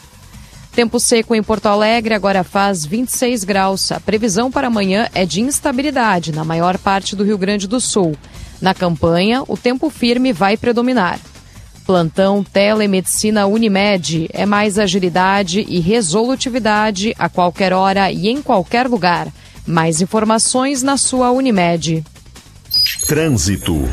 [0.75, 3.93] Tempo seco em Porto Alegre agora faz 26 graus.
[3.93, 8.17] A previsão para amanhã é de instabilidade na maior parte do Rio Grande do Sul.
[8.61, 11.21] Na campanha, o tempo firme vai predominar.
[11.87, 19.29] Plantão Telemedicina Unimed é mais agilidade e resolutividade a qualquer hora e em qualquer lugar.
[19.65, 22.05] Mais informações na sua Unimed.
[23.07, 23.89] Trânsito.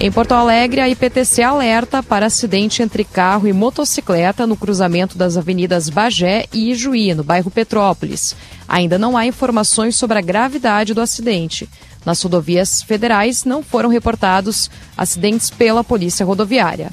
[0.00, 5.36] Em Porto Alegre, a IPTC alerta para acidente entre carro e motocicleta no cruzamento das
[5.36, 8.34] avenidas Bagé e Ijuí, no bairro Petrópolis.
[8.66, 11.68] Ainda não há informações sobre a gravidade do acidente.
[12.04, 16.90] Nas rodovias federais não foram reportados acidentes pela Polícia Rodoviária.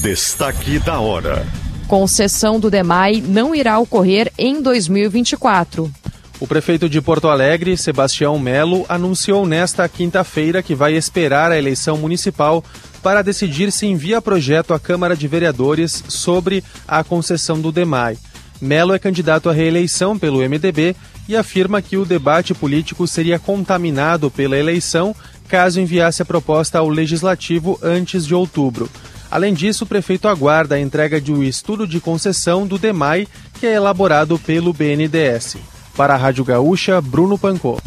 [0.00, 1.46] Destaque da hora.
[1.86, 5.92] Concessão do DEMAI não irá ocorrer em 2024.
[6.40, 11.96] O prefeito de Porto Alegre, Sebastião Melo, anunciou nesta quinta-feira que vai esperar a eleição
[11.96, 12.64] municipal
[13.02, 18.18] para decidir se envia projeto à Câmara de Vereadores sobre a concessão do DEMAI.
[18.60, 20.96] Melo é candidato à reeleição pelo MDB
[21.28, 25.14] e afirma que o debate político seria contaminado pela eleição
[25.48, 28.88] caso enviasse a proposta ao Legislativo antes de outubro.
[29.30, 33.26] Além disso, o prefeito aguarda a entrega de um estudo de concessão do DEMAI,
[33.58, 35.56] que é elaborado pelo BNDES.
[35.96, 37.78] Para a Rádio Gaúcha, Bruno Pancô.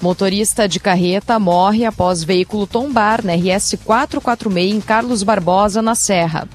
[0.00, 6.48] Motorista de carreta morre após veículo tombar na RS 446 em Carlos Barbosa, na Serra.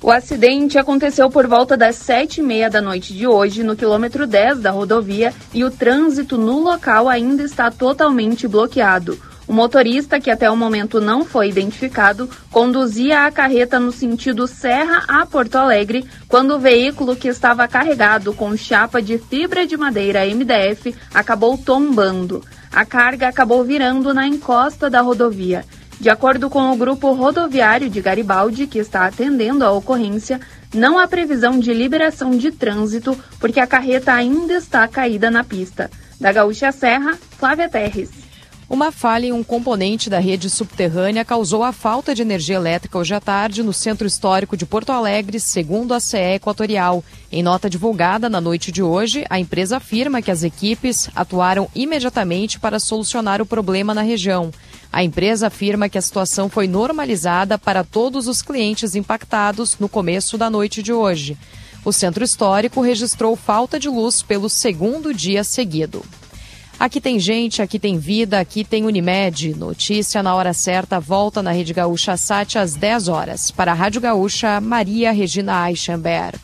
[0.00, 4.28] O acidente aconteceu por volta das sete e meia da noite de hoje, no quilômetro
[4.28, 9.18] 10 da rodovia, e o trânsito no local ainda está totalmente bloqueado.
[9.48, 15.04] O motorista, que até o momento não foi identificado, conduzia a carreta no sentido Serra
[15.08, 20.26] a Porto Alegre quando o veículo que estava carregado com chapa de fibra de madeira
[20.26, 22.44] MDF acabou tombando.
[22.70, 25.64] A carga acabou virando na encosta da rodovia.
[26.00, 30.40] De acordo com o grupo rodoviário de Garibaldi, que está atendendo a ocorrência,
[30.72, 35.90] não há previsão de liberação de trânsito porque a carreta ainda está caída na pista.
[36.20, 38.27] Da Gaúcha Serra, Flávia Terres.
[38.70, 43.14] Uma falha em um componente da rede subterrânea causou a falta de energia elétrica hoje
[43.14, 47.02] à tarde no centro histórico de Porto Alegre, segundo a CE Equatorial.
[47.32, 52.60] Em nota divulgada na noite de hoje, a empresa afirma que as equipes atuaram imediatamente
[52.60, 54.50] para solucionar o problema na região.
[54.92, 60.36] A empresa afirma que a situação foi normalizada para todos os clientes impactados no começo
[60.36, 61.38] da noite de hoje.
[61.86, 66.04] O centro histórico registrou falta de luz pelo segundo dia seguido.
[66.78, 69.54] Aqui tem gente, aqui tem vida, aqui tem Unimed.
[69.54, 73.50] Notícia na hora certa volta na Rede Gaúcha Sat às 10 horas.
[73.50, 76.38] Para a Rádio Gaúcha, Maria Regina Eichenberg.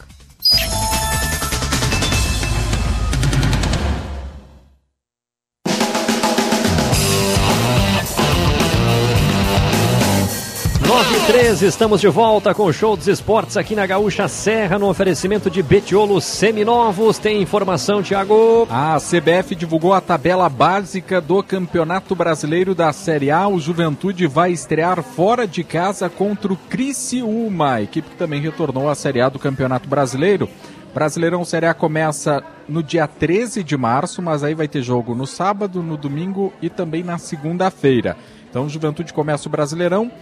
[11.26, 15.50] 13, estamos de volta com o Show dos Esportes aqui na Gaúcha Serra, no oferecimento
[15.50, 17.16] de Betiolo Seminovos.
[17.16, 18.68] Tem informação, Thiago?
[18.70, 23.48] A CBF divulgou a tabela básica do Campeonato Brasileiro da Série A.
[23.48, 28.90] O Juventude vai estrear fora de casa contra o Criciúma, a equipe que também retornou
[28.90, 30.46] à Série A do Campeonato Brasileiro.
[30.92, 35.26] Brasileirão Série A começa no dia 13 de março, mas aí vai ter jogo no
[35.26, 38.14] sábado, no domingo e também na segunda-feira.
[38.50, 40.12] Então, Juventude começa o Brasileirão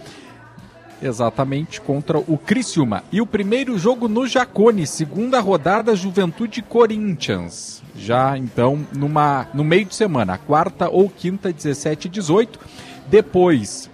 [1.03, 3.03] exatamente contra o Criciúma.
[3.11, 7.81] E o primeiro jogo no Jacone, segunda rodada Juventude Corinthians.
[7.95, 12.59] Já então numa no meio de semana, quarta ou quinta, 17 e 18.
[13.07, 13.89] Depois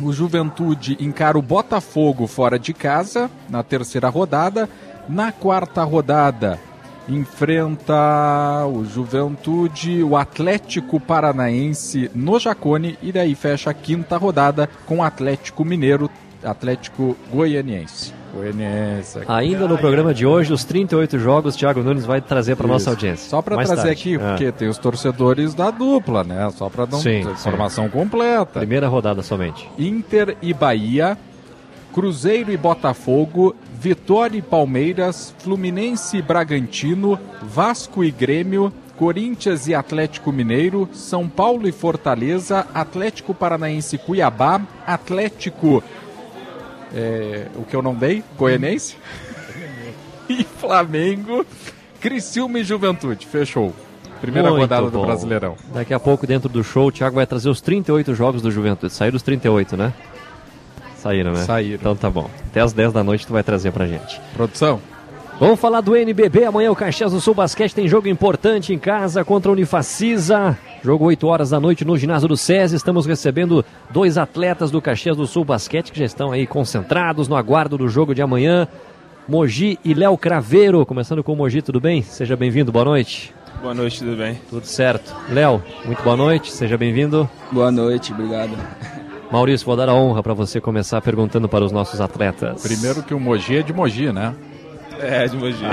[0.00, 4.68] o Juventude encara o Botafogo fora de casa na terceira rodada.
[5.08, 6.60] Na quarta rodada,
[7.08, 14.98] enfrenta o Juventude, o Atlético Paranaense no Jacone e daí fecha a quinta rodada com
[14.98, 16.10] o Atlético Mineiro,
[16.42, 18.12] Atlético Goianiense.
[18.34, 19.20] Goianiense.
[19.26, 23.28] Ainda no programa de hoje, os 38 jogos, Thiago Nunes vai trazer para nossa audiência.
[23.28, 23.90] Só para trazer tarde.
[23.90, 24.18] aqui, Ah.
[24.30, 26.48] porque tem os torcedores da dupla, né?
[26.50, 27.48] Só para dar Sim, uma sim.
[27.48, 28.60] informação completa.
[28.60, 29.68] Primeira rodada somente.
[29.78, 31.16] Inter e Bahia,
[31.94, 40.30] Cruzeiro e Botafogo, Vitória e Palmeiras, Fluminense e Bragantino, Vasco e Grêmio, Corinthians e Atlético
[40.32, 45.82] Mineiro, São Paulo e Fortaleza, Atlético Paranaense e Cuiabá, Atlético.
[46.94, 48.22] É, o que eu não dei?
[48.36, 48.96] Goianense?
[50.28, 51.44] e Flamengo,
[52.00, 53.26] Criciúma e Juventude.
[53.26, 53.74] Fechou.
[54.20, 55.06] Primeira Muito rodada do bom.
[55.06, 55.56] Brasileirão.
[55.72, 58.92] Daqui a pouco, dentro do show, o Thiago vai trazer os 38 jogos do Juventude.
[58.92, 59.92] Saíram os 38, né?
[60.96, 61.44] Saíram, né?
[61.44, 61.74] Saíram.
[61.76, 62.28] Então tá bom.
[62.50, 64.20] Até as 10 da noite tu vai trazer pra gente.
[64.34, 64.80] Produção.
[65.40, 66.46] Vamos falar do NBB.
[66.46, 70.58] Amanhã o Caxias do Sul Basquete tem jogo importante em casa contra a Unifacisa.
[70.82, 72.74] Jogo 8 horas da noite no ginásio do SESI.
[72.74, 77.36] Estamos recebendo dois atletas do Caxias do Sul Basquete que já estão aí concentrados no
[77.36, 78.66] aguardo do jogo de amanhã.
[79.28, 80.84] Mogi e Léo Craveiro.
[80.84, 82.02] Começando com o Mogi, tudo bem?
[82.02, 83.32] Seja bem-vindo, boa noite.
[83.62, 84.40] Boa noite, tudo bem?
[84.50, 85.14] Tudo certo.
[85.30, 87.30] Léo, muito boa noite, seja bem-vindo.
[87.52, 88.56] Boa noite, obrigado.
[89.30, 92.62] Maurício, vou dar a honra para você começar perguntando para os nossos atletas.
[92.62, 94.34] Primeiro que o Mogi é de Mogi, né?
[95.00, 95.64] É, de Mogi.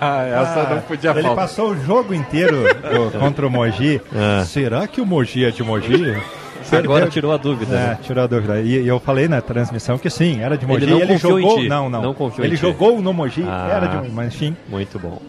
[0.00, 1.36] Ah, essa não podia Ele faltar.
[1.46, 2.56] passou o jogo inteiro
[3.12, 4.00] do- contra o Mogi.
[4.46, 6.16] Será que o Mogi é de Mogi?
[6.70, 7.98] Agora tirou a dúvida, É, né?
[8.02, 8.60] tirou a dúvida.
[8.60, 10.86] E, e eu falei na transmissão que sim, era de Ele Mogi.
[10.86, 11.58] não E ele confiou em jogou.
[11.60, 11.68] ti.
[11.68, 12.02] Não, não.
[12.02, 12.62] Não confiou ele em ti.
[12.62, 13.68] jogou no Mogi, Ah.
[13.70, 14.10] era de Mogi.
[14.12, 14.56] Mas enfim.
[14.68, 15.20] Muito bom.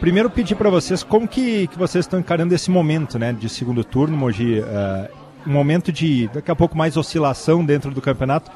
[0.00, 3.82] Primeiro pedir para vocês como que, que vocês estão encarando esse momento, né, de segundo
[3.84, 5.10] turno, Mogi, eh,
[5.46, 8.50] um momento de daqui a pouco mais oscilação dentro do campeonato.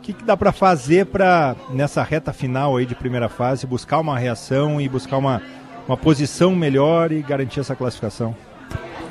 [0.00, 4.00] O que, que dá para fazer para nessa reta final aí de primeira fase buscar
[4.00, 5.42] uma reação e buscar uma,
[5.86, 8.34] uma posição melhor e garantir essa classificação?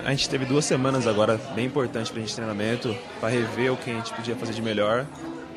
[0.04, 3.78] A gente teve duas semanas agora bem importantes pra gente de treinamento, para rever o
[3.78, 5.06] que a gente podia fazer de melhor.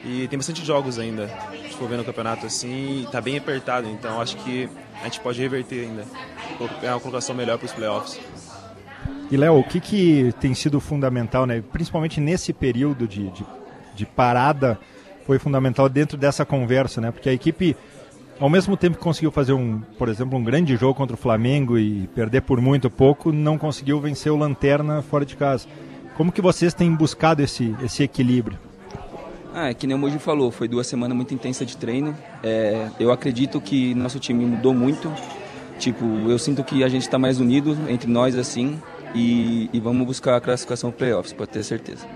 [0.05, 1.29] E tem bastante jogos ainda.
[1.63, 4.69] Se for ver no campeonato assim, tá bem apertado, então acho que
[5.01, 6.05] a gente pode reverter ainda.
[6.79, 8.21] Pegar uma colocação melhor para os playoffs.
[9.31, 13.47] E Léo, o que, que tem sido fundamental, né, principalmente nesse período de, de,
[13.95, 14.79] de parada,
[15.27, 17.11] foi fundamental dentro dessa conversa, né?
[17.11, 17.77] Porque a equipe,
[18.39, 21.79] ao mesmo tempo que conseguiu fazer um, por exemplo, um grande jogo contra o Flamengo
[21.79, 25.67] e perder por muito pouco, não conseguiu vencer o Lanterna fora de casa.
[26.17, 28.59] Como que vocês têm buscado esse, esse equilíbrio?
[29.55, 32.17] Ah, é que nem o Moji falou, foi duas semanas muito intensas de treino.
[32.43, 35.13] É, eu acredito que nosso time mudou muito.
[35.79, 38.81] Tipo, eu sinto que a gente está mais unido entre nós, assim.
[39.15, 42.07] e, e vamos buscar a classificação playoffs, pode ter certeza.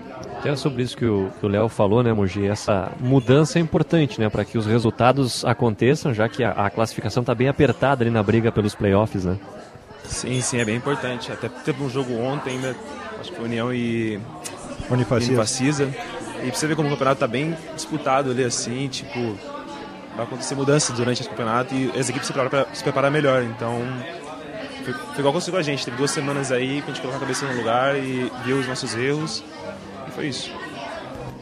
[0.47, 2.47] Até sobre isso que o Léo falou, né, Mogi?
[2.47, 7.19] Essa mudança é importante, né, para que os resultados aconteçam, já que a, a classificação
[7.19, 9.37] está bem apertada ali na briga pelos playoffs, né?
[10.05, 11.33] Sim, sim, é bem importante.
[11.33, 12.73] Até teve um jogo ontem ainda,
[13.19, 14.21] acho que União e
[14.89, 15.31] Unifacisa.
[15.31, 15.93] Unifacisa.
[16.41, 19.37] E pra você ver como o campeonato tá bem disputado ali assim, tipo,
[20.15, 23.43] vai acontecer mudanças durante esse campeonato e as equipes se preparam pra se preparar melhor.
[23.43, 23.81] Então,
[24.85, 25.83] foi, foi igual aconteceu com a gente.
[25.83, 28.95] Teve duas semanas aí pra gente colocar a cabeça no lugar e ver os nossos
[28.95, 29.43] erros.
[30.17, 30.51] Foi isso.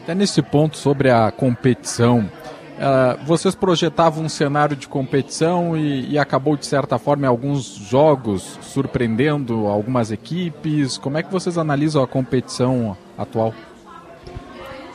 [0.02, 2.30] Até nesse ponto sobre a competição,
[2.76, 7.64] uh, vocês projetavam um cenário de competição e, e, acabou, de certa forma, em alguns
[7.64, 10.98] jogos surpreendendo algumas equipes.
[10.98, 13.54] Como é que vocês analisam a competição atual?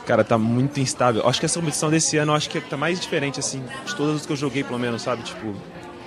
[0.06, 1.28] Cara, tá muito instável.
[1.28, 4.26] Acho que essa competição desse ano, acho que tá mais diferente, assim, de todas as
[4.28, 5.24] que eu joguei, pelo menos, sabe?
[5.24, 5.56] Tipo,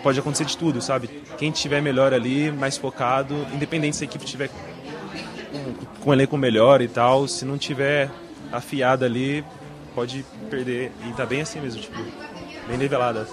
[0.00, 1.08] pode acontecer de tudo, sabe?
[1.36, 4.48] Quem tiver melhor ali, mais focado, independente se a equipe tiver
[6.00, 8.10] com, um elenco melhor e tal, se não tiver
[8.52, 9.44] afiada ali,
[9.94, 10.92] pode perder.
[11.06, 12.02] E tá bem assim mesmo, tipo,
[12.66, 13.26] bem nivelada.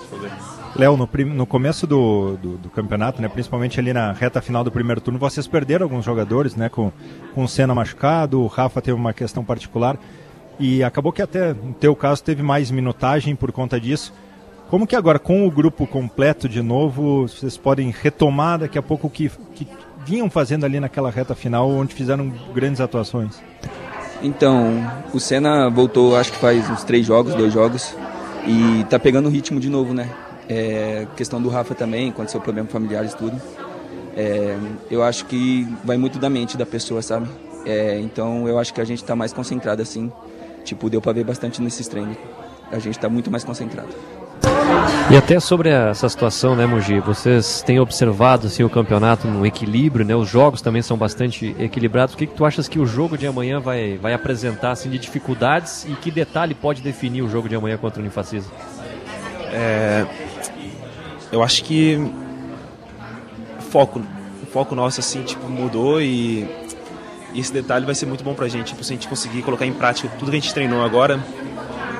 [0.75, 4.71] Léo, no, no começo do, do, do, campeonato, né, principalmente ali na reta final do
[4.71, 6.91] primeiro turno, vocês perderam alguns jogadores, né, com,
[7.33, 9.97] com o Senna machucado, o Rafa teve uma questão particular.
[10.59, 14.13] E acabou que até no teu caso teve mais minutagem por conta disso.
[14.69, 19.07] Como que agora, com o grupo completo de novo, vocês podem retomar daqui a pouco
[19.07, 19.67] o que, que
[20.05, 23.35] vinham fazendo ali naquela reta final, onde fizeram grandes atuações?
[24.21, 27.95] Então, o Senna voltou, acho que faz uns três jogos, dois jogos,
[28.45, 30.09] e tá pegando o ritmo de novo, né?
[30.47, 33.39] É, questão do Rafa também, aconteceu problema familiares tudo.
[34.15, 34.57] É,
[34.89, 37.27] eu acho que vai muito da mente da pessoa, sabe?
[37.65, 40.11] É, então eu acho que a gente está mais concentrado assim
[40.63, 42.17] Tipo, deu para ver bastante nesses treinos.
[42.71, 43.89] A gente está muito mais concentrado.
[45.11, 46.99] E até sobre essa situação, né, Mugi?
[47.01, 50.15] Vocês têm observado assim, o campeonato no equilíbrio, né?
[50.15, 52.15] Os jogos também são bastante equilibrados.
[52.15, 54.97] O que, que tu achas que o jogo de amanhã vai, vai apresentar assim, de
[54.97, 58.49] dificuldades e que detalhe pode definir o jogo de amanhã contra o Unifacisa?
[59.51, 60.05] É,
[61.29, 61.97] eu acho que
[63.59, 64.01] o foco,
[64.41, 66.47] o foco nosso assim, tipo, mudou e
[67.33, 69.65] e esse detalhe vai ser muito bom pra gente, tipo, se a gente conseguir colocar
[69.65, 71.19] em prática tudo que a gente treinou agora.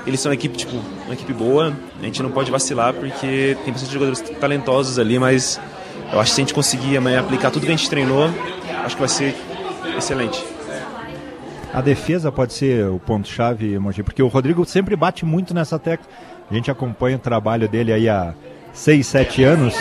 [0.06, 0.76] Eles são uma equipe, tipo,
[1.06, 5.60] uma equipe boa, a gente não pode vacilar porque tem bastante jogadores talentosos ali, mas
[6.12, 8.30] eu acho que se a gente conseguir amanhã aplicar tudo que a gente treinou,
[8.84, 9.36] acho que vai ser
[9.98, 10.44] excelente.
[11.74, 16.06] A defesa pode ser o ponto-chave, Mogi, porque o Rodrigo sempre bate muito nessa tecla.
[16.50, 18.34] A gente acompanha o trabalho dele aí há
[18.74, 19.74] 6, 7 anos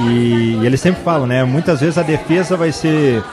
[0.00, 1.42] e ele sempre fala, né?
[1.44, 3.24] Muitas vezes a defesa vai ser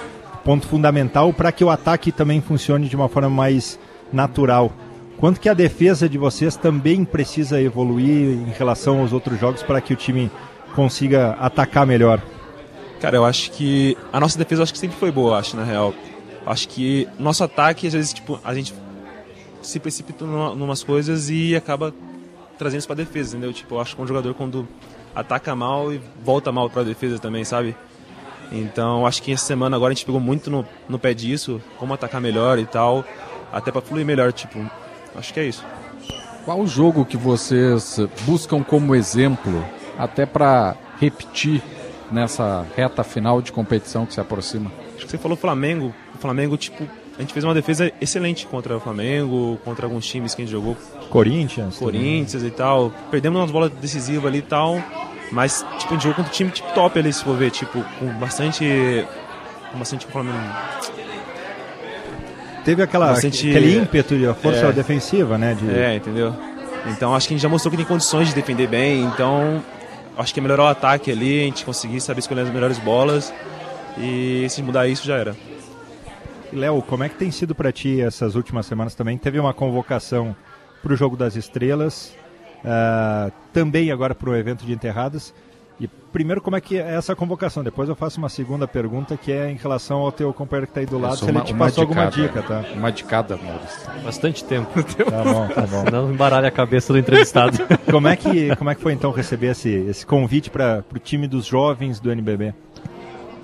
[0.45, 3.77] ponto fundamental para que o ataque também funcione de uma forma mais
[4.13, 4.71] natural.
[5.19, 9.81] Quanto que a defesa de vocês também precisa evoluir em relação aos outros jogos para
[9.81, 10.31] que o time
[10.73, 12.21] consiga atacar melhor?
[13.01, 15.93] Cara, eu acho que a nossa defesa acho que sempre foi boa, acho na real.
[16.45, 18.73] Acho que nosso ataque às vezes tipo a gente
[19.61, 20.27] se precipita em
[20.61, 21.93] umas coisas e acaba
[22.57, 23.53] trazendo isso para defesa, entendeu?
[23.53, 24.65] Tipo, eu acho que um jogador quando
[25.13, 27.75] ataca mal e volta mal para a defesa também, sabe?
[28.53, 31.93] Então acho que essa semana agora a gente pegou muito no, no pé disso, como
[31.93, 33.03] atacar melhor e tal,
[33.51, 34.59] até para fluir melhor, tipo,
[35.15, 35.63] acho que é isso.
[36.45, 39.63] Qual o jogo que vocês buscam como exemplo,
[39.97, 41.61] até para repetir
[42.11, 44.71] nessa reta final de competição que se aproxima?
[44.95, 46.87] Acho que você falou Flamengo, o Flamengo, tipo,
[47.19, 50.51] a gente fez uma defesa excelente contra o Flamengo, contra alguns times que a gente
[50.53, 50.77] jogou.
[51.09, 51.77] Corinthians.
[51.77, 52.47] Corinthians também.
[52.47, 52.93] e tal.
[53.11, 54.81] Perdemos umas bolas decisivas ali e tal.
[55.29, 57.83] Mas, tipo, a gente jogou contra um time tipo, top ali, se for ver, tipo,
[57.99, 59.05] com bastante.
[59.69, 60.07] Com bastante.
[60.07, 60.29] Como
[62.63, 65.53] Teve aquela, bastante, aquele ímpeto de força é, defensiva, né?
[65.53, 65.69] De...
[65.69, 66.35] É, entendeu?
[66.87, 69.63] Então acho que a gente já mostrou que tem condições de defender bem, então
[70.17, 73.33] acho que é melhorar o ataque ali, a gente conseguir saber escolher as melhores bolas
[73.97, 75.35] e se mudar isso já era.
[76.51, 79.17] Léo, como é que tem sido para ti essas últimas semanas também?
[79.17, 80.35] Teve uma convocação
[80.81, 82.15] para o Jogo das Estrelas,
[82.63, 85.33] uh, também agora para o evento de enterradas.
[85.79, 87.63] E primeiro, como é que é essa convocação?
[87.63, 90.81] Depois eu faço uma segunda pergunta que é em relação ao teu companheiro que está
[90.81, 92.65] aí do lado, se uma, ele te passou alguma dica, tá?
[92.75, 93.89] Uma de cada, Maurício.
[94.03, 94.69] Bastante tempo.
[95.09, 95.83] Tá bom, tá bom.
[95.91, 97.57] Não embaralha a cabeça do entrevistado.
[97.89, 101.27] como, é que, como é que foi então receber esse, esse convite para o time
[101.27, 102.53] dos jovens do NBB?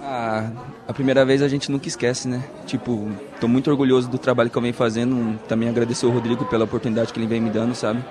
[0.01, 0.51] Ah,
[0.87, 2.43] a primeira vez a gente nunca esquece, né?
[2.65, 3.09] Tipo,
[3.39, 5.39] tô muito orgulhoso do trabalho que eu venho fazendo.
[5.47, 8.03] Também agradecer o Rodrigo pela oportunidade que ele vem me dando, sabe?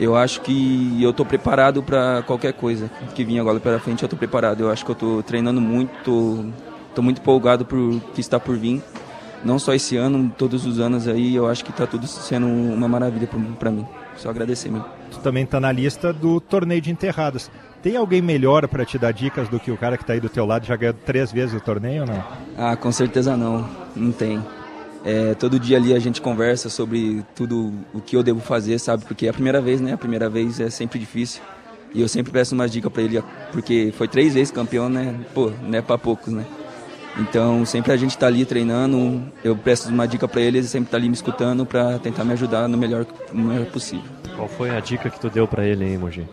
[0.00, 4.02] Eu acho que eu estou preparado para qualquer coisa que vinha agora pela frente.
[4.02, 4.62] Eu estou preparado.
[4.62, 6.50] Eu acho que eu estou treinando muito,
[6.88, 8.82] estou muito empolgado por que está por vir.
[9.44, 11.34] Não só esse ano, todos os anos aí.
[11.34, 13.28] Eu acho que está tudo sendo uma maravilha
[13.58, 13.86] para mim.
[14.16, 14.86] Só agradecer mesmo.
[15.10, 17.50] Tu também está na lista do torneio de enterradas.
[17.82, 20.28] Tem alguém melhor para te dar dicas do que o cara que está aí do
[20.30, 22.24] teu lado já ganhou três vezes o torneio ou não?
[22.56, 24.42] Ah, com certeza não, não tem.
[25.04, 29.04] É, todo dia ali a gente conversa sobre tudo o que eu devo fazer, sabe?
[29.04, 29.94] Porque é a primeira vez, né?
[29.94, 31.40] A primeira vez é sempre difícil.
[31.94, 33.22] E eu sempre peço umas dicas para ele,
[33.52, 35.14] porque foi três vezes campeão, né?
[35.34, 36.44] Pô, não é para poucos, né?
[37.18, 40.90] Então, sempre a gente tá ali treinando, eu peço uma dica para ele, ele sempre
[40.90, 44.04] tá ali me escutando para tentar me ajudar no melhor, no melhor possível.
[44.36, 46.26] Qual foi a dica que tu deu para ele, hein, Mogi?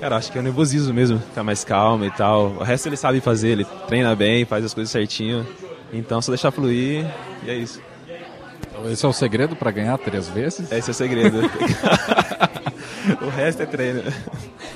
[0.00, 2.56] Cara, acho que é o nervosismo mesmo, ficar mais calmo e tal.
[2.58, 5.46] O resto ele sabe fazer, ele treina bem, faz as coisas certinho.
[5.92, 7.06] Então, só deixar fluir
[7.44, 7.80] e é isso.
[8.68, 10.70] Então, esse é o segredo para ganhar três vezes?
[10.70, 11.38] Esse é o segredo.
[13.22, 14.02] o resto é treino.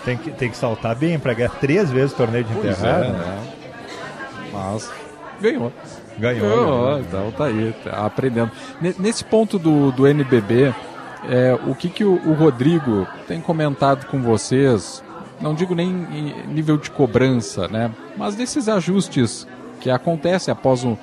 [0.05, 3.05] Tem que, tem que saltar bem para ganhar três vezes o torneio de enterrado.
[3.05, 3.53] é, né?
[4.53, 4.91] Mas
[5.41, 5.73] ganhou.
[6.19, 7.01] Ganhou, Ganhou, ganhou.
[7.01, 8.51] então tá aí, tá aprendendo.
[8.81, 10.75] Ne- Nesse ponto do, do NBB,
[11.29, 15.03] é, o que, que o, o Rodrigo tem comentado com vocês,
[15.41, 17.91] não digo nem em nível de cobrança, né?
[18.19, 19.47] Mas desses ajustes
[19.81, 20.97] que acontecem após um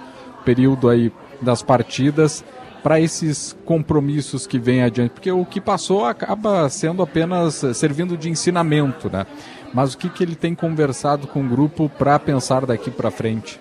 [0.45, 2.43] período aí das partidas
[2.81, 8.15] para esses compromissos que vêm adiante, porque o que passou acaba sendo apenas eh, servindo
[8.15, 9.25] de ensinamento, né?
[9.73, 13.59] Mas o que, que ele tem conversado com o grupo para pensar daqui para frente?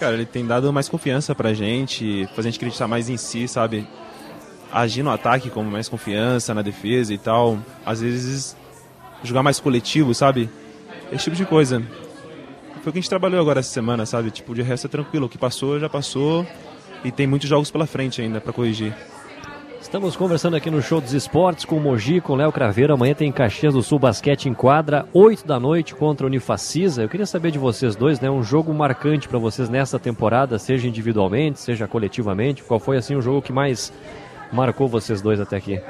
[0.00, 3.46] Cara, ele tem dado mais confiança pra gente, faz a gente acreditar mais em si,
[3.46, 3.86] sabe?
[4.72, 7.58] Agir no ataque com mais confiança, na defesa e tal.
[7.84, 8.56] Às vezes,
[9.22, 10.50] jogar mais coletivo, sabe?
[11.12, 11.82] Esse tipo de coisa.
[12.86, 14.30] Foi o que a gente trabalhou agora essa semana, sabe?
[14.30, 15.26] Tipo, de resto é tranquilo.
[15.26, 16.46] O que passou, já passou.
[17.02, 18.94] E tem muitos jogos pela frente ainda pra corrigir.
[19.80, 22.94] Estamos conversando aqui no Show dos Esportes com o Mogi, com o Léo Craveiro.
[22.94, 27.02] Amanhã tem Caxias do Sul Basquete em quadra, 8 da noite contra o Unifacisa.
[27.02, 28.30] Eu queria saber de vocês dois, né?
[28.30, 32.62] Um jogo marcante para vocês nessa temporada, seja individualmente, seja coletivamente.
[32.62, 33.92] Qual foi assim o jogo que mais
[34.52, 35.80] marcou vocês dois até aqui?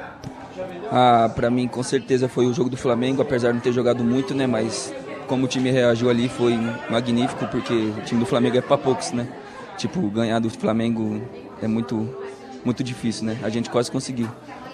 [0.91, 4.03] Ah, para mim com certeza foi o jogo do Flamengo, apesar de não ter jogado
[4.03, 4.47] muito, né?
[4.47, 4.91] Mas
[5.27, 6.57] como o time reagiu ali foi
[6.89, 9.27] magnífico, porque o time do Flamengo é para poucos, né?
[9.77, 11.21] Tipo, ganhar do Flamengo
[11.61, 12.09] é muito,
[12.65, 13.37] muito difícil, né?
[13.43, 14.27] A gente quase conseguiu.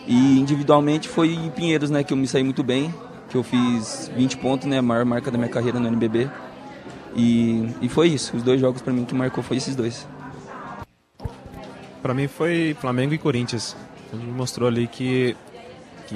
[0.07, 2.03] E individualmente foi em Pinheiros, né?
[2.03, 2.93] Que eu me saí muito bem,
[3.29, 4.77] que eu fiz 20 pontos, né?
[4.77, 6.29] A maior marca da minha carreira no NBB.
[7.15, 8.35] E, e foi isso.
[8.35, 10.07] Os dois jogos para mim que marcou foi esses dois.
[12.01, 13.75] Pra mim foi Flamengo e Corinthians.
[14.13, 15.35] Gente mostrou ali que,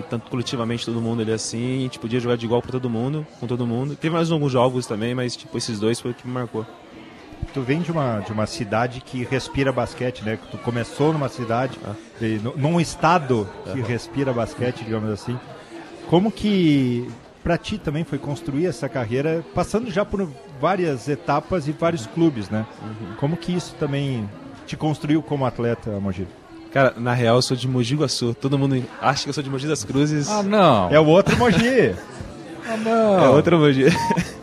[0.02, 2.72] que tanto coletivamente todo mundo ali é assim, a gente podia jogar de igual pra
[2.72, 3.95] todo mundo, com todo mundo.
[3.95, 6.65] Teve mais alguns jogos também, mas tipo, esses dois foi o que me marcou.
[7.53, 10.38] Tu vem de uma, de uma cidade que respira basquete, né?
[10.52, 11.78] Tu começou numa cidade,
[12.22, 15.38] e nu- num estado que respira basquete, digamos assim.
[16.10, 17.10] Como que
[17.44, 20.28] pra ti também foi construir essa carreira, passando já por
[20.60, 22.65] várias etapas e vários clubes, né?
[23.18, 24.30] Como que isso também
[24.65, 26.28] te construiu como atleta, Mogi?
[26.73, 28.35] Cara, na real eu sou de Mogi Guaçu.
[28.39, 30.30] Todo mundo acha que eu sou de Mogi das Cruzes.
[30.30, 30.89] Ah, não.
[30.91, 31.94] É o outro Mogi.
[32.69, 33.23] Ah, não.
[33.23, 33.85] É outro Mogi.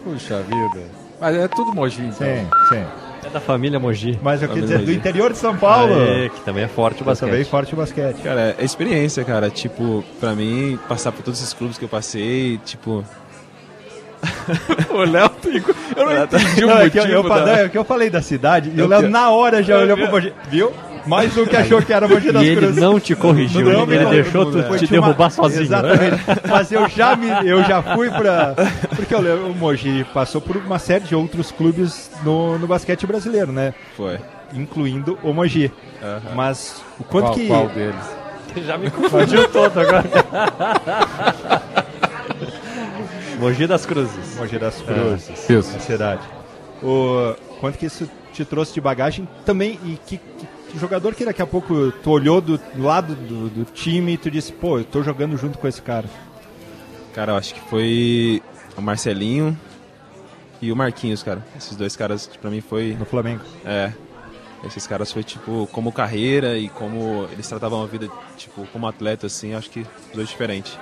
[0.02, 0.86] Puxa vida.
[1.20, 2.26] Mas é tudo Mogi, então.
[2.26, 2.84] Sim, sim.
[3.22, 4.18] É da família Mogi.
[4.22, 4.96] Mas eu queria Família dizer, do Mogi.
[4.96, 5.92] interior de São Paulo.
[6.00, 7.28] Aê, que também é forte o basquete.
[7.28, 8.22] Também forte o basquete.
[8.22, 9.50] Cara, é experiência, cara.
[9.50, 13.04] Tipo, pra mim, passar por todos esses clubes que eu passei, tipo.
[14.90, 15.62] o Léo tem.
[15.96, 18.08] Eu não entendi o Não, é que eu, motivo eu, da- é que eu falei
[18.08, 20.32] da cidade e Eu o Léo na hora já Eu olhou pro Mogi.
[20.48, 20.72] Viu?
[21.06, 22.76] Mais um que achou que era Mogi das E ele Cruzes.
[22.76, 25.64] não te corrigiu, Não ele me deixou tu Foi te de uma- derrubar sozinho, né?
[25.66, 26.24] Exatamente.
[26.48, 28.54] Mas eu já, me, eu já fui pra.
[28.96, 33.06] Porque eu lembro, o Mogi passou por uma série de outros clubes no, no basquete
[33.06, 33.74] brasileiro, né?
[33.96, 34.18] Foi.
[34.54, 35.70] Incluindo o Mogi.
[36.34, 37.46] Mas o quanto Qual- que.
[37.48, 38.64] qual deles?
[38.66, 40.04] Já me confundiu todo agora.
[43.38, 44.36] Mogi das Cruzes.
[44.38, 44.84] Mogi das É.
[44.84, 45.50] Cruzes.
[45.50, 45.72] Isso.
[45.72, 46.22] Na cidade.
[46.82, 50.46] O, quanto que isso te trouxe de bagagem também e que- que
[50.78, 54.52] jogador que daqui a pouco tu olhou do lado do, do time e tu disse,
[54.52, 56.08] pô, eu tô jogando junto com esse cara.
[57.14, 58.42] Cara, eu acho que foi
[58.76, 59.56] o Marcelinho
[60.60, 61.44] e o Marquinhos, cara.
[61.56, 62.96] Esses dois caras, pra mim, foi.
[62.98, 63.42] No Flamengo.
[63.64, 63.92] É.
[64.64, 69.26] Esses caras foi, tipo, como carreira e como eles tratavam a vida, tipo, como atleta,
[69.26, 70.78] assim, acho que dois diferentes.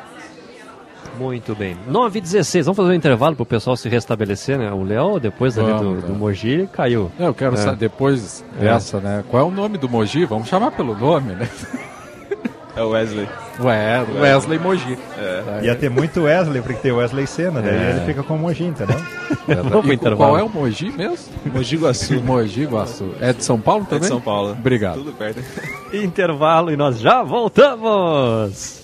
[1.18, 1.76] Muito bem.
[1.86, 4.70] 9 e 16 vamos fazer um intervalo pro pessoal se restabelecer, né?
[4.72, 6.18] O Léo, depois ali do, Vamos, do tá.
[6.18, 7.12] Mogi, caiu.
[7.18, 7.58] É, Eu quero É.
[7.58, 8.64] saber depois É.
[8.64, 9.22] dessa, né?
[9.30, 10.24] Qual é o nome do Mogi?
[10.24, 11.48] Vamos chamar pelo nome, né?
[12.74, 13.28] É o Wesley.
[13.60, 14.96] Ué, Wesley Mogi.
[15.18, 15.60] É.
[15.66, 17.90] Ia ter muito Wesley, porque tem o Wesley Senna, daí É.
[17.90, 18.96] ele fica com o Mogi, entendeu?
[19.46, 20.16] E intervalo.
[20.16, 21.26] qual é o Mogi mesmo?
[21.52, 22.20] Mogi Guaçu.
[22.22, 23.10] Mogi Guaçu.
[23.20, 24.00] É de São Paulo É também?
[24.00, 24.52] de São Paulo.
[24.52, 24.94] Obrigado.
[24.94, 25.42] Tudo perto.
[25.92, 28.81] Intervalo e nós já voltamos.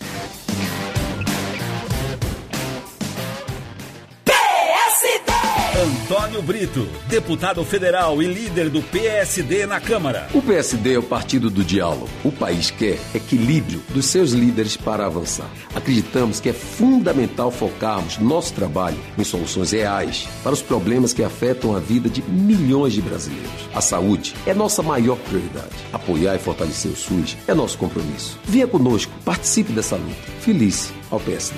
[6.43, 10.29] Brito, deputado federal e líder do PSD na Câmara.
[10.33, 12.09] O PSD é o partido do diálogo.
[12.25, 15.49] O país quer equilíbrio dos seus líderes para avançar.
[15.75, 21.75] Acreditamos que é fundamental focarmos nosso trabalho em soluções reais para os problemas que afetam
[21.75, 23.69] a vida de milhões de brasileiros.
[23.75, 25.75] A saúde é nossa maior prioridade.
[25.93, 28.39] Apoiar e fortalecer o SUS é nosso compromisso.
[28.45, 30.17] Venha conosco, participe dessa luta.
[30.41, 31.57] Feliz ao PSD.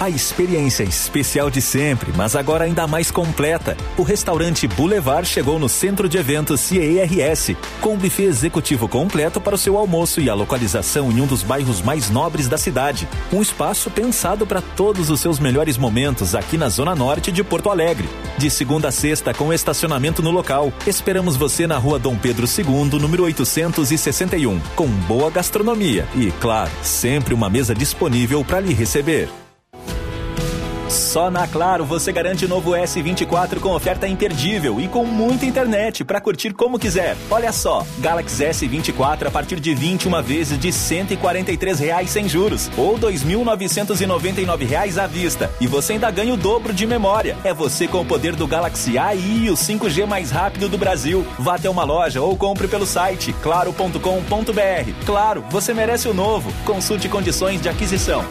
[0.00, 3.76] A experiência especial de sempre, mas agora ainda mais completa.
[3.98, 9.54] O restaurante Boulevard chegou no centro de eventos CERS, com um buffet executivo completo para
[9.54, 13.06] o seu almoço e a localização em um dos bairros mais nobres da cidade.
[13.30, 17.68] Um espaço pensado para todos os seus melhores momentos aqui na Zona Norte de Porto
[17.68, 18.08] Alegre.
[18.38, 20.72] De segunda a sexta, com estacionamento no local.
[20.86, 27.34] Esperamos você na rua Dom Pedro II, número 861, com boa gastronomia e, claro, sempre
[27.34, 29.28] uma mesa disponível para lhe receber.
[30.90, 36.20] Só na Claro você garante novo S24 com oferta imperdível e com muita internet para
[36.20, 37.16] curtir como quiser.
[37.30, 42.98] Olha só, Galaxy S24 a partir de 21 vezes de 143 reais sem juros ou
[42.98, 45.48] 2.999 reais à vista.
[45.60, 47.36] E você ainda ganha o dobro de memória.
[47.44, 51.24] É você com o poder do Galaxy AI e o 5G mais rápido do Brasil.
[51.38, 55.04] Vá até uma loja ou compre pelo site claro.com.br.
[55.06, 56.52] Claro, você merece o novo.
[56.64, 58.24] Consulte condições de aquisição.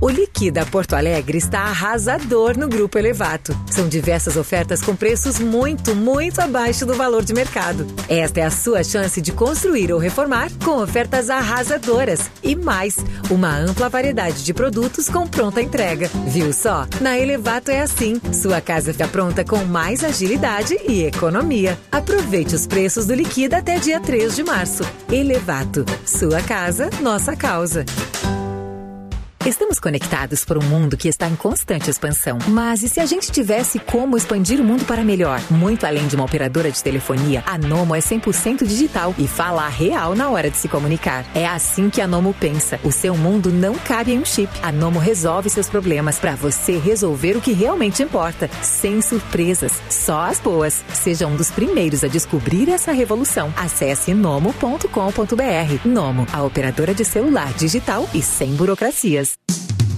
[0.00, 3.58] O Liquida Porto Alegre está arrasador no Grupo Elevato.
[3.68, 7.84] São diversas ofertas com preços muito, muito abaixo do valor de mercado.
[8.08, 12.30] Esta é a sua chance de construir ou reformar com ofertas arrasadoras.
[12.44, 12.96] E mais,
[13.28, 16.08] uma ampla variedade de produtos com pronta entrega.
[16.28, 16.86] Viu só?
[17.00, 18.20] Na Elevato é assim.
[18.32, 21.76] Sua casa fica pronta com mais agilidade e economia.
[21.90, 24.84] Aproveite os preços do Liquida até dia 3 de março.
[25.10, 25.84] Elevato.
[26.06, 27.84] Sua casa, nossa causa.
[29.46, 32.38] Estamos conectados por um mundo que está em constante expansão.
[32.48, 35.40] Mas e se a gente tivesse como expandir o mundo para melhor?
[35.48, 39.68] Muito além de uma operadora de telefonia, a Nomo é 100% digital e fala a
[39.68, 41.24] real na hora de se comunicar.
[41.34, 42.80] É assim que a Nomo pensa.
[42.82, 44.50] O seu mundo não cabe em um chip.
[44.60, 50.22] A Nomo resolve seus problemas para você resolver o que realmente importa, sem surpresas, só
[50.22, 50.84] as boas.
[50.92, 53.54] Seja um dos primeiros a descobrir essa revolução.
[53.56, 55.86] Acesse nomo.com.br.
[55.86, 59.27] Nomo, a operadora de celular digital e sem burocracias.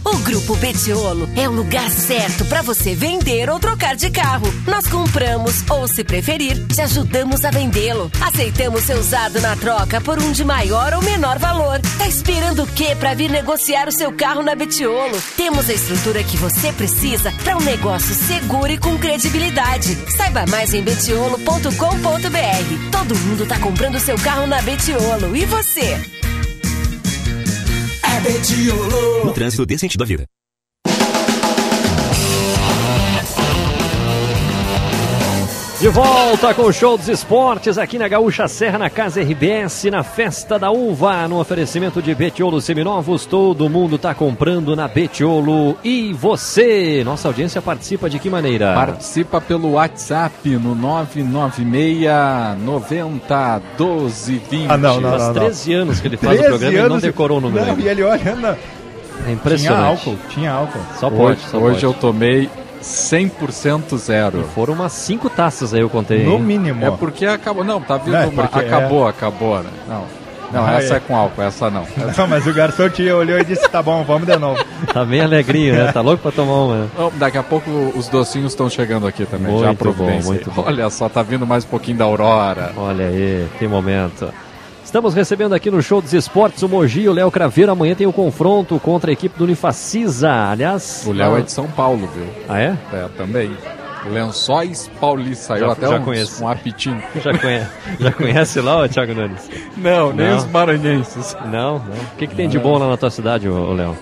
[0.04, 4.46] O Grupo Betiolo é o lugar certo para você vender ou trocar de carro.
[4.66, 8.10] Nós compramos ou, se preferir, te ajudamos a vendê-lo.
[8.20, 11.80] Aceitamos seu usado na troca por um de maior ou menor valor.
[11.98, 15.20] Tá esperando o quê para vir negociar o seu carro na Betiolo?
[15.36, 19.96] Temos a estrutura que você precisa para um negócio seguro e com credibilidade.
[20.16, 21.70] Saiba mais em betiolo.com.br.
[22.90, 25.36] Todo mundo tá comprando seu carro na Betiolo.
[25.36, 26.00] E você?
[29.24, 30.26] No trânsito dê sentido à vida.
[35.80, 40.02] De volta com o show dos esportes aqui na Gaúcha Serra, na Casa RBS, na
[40.02, 43.24] Festa da Uva, no oferecimento de Betiolo Seminovos.
[43.24, 45.78] Todo mundo está comprando na Betiolo.
[45.82, 47.02] E você?
[47.02, 48.74] Nossa audiência participa de que maneira?
[48.74, 54.70] Participa pelo WhatsApp no 996 90 12 20.
[54.70, 55.40] Ah, não, não, Faz não, não.
[55.40, 57.64] 13 anos que ele faz o 13 programa e não decorou o número.
[57.64, 58.56] Não, e ele olha, não.
[59.26, 60.02] É impressionante.
[60.02, 60.80] Tinha álcool, tinha álcool.
[60.98, 61.84] Só pode, hoje só hoje pode.
[61.84, 62.50] eu tomei
[62.82, 64.44] 100% zero.
[64.54, 66.24] Foram umas 5 taças aí, eu contei.
[66.24, 66.40] No hein?
[66.42, 66.84] mínimo.
[66.84, 67.62] É porque acabou.
[67.64, 68.42] Não, tá vindo Não, é uma.
[68.48, 69.70] porque Acabou, acabou, né?
[69.88, 70.04] Não.
[70.52, 70.96] Não, Ah, essa é.
[70.96, 71.86] é com álcool, essa não.
[72.18, 74.60] Não, mas o garçom te olhou e disse: tá bom, vamos de novo.
[74.92, 75.92] Tá bem alegrinho, né?
[75.92, 76.76] Tá louco pra tomar uma.
[76.78, 76.88] né?
[76.98, 79.56] Não, daqui a pouco os docinhos estão chegando aqui também.
[79.60, 80.64] já Muito bom, muito bom.
[80.66, 82.72] Olha só, tá vindo mais um pouquinho da Aurora.
[82.76, 84.32] Olha aí, que momento.
[84.90, 87.70] Estamos recebendo aqui no Show dos Esportes o Mogi e o Léo Craveiro.
[87.70, 90.28] Amanhã tem o confronto contra a equipe do Unifacisa.
[90.50, 91.04] Aliás.
[91.06, 92.26] O Léo é de São Paulo, viu?
[92.48, 92.76] Ah, é?
[92.92, 93.56] É, também.
[94.10, 95.54] Lençóis Paulista.
[95.54, 96.42] Saiu Já- até já uns- conheço.
[96.44, 97.00] um apitinho.
[97.22, 99.48] Já conhece, já conhece lá, ô Thiago Nunes?
[99.76, 100.36] Não, nem Não.
[100.38, 101.36] os maranhenses.
[101.44, 101.78] Não, não.
[101.78, 103.96] O que, que tem de bom lá na tua cidade, ô, ô Léo?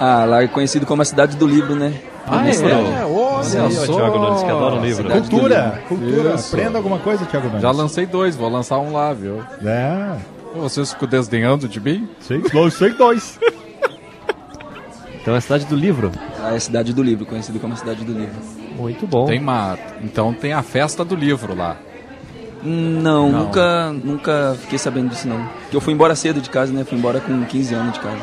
[0.00, 1.92] Ah, lá é conhecido como a cidade do livro, né?
[2.26, 2.68] Ah, Livro.
[2.68, 3.04] é?
[3.40, 3.96] Olha Sim, só.
[3.96, 5.10] Thiago Nunes, que adora livro.
[5.10, 5.80] Cultura, livro.
[5.88, 6.34] cultura.
[6.34, 6.54] Isso.
[6.54, 7.62] Aprenda alguma coisa, Thiago Nunes.
[7.62, 9.42] Já lancei dois, vou lançar um lá, viu?
[9.64, 10.16] É.
[10.54, 12.08] Vocês ficam desdenhando de mim?
[12.20, 13.38] Sei, dois, sei dois.
[15.20, 16.10] Então é a cidade do livro.
[16.42, 18.34] Ah, é a cidade do livro, conhecido como a cidade do livro.
[18.76, 19.26] Muito bom.
[19.26, 19.78] Tem uma...
[20.02, 21.76] Então tem a festa do livro lá.
[22.62, 23.44] Não, Não.
[23.44, 25.42] nunca nunca fiquei sabendo disso não.
[25.62, 26.84] Porque eu fui embora cedo de casa, né?
[26.84, 28.18] Fui embora com 15 anos de casa.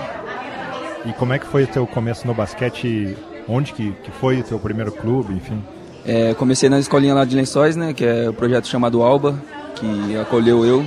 [1.05, 3.15] E como é que foi o teu começo no basquete?
[3.47, 5.63] Onde que, que foi o teu primeiro clube, enfim?
[6.05, 7.93] É, comecei na escolinha lá de Lençóis, né?
[7.93, 9.41] Que é o projeto chamado Alba,
[9.75, 10.85] que acolheu eu.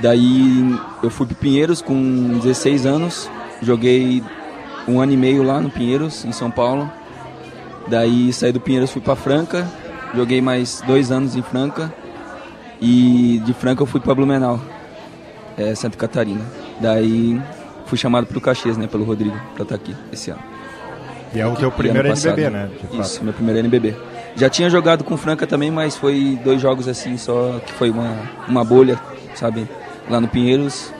[0.00, 3.30] Daí eu fui pro Pinheiros com 16 anos,
[3.60, 4.22] joguei
[4.88, 6.90] um ano e meio lá no Pinheiros, em São Paulo.
[7.88, 9.66] Daí saí do Pinheiros, fui para Franca,
[10.14, 11.92] joguei mais dois anos em Franca.
[12.80, 14.60] E de Franca eu fui para Blumenau,
[15.56, 16.44] é, Santa Catarina.
[16.80, 17.40] Daí
[17.86, 20.51] fui chamado pro Caxias, né, pelo Rodrigo, para estar aqui esse ano.
[21.34, 22.50] E é o teu primeiro NBB, passado.
[22.52, 22.70] né?
[22.92, 23.94] Isso, meu primeiro NBB.
[24.36, 28.16] Já tinha jogado com Franca também, mas foi dois jogos assim só, que foi uma,
[28.48, 28.98] uma bolha,
[29.34, 29.68] sabe?
[30.08, 30.92] Lá no Pinheiros.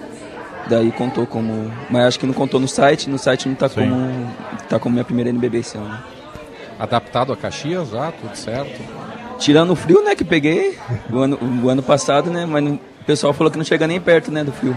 [0.69, 1.71] Daí contou como.
[1.91, 3.75] Mas acho que não contou no site, no site não tá Sim.
[3.91, 4.29] como.
[4.69, 5.99] tá como minha primeira NBB esse ano.
[6.79, 8.81] Adaptado a Caxias já, tudo certo.
[9.39, 10.79] Tirando o frio, né, que peguei
[11.11, 12.47] o ano, o ano passado, né?
[12.47, 14.77] Mas não- o pessoal falou que não chega nem perto, né, do frio.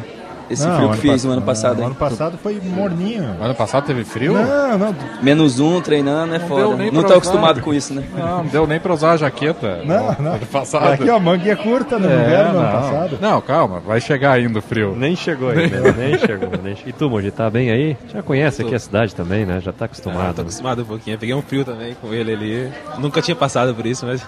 [0.49, 1.77] Esse Não, frio ano que fiz no ano passado.
[1.77, 1.85] O hein?
[1.87, 3.35] ano passado foi morninho.
[3.41, 4.33] Ano passado teve frio?
[4.33, 4.95] Não, não.
[5.21, 6.75] Menos um treinando é Não foda.
[6.91, 7.15] Não tô usar.
[7.17, 8.03] acostumado com isso, né?
[8.15, 9.81] Não, não deu nem pra usar a jaqueta.
[9.83, 10.33] Não, não.
[10.35, 10.85] Ano passado.
[10.85, 12.69] É aqui, ó, manguinha curta no É, inverno no não.
[12.69, 13.17] ano passado.
[13.19, 14.95] Não, calma, vai chegar ainda o frio.
[14.95, 16.49] Nem chegou ainda, nem chegou.
[16.63, 16.75] Nem...
[16.85, 17.97] E tu, Mogi, tá bem aí?
[18.13, 19.59] Já conhece aqui a cidade também, né?
[19.61, 20.35] Já tá Ah, acostumado.
[20.35, 21.17] tô acostumado um pouquinho.
[21.17, 22.69] Peguei um frio também com ele ali.
[22.99, 24.21] Nunca tinha passado por isso, mas.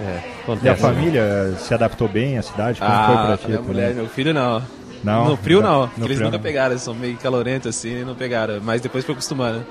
[0.00, 0.20] É,
[0.62, 2.78] E a família se adaptou bem à cidade?
[2.80, 3.48] Como ah, foi pra ti?
[3.48, 4.62] minha mulher, meu filho não.
[5.04, 5.28] Não?
[5.30, 5.82] No frio não.
[5.82, 6.42] No porque eles frio nunca não.
[6.42, 8.60] pegaram, eles são meio calorentos assim, não pegaram.
[8.62, 9.64] Mas depois foi acostumando.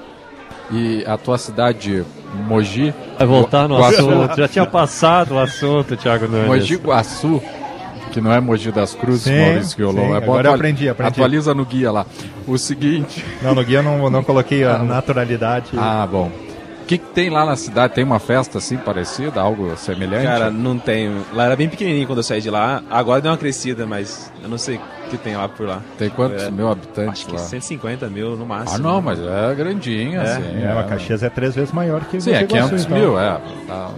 [0.72, 2.06] E a tua cidade,
[2.48, 2.94] Mogi?
[3.18, 4.00] Vai voltar no Guaçu.
[4.10, 4.38] assunto.
[4.38, 6.48] Já tinha passado o assunto, Thiago Nunes.
[6.48, 7.42] Mogi Guaçu,
[8.12, 11.12] que não é Mogi das Cruzes, Sim, Maurício sim, É agora eu aprendi, aprendi.
[11.14, 12.06] Atualiza no guia lá.
[12.48, 13.26] O seguinte.
[13.42, 15.72] Não, no guia não, não coloquei a naturalidade.
[15.78, 16.32] Ah, bom.
[16.84, 17.94] O que, que tem lá na cidade?
[17.94, 20.26] Tem uma festa assim parecida, algo semelhante?
[20.26, 21.24] Cara, não tenho.
[21.32, 22.84] Lá era bem pequenininho quando eu saí de lá.
[22.92, 25.82] Agora deu uma crescida, mas eu não sei o que tem lá por lá.
[25.98, 27.40] Tem quantos É, mil habitantes Acho que lá?
[27.40, 28.76] 150 mil no máximo.
[28.76, 30.24] Ah, não, mas é grandinha, É.
[30.24, 30.62] assim.
[30.62, 32.98] É, mas Caxias é três vezes maior que Sim, é Mogi Guaçu, 500 então.
[32.98, 33.40] mil, é.
[33.70, 33.90] Há,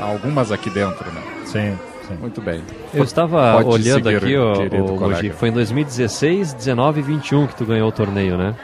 [0.00, 1.20] algumas aqui dentro, né?
[1.44, 1.78] Sim,
[2.08, 2.14] sim.
[2.18, 2.62] Muito bem.
[2.94, 4.98] Eu estava Pode olhando seguir, aqui, ó.
[4.98, 8.54] Mogi, foi em 2016, 19 e 21 que tu ganhou o torneio, né?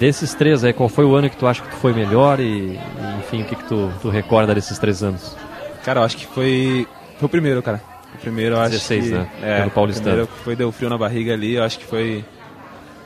[0.00, 2.44] Desses três aí, qual foi o ano que tu acha que tu foi melhor e,
[2.44, 2.78] e,
[3.18, 5.36] enfim, o que, que tu, tu recorda desses três anos?
[5.84, 6.88] Cara, eu acho que foi.
[7.18, 7.82] Foi o primeiro, cara.
[8.14, 9.10] O primeiro, eu acho 16, que.
[9.10, 9.30] né?
[9.42, 10.06] É, Pelo Paulistano.
[10.08, 12.24] O primeiro foi deu frio na barriga ali, eu acho que foi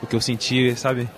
[0.01, 1.09] o que eu senti, sabe?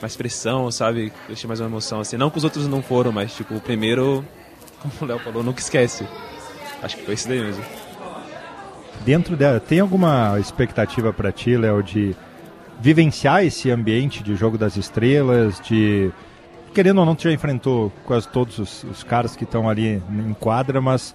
[0.00, 1.12] Mais pressão, sabe?
[1.28, 2.16] Eu tinha mais uma emoção, assim.
[2.16, 4.24] Não que os outros não foram, mas, tipo, o primeiro,
[4.78, 6.06] como o Léo falou, nunca esquece.
[6.80, 7.64] Acho que foi esse daí mesmo.
[9.04, 12.14] Dentro dela, tem alguma expectativa para ti, Léo, de
[12.80, 16.10] vivenciar esse ambiente de jogo das estrelas, de
[16.74, 20.34] querendo ou não, tu já enfrentou quase todos os, os caras que estão ali em
[20.34, 21.14] quadra, mas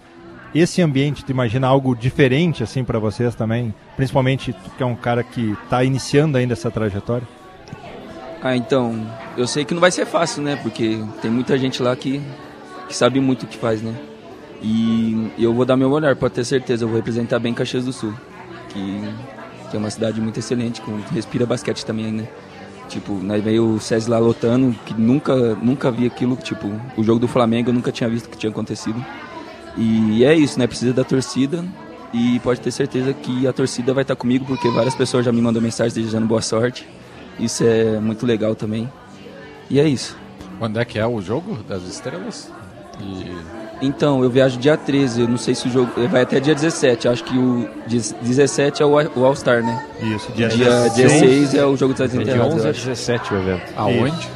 [0.53, 4.95] esse ambiente, tu imagina algo diferente assim para vocês também, principalmente tu que é um
[4.95, 7.27] cara que está iniciando ainda essa trajetória?
[8.41, 9.07] Ah, então,
[9.37, 10.55] eu sei que não vai ser fácil, né?
[10.55, 12.19] Porque tem muita gente lá que,
[12.87, 13.93] que sabe muito o que faz, né?
[14.63, 17.93] E eu vou dar meu olhar, pode ter certeza, eu vou representar bem Caxias do
[17.93, 18.13] Sul,
[18.69, 19.01] que,
[19.71, 22.27] que é uma cidade muito excelente, com respira basquete também, né?
[22.89, 27.19] Tipo, nós veio o SESI lá lotando, que nunca, nunca vi aquilo, tipo, o jogo
[27.19, 29.03] do Flamengo eu nunca tinha visto que tinha acontecido.
[29.77, 30.67] E é isso, né?
[30.67, 31.63] Precisa da torcida
[32.13, 35.41] e pode ter certeza que a torcida vai estar comigo, porque várias pessoas já me
[35.41, 36.85] mandam mensagem desejando boa sorte.
[37.39, 38.91] Isso é muito legal também.
[39.69, 40.17] E é isso.
[40.59, 42.51] Quando é que é o jogo das estrelas?
[42.99, 46.53] E Então, eu viajo dia 13, eu não sei se o jogo vai até dia
[46.53, 48.95] 17, acho que o dia 17 é o
[49.25, 49.83] All-Star, né?
[50.01, 52.53] Isso, dia, dia 16 é o jogo das É de enterradas.
[52.53, 52.79] 11 eu a acho.
[52.87, 53.61] 17 o evento.
[53.75, 54.27] Aonde?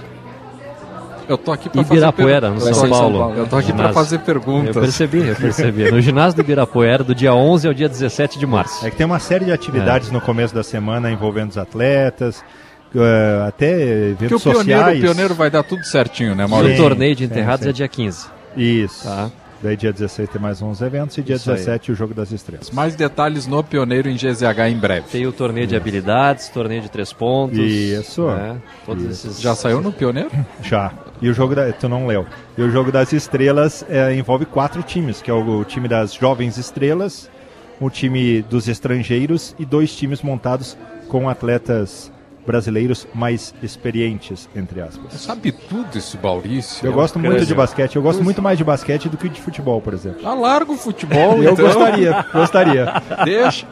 [1.27, 3.34] Eu tô aqui pra Ibirapuera, no fazer São per- Paulo.
[3.35, 3.93] Eu tô aqui pra Ginásio.
[3.93, 4.76] fazer perguntas.
[4.76, 5.91] Eu percebi, eu percebi.
[5.91, 8.85] No ginásio do Ibirapuera, do dia 11 ao dia 17 de março.
[8.85, 12.43] É que tem uma série de atividades no começo da semana envolvendo os atletas,
[12.95, 13.72] eh, até
[14.09, 14.99] eventos Que o pioneiro, sociais.
[14.99, 16.76] o pioneiro vai dar tudo certinho, né, Maurício?
[16.84, 18.27] o torneio de enterrados é dia 15.
[18.56, 19.03] Isso.
[19.03, 19.32] Tá.
[19.61, 21.57] Daí dia 16 tem mais uns eventos e dia Isso aí.
[21.57, 22.69] 17 o Jogo das Estrelas.
[22.72, 25.07] Mais detalhes no Pioneiro em GZH em breve.
[25.10, 27.57] Tem o torneio de habilidades, torneio de três pontos.
[27.57, 28.27] Isso.
[28.27, 28.61] né?
[28.86, 29.27] Todos Isso.
[29.27, 29.41] esses.
[29.41, 30.30] Já saiu no Pioneiro?
[30.61, 30.91] Já.
[31.22, 31.72] E o jogo da.
[31.72, 32.26] Tu não leu.
[32.57, 36.14] E o jogo das estrelas eh, envolve quatro times, que é o, o time das
[36.14, 37.30] jovens estrelas,
[37.80, 40.77] o time dos estrangeiros e dois times montados
[41.07, 42.11] com atletas
[42.45, 45.13] brasileiros mais experientes, entre aspas.
[45.13, 46.85] Sabe tudo esse Maurício.
[46.85, 47.95] Eu gosto muito de basquete.
[47.95, 50.19] Eu gosto muito mais de basquete do que de futebol, por exemplo.
[50.27, 51.65] Ah, larga o futebol, Eu então.
[51.65, 52.85] gostaria, gostaria.
[53.23, 53.65] Deixa.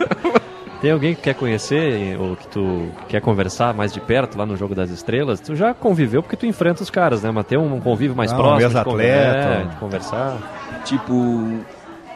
[0.82, 4.58] Tem alguém que quer conhecer ou que tu quer conversar mais de perto lá no
[4.58, 5.40] Jogo das Estrelas?
[5.40, 7.32] Tu já conviveu porque tu enfrenta os caras, né?
[7.32, 10.82] Mas tem um convívio mais Ah, próximo de, conver- é, de conversar.
[10.84, 11.60] Tipo,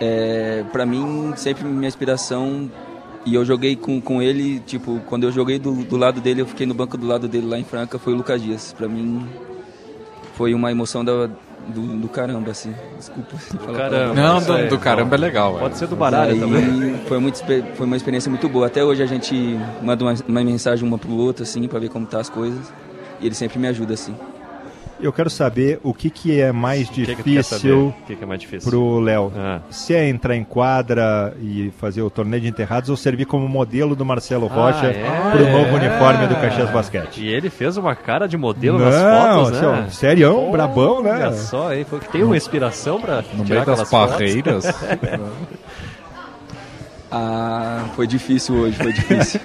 [0.01, 2.69] é, pra mim, sempre minha inspiração.
[3.27, 6.45] E eu joguei com, com ele, tipo, quando eu joguei do, do lado dele, eu
[6.45, 8.71] fiquei no banco do lado dele lá em Franca, foi o Lucas Dias.
[8.71, 9.27] Pra mim,
[10.35, 11.27] foi uma emoção da,
[11.67, 12.73] do, do caramba, assim.
[12.97, 13.35] Desculpa.
[13.59, 14.13] falar caramba.
[14.13, 15.59] Não, do, aí, do caramba é legal.
[15.59, 15.77] Pode é.
[15.77, 16.97] ser do baralho Aí também.
[17.05, 17.43] Foi, muito,
[17.75, 18.67] foi uma experiência muito boa.
[18.67, 19.35] Até hoje a gente
[19.81, 22.71] manda uma, uma mensagem uma pro outro, assim, pra ver como tá as coisas.
[23.19, 24.15] E ele sempre me ajuda, assim.
[24.99, 28.39] Eu quero saber o que, que é mais que difícil O que que é mais
[28.41, 28.69] difícil?
[28.69, 29.31] pro Léo.
[29.35, 29.61] Ah.
[29.69, 33.95] Se é entrar em quadra e fazer o torneio de enterrados ou servir como modelo
[33.95, 35.31] do Marcelo Rocha é?
[35.31, 37.21] pro novo uniforme do Caxias Basquete.
[37.21, 40.51] E ele fez uma cara de modelo Não, nas fotos, ó, né?
[40.51, 41.11] brabão, né?
[41.11, 44.65] Olha só, aí, foi que tem uma inspiração pra No tirar meio das barreiras.
[47.09, 49.39] Ah, foi difícil hoje, foi difícil.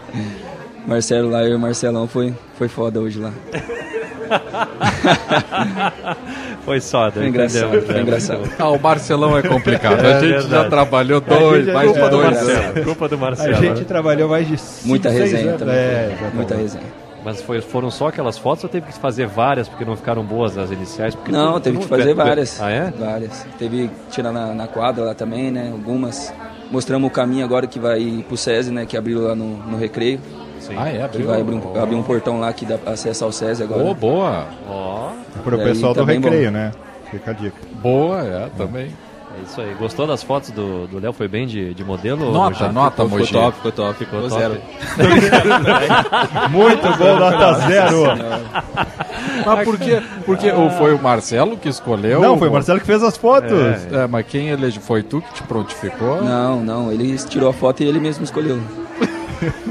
[0.86, 3.32] Marcelo lá, eu e o Marcelão foi, foi foda hoje lá.
[6.64, 8.42] Foi só, Foi engraçado, foi engraçado.
[8.58, 10.04] Ah, o Marcelão é complicado.
[10.04, 12.50] É a gente já trabalhou dois, gente- mais de dois Marcelo.
[12.68, 12.84] anos.
[12.84, 13.56] Culpa do Marcelo.
[13.56, 13.84] A gente né?
[13.84, 15.58] trabalhou mais de cinco, Muita resenha anos.
[15.58, 15.74] também.
[15.76, 16.16] É.
[16.34, 16.84] Muita resenha.
[17.24, 20.56] Mas foi- foram só aquelas fotos ou teve que fazer várias porque não ficaram boas
[20.56, 21.14] as iniciais?
[21.14, 22.60] Porque Não, tu- teve tu que fazer tu- várias.
[22.62, 22.90] Ah, é?
[22.98, 23.46] Várias.
[23.58, 25.70] Teve que tirar na, na quadra lá também, né?
[25.72, 26.32] Algumas.
[26.70, 28.86] Mostramos o caminho agora que vai pro SESI, né?
[28.86, 30.20] Que abriu lá no, no recreio.
[30.78, 30.92] Ah, é?
[30.98, 31.26] Que Abriu?
[31.26, 33.82] vai abrir um, abrir um portão lá que dá acesso ao SESI agora.
[33.82, 34.44] Boa, boa.
[34.68, 35.10] Ó,
[35.42, 36.28] Pro Daí pessoal do bem bom.
[36.28, 36.72] recreio, né?
[37.10, 37.56] Fica a dica.
[37.82, 38.86] Boa, é, também.
[38.86, 39.74] é isso aí.
[39.74, 41.12] Gostou das fotos do do Léo?
[41.12, 42.30] Foi bem de, de modelo?
[42.32, 42.74] Nota, Mogi?
[42.74, 43.32] nota, Ficou Mogi.
[43.32, 43.98] top, ficou top.
[43.98, 44.40] Ficou Ficou top.
[44.40, 44.60] zero.
[46.50, 48.02] Muito bom, nota zero.
[49.44, 50.02] Mas por quê?
[50.24, 52.20] Porque ou foi o Marcelo que escolheu?
[52.20, 53.50] Não, foi o Marcelo que fez as fotos.
[53.92, 54.82] É, mas quem elegeu?
[54.82, 56.22] Foi tu que te prontificou?
[56.22, 58.60] Não, não, ele tirou a foto e ele mesmo escolheu.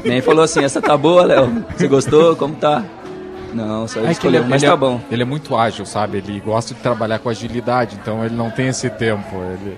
[0.04, 1.64] Nem falou assim, essa tá boa, Léo.
[1.78, 2.36] Você gostou?
[2.36, 2.84] Como tá?
[3.54, 5.02] Não, só ele É que ele, escolheu, é- mas ele tá é- bom.
[5.12, 6.18] ele é muito ágil, sabe?
[6.20, 9.36] Ele gosta de trabalhar com agilidade, então ele não tem esse tempo.
[9.36, 9.78] Ele...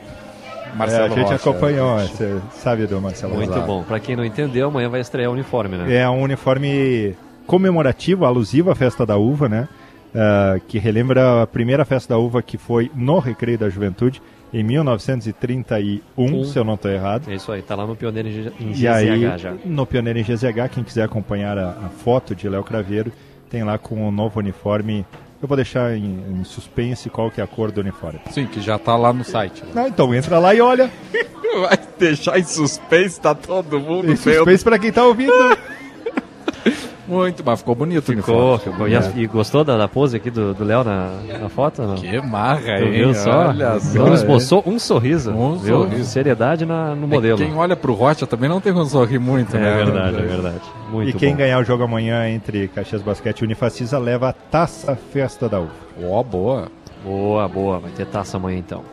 [0.74, 2.04] É, Marcelo a gente Rocha, acompanhou, é.
[2.08, 3.66] você sabe do Marcelo Muito Rosa.
[3.66, 3.84] bom.
[3.84, 5.94] Pra quem não entendeu, amanhã vai estrear o uniforme, né?
[5.96, 7.16] É um uniforme
[7.46, 9.68] comemorativo, alusivo à festa da uva, né?
[10.16, 14.22] Ah, que relembra a primeira festa da uva que foi no Recreio da Juventude,
[14.54, 16.44] em 1931, Um.
[16.44, 17.30] se eu não estou errado.
[17.30, 19.54] É isso aí, tá lá no Pioneiro em G- em E aí, GZH já.
[19.66, 23.12] no Pioneiro em GZH, quem quiser acompanhar a, a foto de Léo Craveiro,
[23.50, 25.06] tem lá com o novo uniforme.
[25.42, 28.20] Eu vou deixar em, em suspense qual que é a cor do uniforme.
[28.30, 29.64] Sim, que já tá lá no site.
[29.76, 30.90] Ah, então entra lá e olha.
[31.62, 35.34] Vai deixar em suspense, tá todo mundo Em suspense para quem tá ouvindo.
[37.12, 38.88] Muito, mas ficou bonito Ficou, ficou.
[38.88, 41.10] E, e gostou da, da pose aqui do do Léo na,
[41.42, 41.82] na foto?
[41.82, 41.96] Não?
[41.96, 42.92] Que marra, Tu hein?
[42.92, 43.48] viu só?
[43.50, 44.14] Olha só, hein?
[44.14, 45.32] esboçou um sorriso.
[45.32, 45.84] Um viu?
[45.84, 46.06] sorriso.
[46.10, 47.38] Seriedade na, no É, modelo.
[47.38, 49.76] Quem olha pro Rocha também não tem como sorrir muito, É né?
[49.76, 50.62] verdade, é verdade.
[50.90, 51.38] Muito e quem bom.
[51.38, 55.72] ganhar o jogo amanhã entre Caxias Basquete e Unifacisa leva a taça Festa da Uva.
[56.04, 56.68] Ó, boa.
[57.04, 57.80] Boa, boa.
[57.80, 58.84] Vai ter taça amanhã então.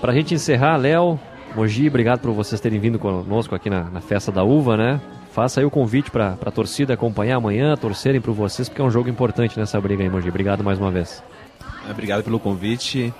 [0.00, 1.18] Pra gente encerrar, Léo,
[1.54, 5.00] Mogi, obrigado por vocês terem vindo conosco aqui na, na festa da uva, né?
[5.40, 8.90] Faça aí o convite pra, pra torcida acompanhar amanhã, torcerem por vocês, porque é um
[8.90, 10.28] jogo importante nessa briga aí, Mogi.
[10.28, 11.22] Obrigado mais uma vez.
[11.90, 13.10] Obrigado pelo convite.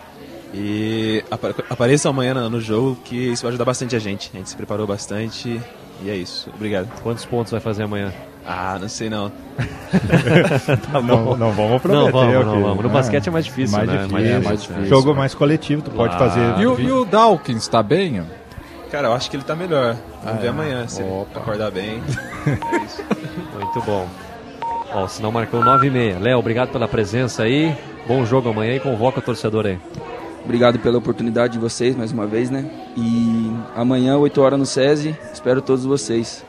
[0.52, 4.30] E apa- apareça amanhã no- jogo, que isso vai ajudar bastante a gente.
[4.34, 5.58] A gente se preparou bastante.
[6.02, 6.50] E é isso.
[6.54, 6.88] Obrigado.
[7.02, 8.12] Quantos pontos vai fazer amanhã?
[8.46, 9.32] Ah, não sei não.
[10.92, 11.36] Tá não, bom.
[11.38, 12.04] não vamos prometer.
[12.04, 12.82] Não vamos, não que- vamos.
[12.84, 13.94] No ah, basquete é mais difícil, mais né?
[13.96, 14.12] Difícil.
[14.12, 14.86] Mais É, difícil, mais difícil.
[14.88, 16.30] Jogo mais coletivo, tu pode Claro.
[16.32, 16.60] fazer.
[16.60, 18.22] E o, e o Dawkins tá bem?
[18.90, 19.94] Cara, eu acho que ele tá melhor.
[20.24, 20.50] Vamos Ah, ver é?
[20.50, 21.40] amanhã, se ele Opa.
[21.40, 22.02] acordar bem.
[22.46, 23.04] É isso.
[23.54, 24.08] Muito bom.
[24.92, 26.18] Ó, o sinal marcou 9 e meia.
[26.18, 27.76] Léo, obrigado pela presença aí.
[28.08, 29.78] Bom jogo amanhã e convoca o torcedor aí.
[30.44, 32.64] Obrigado pela oportunidade de vocês mais uma vez, né?
[32.96, 36.44] E amanhã, 8 horas no SESI, espero todos vocês.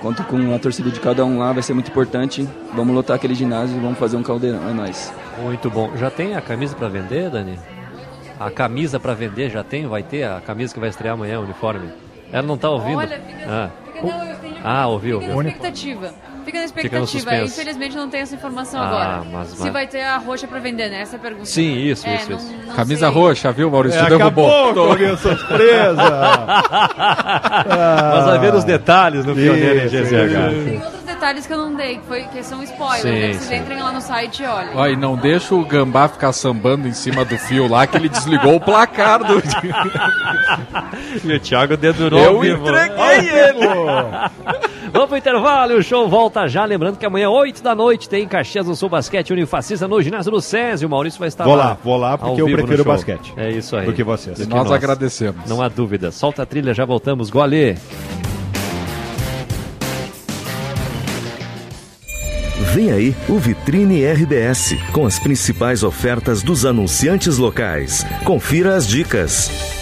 [0.00, 2.48] Conto com a torcida de cada um lá, vai ser muito importante.
[2.72, 5.12] Vamos lotar aquele ginásio e vamos fazer um caldeirão, é nóis.
[5.42, 5.90] Muito bom.
[5.96, 7.58] Já tem a camisa pra vender, Dani?
[8.46, 9.86] A camisa pra vender já tem?
[9.86, 11.88] Vai ter a camisa que vai estrear amanhã, o uniforme?
[12.32, 12.96] Ela não tá ouvindo?
[12.98, 13.70] Olha, fica, ah.
[13.92, 15.42] fica, não, eu tenho, Ah, ouviu, fica ouviu.
[15.44, 16.06] na expectativa.
[16.44, 17.06] Fica na Fica expectativa.
[17.06, 17.60] suspense.
[17.60, 19.22] Infelizmente não tem essa informação Ah, agora.
[19.30, 21.02] mas Se vai- ter a roxa pra vender, né?
[21.02, 21.44] Essa é a pergunta.
[21.44, 22.52] Sim, isso, É, isso, não- isso.
[22.66, 23.14] não Camisa sei.
[23.14, 24.00] roxa, viu, Maurício?
[24.00, 24.48] É, Derrubou.
[24.64, 26.02] acabou com a minha surpresa.
[28.12, 30.64] Mas vai ver os detalhes no Pioneiro em Isso, GZH.
[30.64, 33.02] Tem outros detalhes que eu não dei, que, foi, que são spoilers.
[33.02, 33.32] Sim, né?
[33.32, 33.54] Vocês sim.
[33.54, 34.70] entrem lá no site e olhem.
[34.74, 38.08] Ó, e não deixa o Gambá ficar sambando em cima do fio lá, que ele
[38.08, 39.40] desligou o placar do.
[41.24, 42.68] E o Thiago dedurou Eu vivo.
[42.68, 43.66] entreguei ele!
[44.92, 46.64] Vamos pro intervalo e o show volta já.
[46.64, 50.40] Lembrando que amanhã, 8 da noite, tem Caxias do Sul Basquete Unifacista no ginásio do
[50.40, 50.84] SESI.
[50.84, 51.64] O Maurício vai estar Vou lá.
[51.64, 53.32] lá, vou lá porque eu prefiro basquete.
[53.36, 53.86] É isso aí.
[53.86, 54.38] Do que vocês.
[54.38, 55.48] Do que Nós agradecemos.
[55.48, 56.10] Não há dúvida.
[56.10, 57.30] Solta a trilha, já voltamos.
[57.30, 57.76] Gole.
[62.72, 68.02] Vem aí o Vitrine RBS, com as principais ofertas dos anunciantes locais.
[68.24, 69.81] Confira as dicas.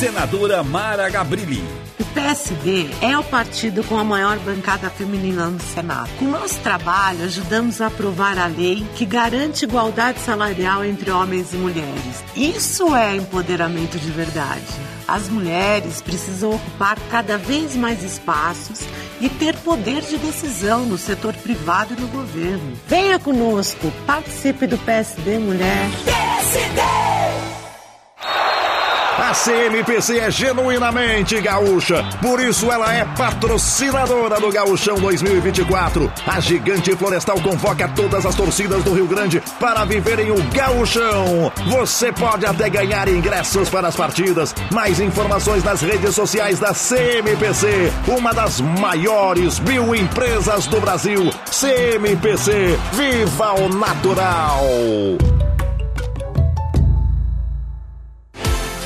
[0.00, 1.62] Senadora Mara Gabrilli.
[2.00, 6.08] O PSD é o partido com a maior bancada feminina no Senado.
[6.18, 11.56] Com nosso trabalho, ajudamos a aprovar a lei que garante igualdade salarial entre homens e
[11.58, 12.24] mulheres.
[12.34, 14.64] Isso é empoderamento de verdade.
[15.06, 18.80] As mulheres precisam ocupar cada vez mais espaços
[19.20, 22.72] e ter poder de decisão no setor privado e no governo.
[22.88, 25.90] Venha conosco, participe do PSD Mulher.
[26.06, 27.59] PSD!
[29.18, 36.10] A CMPC é genuinamente gaúcha, por isso ela é patrocinadora do Gaúchão 2024.
[36.26, 41.52] A gigante florestal convoca todas as torcidas do Rio Grande para viverem o Gaúchão.
[41.68, 44.54] Você pode até ganhar ingressos para as partidas.
[44.72, 51.30] Mais informações nas redes sociais da CMPC, uma das maiores bioempresas do Brasil.
[51.50, 55.39] CMPC, viva o natural!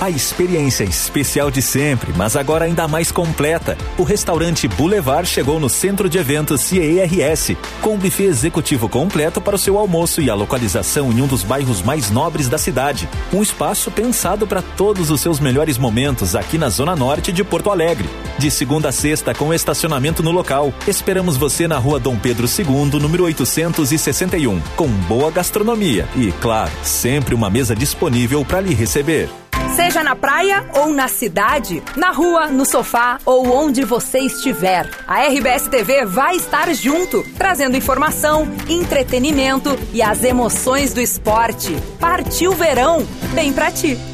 [0.05, 3.75] A experiência especial de sempre, mas agora ainda mais completa.
[3.97, 9.57] O restaurante Boulevard chegou no centro de eventos CERS, com um buffet executivo completo para
[9.57, 13.09] o seu almoço e a localização em um dos bairros mais nobres da cidade.
[13.33, 17.71] Um espaço pensado para todos os seus melhores momentos aqui na Zona Norte de Porto
[17.71, 18.07] Alegre.
[18.37, 20.71] De segunda a sexta, com estacionamento no local.
[20.87, 27.35] Esperamos você na rua Dom Pedro II, número 861, com boa gastronomia e, claro, sempre
[27.35, 29.31] uma mesa disponível para lhe receber.
[29.75, 35.27] Seja na praia ou na cidade, na rua, no sofá ou onde você estiver, a
[35.27, 41.77] RBS TV vai estar junto, trazendo informação, entretenimento e as emoções do esporte.
[41.99, 44.14] Partiu verão, bem pra ti.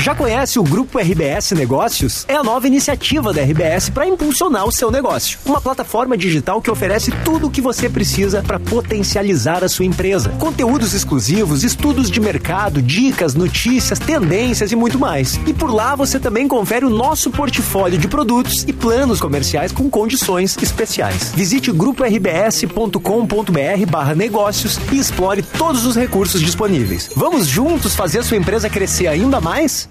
[0.00, 2.24] Já conhece o Grupo RBS Negócios?
[2.26, 5.38] É a nova iniciativa da RBS para impulsionar o seu negócio.
[5.44, 10.30] Uma plataforma digital que oferece tudo o que você precisa para potencializar a sua empresa.
[10.38, 15.38] Conteúdos exclusivos, estudos de mercado, dicas, notícias, tendências e muito mais.
[15.46, 19.90] E por lá você também confere o nosso portfólio de produtos e planos comerciais com
[19.90, 21.30] condições especiais.
[21.34, 27.10] Visite grupo-rbs.com.br barra negócios e explore todos os recursos disponíveis.
[27.14, 29.90] Vamos juntos fazer a sua empresa crescer ainda mais?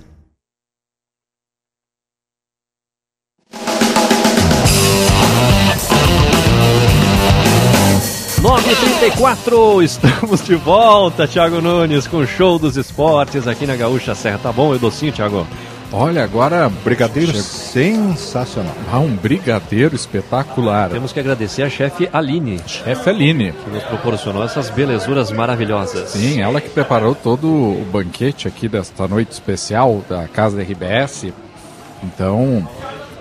[8.60, 14.38] 9h34, estamos de volta, Thiago Nunes, com o show dos esportes aqui na Gaúcha Serra.
[14.38, 15.48] Tá bom docinho, Thiago?
[15.94, 16.70] Olha, agora.
[16.84, 18.76] Brigadeiro sensacional.
[18.92, 20.90] Ah, um brigadeiro espetacular.
[20.90, 22.60] Temos que agradecer a chefe Aline.
[22.68, 23.54] Chefe Aline.
[23.54, 26.10] Que nos proporcionou essas belezuras maravilhosas.
[26.10, 31.32] Sim, ela que preparou todo o banquete aqui desta noite especial da Casa da RBS.
[32.04, 32.68] Então,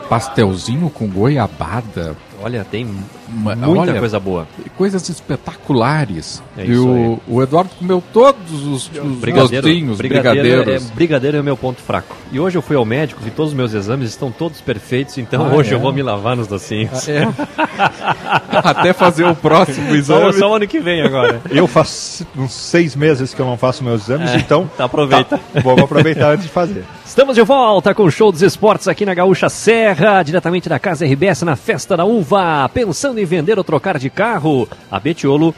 [0.08, 2.16] pastelzinho com goiabada.
[2.42, 2.88] Olha, tem
[3.30, 4.46] muita Olha, coisa boa.
[4.76, 6.42] Coisas espetaculares.
[6.56, 10.90] É e isso o, o Eduardo comeu todos os, os docinhos, brigadeiro, brigadeiros.
[10.90, 12.16] É, brigadeiro é o meu ponto fraco.
[12.32, 15.46] E hoje eu fui ao médico, vi todos os meus exames, estão todos perfeitos, então
[15.46, 15.74] Ah, hoje é?
[15.74, 17.08] eu vou me lavar nos docinhos.
[17.08, 17.28] Ah, é?
[18.52, 20.32] Até fazer o próximo exame.
[20.32, 21.40] Só, só ano que vem agora.
[21.50, 24.68] Eu faço uns seis meses que eu não faço meus exames, É, então.
[24.76, 25.38] tá, aproveita.
[25.38, 26.84] tá, vou aproveitar antes de fazer.
[27.04, 31.06] Estamos de volta com o show dos esportes aqui na Gaúcha Serra, diretamente da Casa
[31.06, 32.68] RBS na Festa da Uva.
[32.72, 34.68] Pensando em vender ou trocar de carro?
[34.90, 35.54] A Betiolo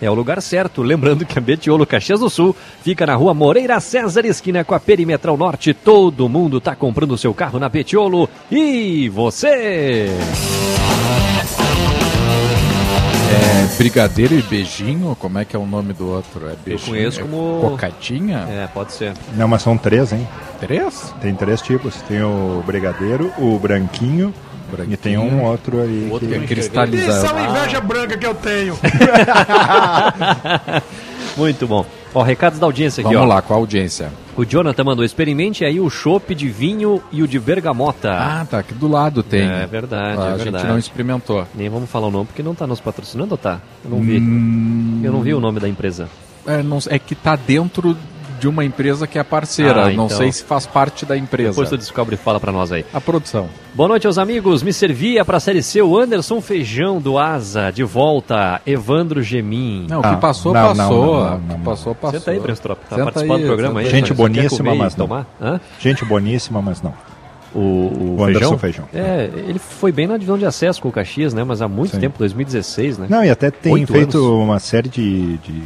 [0.00, 0.82] é o lugar certo.
[0.82, 4.80] Lembrando que a Betiolo Caxias do Sul fica na rua Moreira César, esquina com a
[4.80, 5.72] Perimetral Norte.
[5.74, 8.28] Todo mundo tá comprando seu carro na Betiolo.
[8.50, 10.08] E você?
[13.34, 16.46] É, brigadeiro e beijinho, como é que é o nome do outro?
[16.48, 18.46] É beijinho, conheço é como- Cocadinha?
[18.50, 19.14] É, pode ser.
[19.34, 20.26] Não, mas são três, hein?
[20.60, 21.14] Três?
[21.22, 21.94] Tem três tipos.
[22.02, 24.34] Tem o brigadeiro, o branquinho,
[24.88, 26.08] e tem um outro aí.
[26.10, 27.26] outro que é cristalizado.
[27.26, 28.78] Isso é inveja branca que eu tenho.
[31.36, 31.84] Muito bom.
[32.14, 33.34] Ó, recados da audiência aqui, Vamos ó.
[33.34, 34.12] lá, com a audiência.
[34.36, 38.12] O Jonathan mandou, experimente aí o chopp de vinho e o de bergamota.
[38.12, 39.48] Ah, tá, aqui do lado tem.
[39.48, 40.66] É verdade, a é gente verdade.
[40.68, 41.46] não experimentou.
[41.54, 43.60] Nem vamos falar o nome porque não tá nos patrocinando, tá?
[43.82, 44.18] Eu não vi.
[44.18, 45.00] Hum.
[45.02, 46.06] Eu não vi o nome da empresa.
[46.46, 47.96] É, não- é que tá dentro
[48.42, 49.82] de uma empresa que é parceira.
[49.82, 50.08] Ah, Não então.
[50.08, 51.50] sei se faz parte da empresa.
[51.50, 52.84] Depois tu descobre e fala pra nós aí.
[52.92, 53.48] A produção.
[53.72, 54.64] Boa noite aos amigos.
[54.64, 57.70] Me servia pra Série C o Anderson Feijão do Asa.
[57.70, 59.86] De volta, Evandro Gemin.
[59.88, 61.24] Não, o que passou, não, não, passou.
[61.24, 62.18] não, que passou, passou.
[62.18, 62.78] Senta aí, Brenstrop.
[62.80, 63.86] Tá Senta participando aí, do programa aí.
[63.88, 65.06] Gente boníssima, comer mas não.
[65.06, 65.26] tomar?
[65.40, 65.60] Hã?
[65.78, 66.92] Gente boníssima, mas não.
[67.54, 68.86] O, o, O Anderson Feijão?
[68.88, 69.06] Feijão.
[69.06, 71.44] É, ele foi bem na divisão de acesso com o Caxias, né?
[71.44, 72.00] Mas há muito Sim.
[72.00, 73.06] tempo, 2016, né?
[73.08, 74.30] Não, e até tem Oito feito anos.
[74.30, 75.62] uma série de, de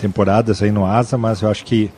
[0.00, 1.90] temporadas aí no Asa, mas eu acho que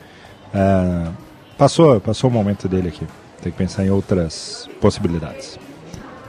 [0.53, 1.11] ah,
[1.57, 3.05] passou, passou o momento dele aqui.
[3.41, 5.57] Tem que pensar em outras possibilidades.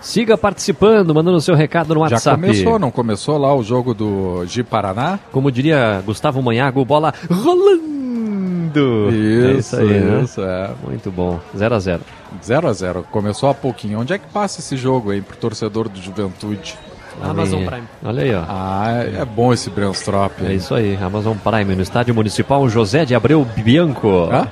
[0.01, 2.41] Siga participando, mandando seu recado no Já WhatsApp.
[2.41, 5.19] começou, não começou lá o jogo do Gi Paraná?
[5.31, 9.11] Como diria Gustavo Manhago, bola rolando.
[9.11, 10.23] é isso aí, né?
[10.25, 10.71] isso, é.
[10.85, 11.39] Muito bom.
[11.57, 12.01] 0 a 0
[12.43, 14.01] 0 a 0 Começou há pouquinho.
[14.01, 16.77] Onde é que passa esse jogo aí pro torcedor do Juventude?
[17.21, 17.83] Amazon Prime.
[18.05, 18.45] Olha aí, ó.
[18.49, 20.33] Ah, é, é bom esse Brandstrop.
[20.45, 24.29] É isso aí, Amazon Prime, no Estádio Municipal José de Abreu Bianco.
[24.31, 24.49] Hã?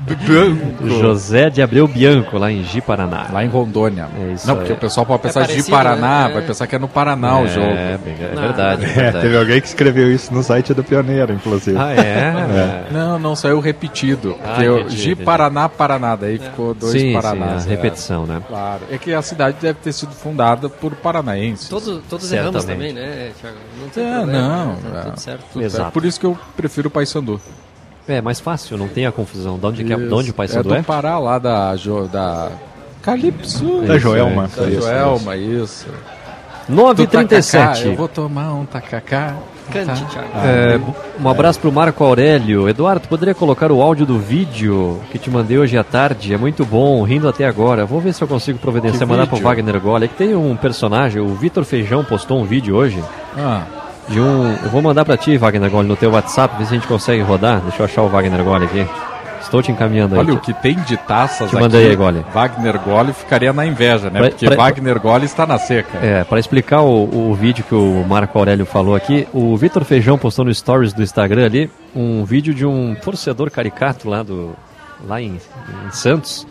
[0.00, 0.88] Bianco.
[0.88, 3.26] José de Abreu Bianco, lá em Ji, Paraná.
[3.32, 4.08] Lá em Rondônia.
[4.18, 4.60] É isso Não, aí.
[4.60, 6.34] porque o pessoal pode pensar de parecido, Paraná, né?
[6.34, 7.66] vai pensar que é no Paraná o É, jogo.
[7.66, 7.98] é
[8.34, 9.20] verdade, é É, verdade.
[9.24, 11.76] teve alguém que escreveu isso no site do Pioneiro, inclusive.
[11.78, 12.86] Ah, é?
[12.90, 14.36] Não, não, saiu repetido.
[14.42, 15.14] Ah, Porque o entendi, Gi.
[15.16, 16.16] Paraná, Paraná.
[16.16, 17.62] Daí ficou dois Sim, Paranás.
[17.62, 17.74] sim, é.
[17.76, 18.42] repetição, né?
[18.46, 18.82] Claro.
[18.90, 21.68] É que a cidade deve ter sido fundada por paranaenses.
[21.68, 23.56] Todos, todos erramos também, né, Thiago?
[23.80, 24.48] Não tem É, problema.
[24.48, 24.76] não.
[24.76, 25.44] Tá é, tudo certo.
[25.52, 25.82] tudo Exato.
[25.84, 25.92] certo.
[25.92, 27.40] Por isso que eu prefiro o Paysandu.
[28.10, 29.58] É mais fácil, não tem a confusão.
[29.58, 30.82] De onde, que é, de onde o é Paysandu do é?
[30.82, 32.50] Pará, lá da, jo, da
[33.02, 33.82] Calypso.
[33.82, 34.48] Da Joelma.
[34.54, 35.86] Da Isso, Joelma, isso.
[36.70, 37.86] 9h37.
[37.86, 39.34] Eu vou tomar um tacacá.
[39.70, 40.24] Cante, Tá.
[40.44, 40.80] É,
[41.22, 42.68] um abraço pro Marco Aurélio.
[42.68, 46.34] Eduardo, poderia colocar o áudio do vídeo que te mandei hoje à tarde?
[46.34, 47.86] É muito bom, rindo até agora.
[47.86, 49.38] Vou ver se eu consigo providenciar, mandar pro?
[49.38, 50.06] Wagner Gola.
[50.06, 53.00] É que tem um personagem, o Vitor Feijão postou um vídeo hoje
[53.38, 53.62] Ah,
[54.10, 54.52] de um.
[54.62, 57.22] Eu vou mandar pra ti, Wagner Gola, no teu WhatsApp, ver se a gente consegue
[57.22, 57.60] rodar.
[57.60, 58.86] Deixa eu achar o Wagner Gola aqui.
[59.40, 60.20] Estou te encaminhando aí.
[60.20, 61.62] olha o que tem de taças Te aqui.
[61.64, 62.24] mandei Gole.
[62.32, 64.20] Wagner Gole ficaria na inveja, né?
[64.20, 65.98] Pra- Porque pra- Wagner Gole está na seca.
[65.98, 70.16] É, para explicar o, o vídeo que o Marco Aurélio falou aqui, o Vitor Feijão
[70.18, 74.52] postou no stories do Instagram ali um vídeo de um torcedor caricato lá, do,
[75.08, 75.32] lá em,
[75.86, 76.46] em Santos,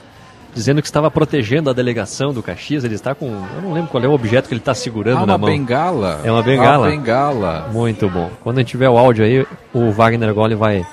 [0.59, 2.83] dizendo que estava protegendo a delegação do Caxias.
[2.83, 3.27] Ele está com.
[3.27, 5.49] Eu não lembro qual é o objeto que ele está segurando Ah, na uma mão.
[5.49, 6.19] bengala.
[6.25, 6.87] É uma bengala?
[6.87, 7.69] Uma bengala.
[7.71, 8.29] Muito bom.
[8.43, 10.85] Quando a gente tiver o áudio aí, o Wagner Gole vai,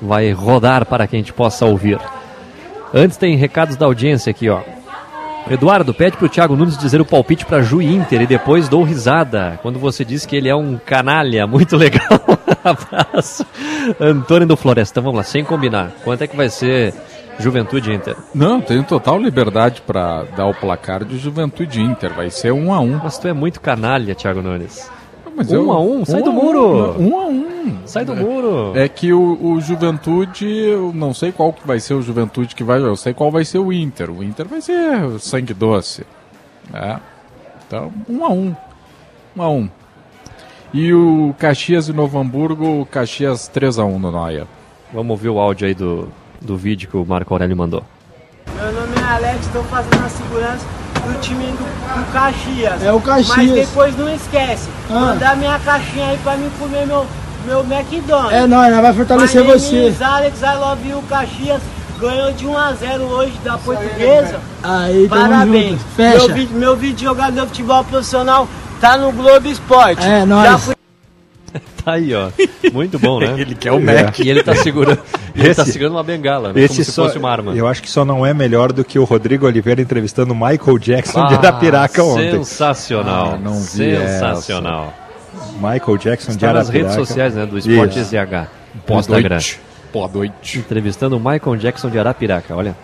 [0.00, 1.98] vai rodar para que a gente possa ouvir.
[2.94, 4.60] Antes tem recados da audiência aqui, ó.
[5.50, 9.58] Eduardo, pede pro Thiago Nunes dizer o palpite para Ju Inter e depois dou risada.
[9.62, 12.20] Quando você diz que ele é um canalha, muito legal.
[12.62, 13.44] Abraço.
[13.98, 15.90] Antônio do Floresta, vamos lá, sem combinar.
[16.04, 16.92] Quanto é que vai ser
[17.38, 18.16] Juventude Inter?
[18.34, 22.12] Não, tenho total liberdade para dar o placar de Juventude Inter.
[22.14, 22.98] Vai ser um a um.
[23.02, 24.90] Mas tu é muito canalha, Thiago Nunes.
[25.36, 26.98] Mas um eu- a um, sai um do muro.
[26.98, 27.78] Um, um a um.
[27.84, 28.72] Sai do muro.
[28.76, 32.64] É que o, o Juventude, eu não sei qual que vai ser o Juventude que
[32.64, 34.10] vai, eu sei qual vai ser o Inter.
[34.10, 34.74] O Inter vai ser
[35.20, 36.04] sangue doce.
[36.72, 36.98] né?
[37.66, 38.56] Então, um a um.
[39.36, 39.68] Um a um.
[40.74, 44.46] E o Caxias e Novo Hamburgo, Caxias 3 a 1 no Noia.
[44.92, 46.08] Vamos ouvir o áudio aí do,
[46.40, 47.84] do vídeo que o Marco Aurélio mandou.
[48.54, 50.64] Meu nome é Alex, estou fazendo a segurança
[51.06, 52.82] do time do, do Caxias.
[52.82, 53.36] É o Caxias.
[53.36, 54.94] Mas depois não esquece, Ah.
[54.94, 57.06] mandar minha caixinha aí pra mim comer meu,
[57.46, 58.32] meu McDonald's.
[58.32, 59.94] É nóis, nós vai fortalecer My você.
[60.02, 61.62] Alex, I love you, Caxias.
[62.00, 64.38] Ganhou de 1 a 0 hoje da portuguesa.
[64.62, 65.70] Aí, tamo Parabéns.
[65.72, 65.84] junto.
[65.96, 66.18] Fecha.
[66.26, 68.46] Meu vídeo, meu vídeo de jogador de futebol profissional
[68.80, 70.06] tá no Globo Esporte.
[70.06, 70.77] É, Já nóis.
[71.92, 72.30] Aí, ó.
[72.72, 73.34] Muito bom, né?
[73.40, 74.18] Ele quer o Mac.
[74.18, 74.98] E ele tá segurando,
[75.34, 76.60] ele tá Esse- segurando uma bengala, né?
[76.60, 77.52] Esse Como se só- fosse uma arma.
[77.54, 80.78] Eu acho que só não é melhor do que o Rodrigo Oliveira entrevistando o Michael
[80.78, 82.32] Jackson de Ah, Arapiraca ontem.
[82.44, 83.34] Sensacional.
[83.34, 84.92] Ah, não vi Sensacional.
[85.54, 86.90] Michael Jackson de Está nas Arapiraca.
[86.94, 87.46] redes sociais, né?
[87.46, 88.08] Do Esporte Isso.
[88.10, 88.48] SZH.
[88.86, 89.38] Boa Instagram.
[89.98, 90.58] Boa noite.
[90.58, 92.76] Entrevistando o Michael Jackson de Arapiraca, olha.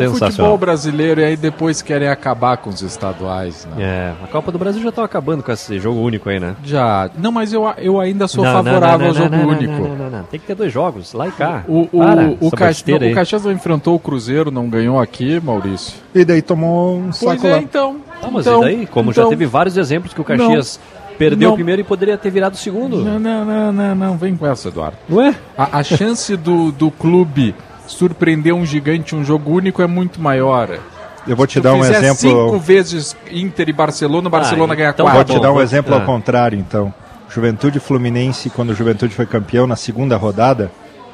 [0.00, 3.66] É o futebol brasileiro e aí depois querem acabar com os estaduais.
[3.76, 3.82] Né?
[3.84, 6.56] É, a Copa do Brasil já tá acabando com esse jogo único aí, né?
[6.64, 7.10] Já.
[7.18, 9.72] Não, mas eu, eu ainda sou Não, favorável não, ao não, jogo não, não, único.
[9.72, 10.22] Não, não, não, não.
[10.24, 11.62] Tem que ter dois jogos, lá e cá.
[11.68, 15.38] O, o, Para, o, essa Cax- o Caxias não enfrentou o Cruzeiro, não ganhou aqui,
[15.44, 15.92] Maurício.
[16.14, 17.58] E daí tomou um Pois saco é, lá.
[17.58, 17.96] então.
[18.22, 18.86] Ah, mas então, e daí?
[18.86, 20.80] Como já então- teve vários exemplos que o Caxias
[21.18, 21.52] perdeu Não.
[21.52, 23.02] o primeiro e poderia ter virado o segundo.
[23.02, 24.96] Não, não, não, não, não, vem com essa, Eduardo.
[25.10, 25.34] Ué?
[25.56, 27.54] A, a chance do, do clube
[27.86, 30.78] surpreender um gigante em um jogo único é muito maior.
[31.26, 32.16] Eu vou te dar um fizer exemplo.
[32.16, 35.26] cinco vezes Inter e Barcelona, o Barcelona Ah, ganha então quatro.
[35.26, 35.98] Vou te dar um exemplo ah.
[35.98, 36.92] ao contrário, então.
[37.28, 40.70] Juventude Fluminense, quando o Juventude foi campeão na segunda rodada,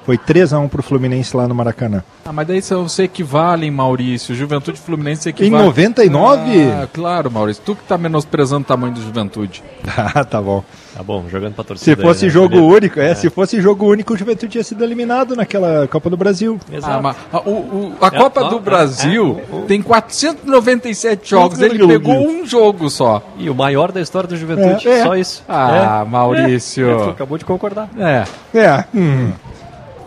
[0.08, 2.02] Foi 3 a 1 pro Fluminense lá no Maracanã.
[2.24, 4.34] Ah, mas daí são- se equivalem, Maurício.
[4.34, 5.66] Juventude e Fluminense se Em equivalem.
[5.66, 6.70] 99?
[6.70, 7.62] Ah, claro, Maurício.
[7.66, 9.62] Tu que tá menosprezando o tamanho do Juventude.
[10.14, 10.64] Ah, tá bom.
[10.96, 12.02] Tá bom, jogando pra Se torcida.
[12.02, 12.32] fosse aí, né?
[12.34, 16.16] jogo único, é, se fosse jogo único, o Juventude tinha sido eliminado naquela Copa do
[16.16, 16.58] Brasil.
[16.82, 21.30] Ah, mas a, o- o- a É, Copa ó, do é, Brasil é, tem 497
[21.30, 21.60] jogos.
[21.60, 23.22] Ele pegou um jogo só.
[23.36, 25.02] E o maior da história do Juventude, É, é.
[25.04, 25.44] só isso.
[25.48, 26.08] Ah, É.
[26.10, 26.90] Maurício.
[26.90, 27.88] É, tu acabou de concordar.
[27.98, 28.24] É.
[28.58, 28.84] É.
[28.94, 29.30] hum.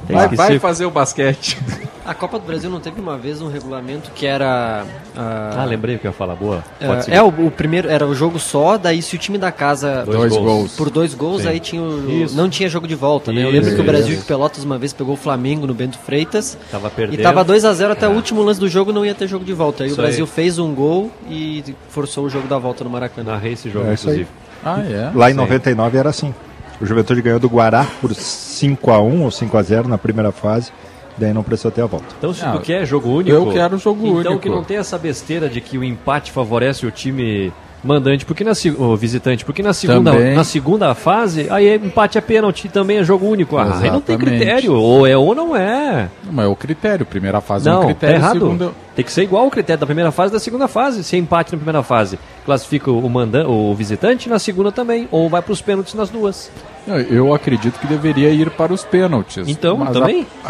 [0.08, 1.58] Tem Vai, que vai ser- fazer o basquete.
[2.04, 4.84] A Copa do Brasil não teve uma vez um regulamento que era.
[5.16, 6.34] Ah, lembrei o que eu ia falar.
[6.36, 6.64] Boa.
[6.80, 7.16] É, Pode seguir.
[7.16, 10.18] é, o, o primeiro era o jogo só, daí se o time da casa Dois
[10.18, 10.76] Dois gols.
[10.76, 11.50] por dois gols, Sim.
[11.50, 12.36] aí tinha o- Isso.
[12.36, 13.44] não tinha jogo de volta, né?
[13.44, 13.54] Eu Isso.
[13.60, 14.22] lembro que o Brasil Isso.
[14.22, 17.20] de Pelotas uma vez pegou o Flamengo no Bento Freitas Tava perdendo.
[17.20, 18.10] e tava 2 a 0 até É.
[18.10, 19.84] o último lance do jogo não ia ter jogo de volta.
[19.84, 20.32] Aí Isso o Brasil aí.
[20.32, 23.32] fez um gol e forçou o jogo da volta no Maracanã.
[23.34, 24.22] Narrei esse jogo, É isso aí.
[24.22, 24.30] inclusive.
[24.66, 25.12] Ah, é?
[25.16, 25.40] Lá em Sim.
[25.40, 26.34] 99 era assim.
[26.82, 30.72] O Juventude ganhou do Guará por 5x1 ou 5x0 na primeira fase.
[31.18, 32.08] Daí não precisou ter a volta.
[32.18, 33.30] Então, se Ah, tu quer jogo único.
[33.30, 34.40] eu quero jogo então único.
[34.40, 37.52] que não tem essa besteira de que o empate favorece o time
[37.84, 40.36] mandante, porque na o visitante, porque na segunda, Também.
[40.36, 43.58] na segunda fase, aí é empate é pênalti, também é jogo único.
[43.58, 46.08] Ah, aí não tem critério, ou é ou não é.
[46.32, 47.06] Mas é o critério.
[47.06, 48.16] Primeira fase é um Não, critério.
[48.16, 48.40] tá errado.
[48.40, 51.04] segunda- Tem que ser igual o critério da primeira fase e da segunda fase.
[51.04, 55.28] Se é empate na primeira fase, classifica o, mandan o visitante, na segunda também, ou
[55.30, 56.52] vai para os pênaltis nas duas.
[56.88, 59.48] Eu- acredito que deveria ir para os pênaltis.
[59.48, 60.26] Então, Mas também?
[60.44, 60.50] A,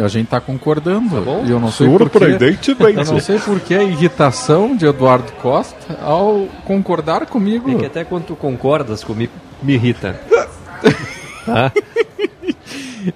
[0.00, 1.20] a, a gente está concordando.
[1.22, 1.42] bom.
[1.46, 1.86] E eu não sei.
[1.88, 2.98] Surpreendentemente.
[2.98, 7.70] Eu não sei por que a irritação de Eduardo Costa ao concordar comigo.
[7.70, 9.32] É que até quando tu concordas comigo,
[9.62, 10.20] me irrita.
[11.46, 11.72] tá?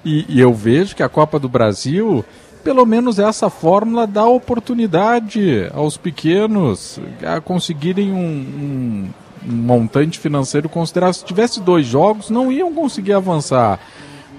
[0.03, 2.25] E, e eu vejo que a Copa do Brasil,
[2.63, 9.09] pelo menos essa fórmula dá oportunidade aos pequenos a conseguirem um- um
[9.45, 11.13] montante financeiro considerável.
[11.13, 13.79] Se tivesse dois jogos, não iam conseguir avançar.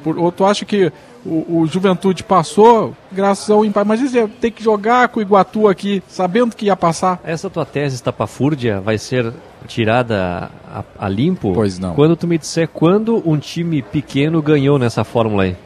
[0.03, 0.93] Por, ou tu acha que
[1.25, 3.89] o, o Juventude passou graças ao empate?
[3.89, 7.21] Mas isso é, tem que jogar com o Iguatu aqui, sabendo que ia passar.
[7.25, 9.33] Essa tua tese estapafúrdia vai ser
[9.67, 11.53] tirada a, a limpo?
[11.53, 11.95] Pois não.
[11.95, 15.57] Quando tu me disser quando um time pequeno ganhou nessa fórmula aí.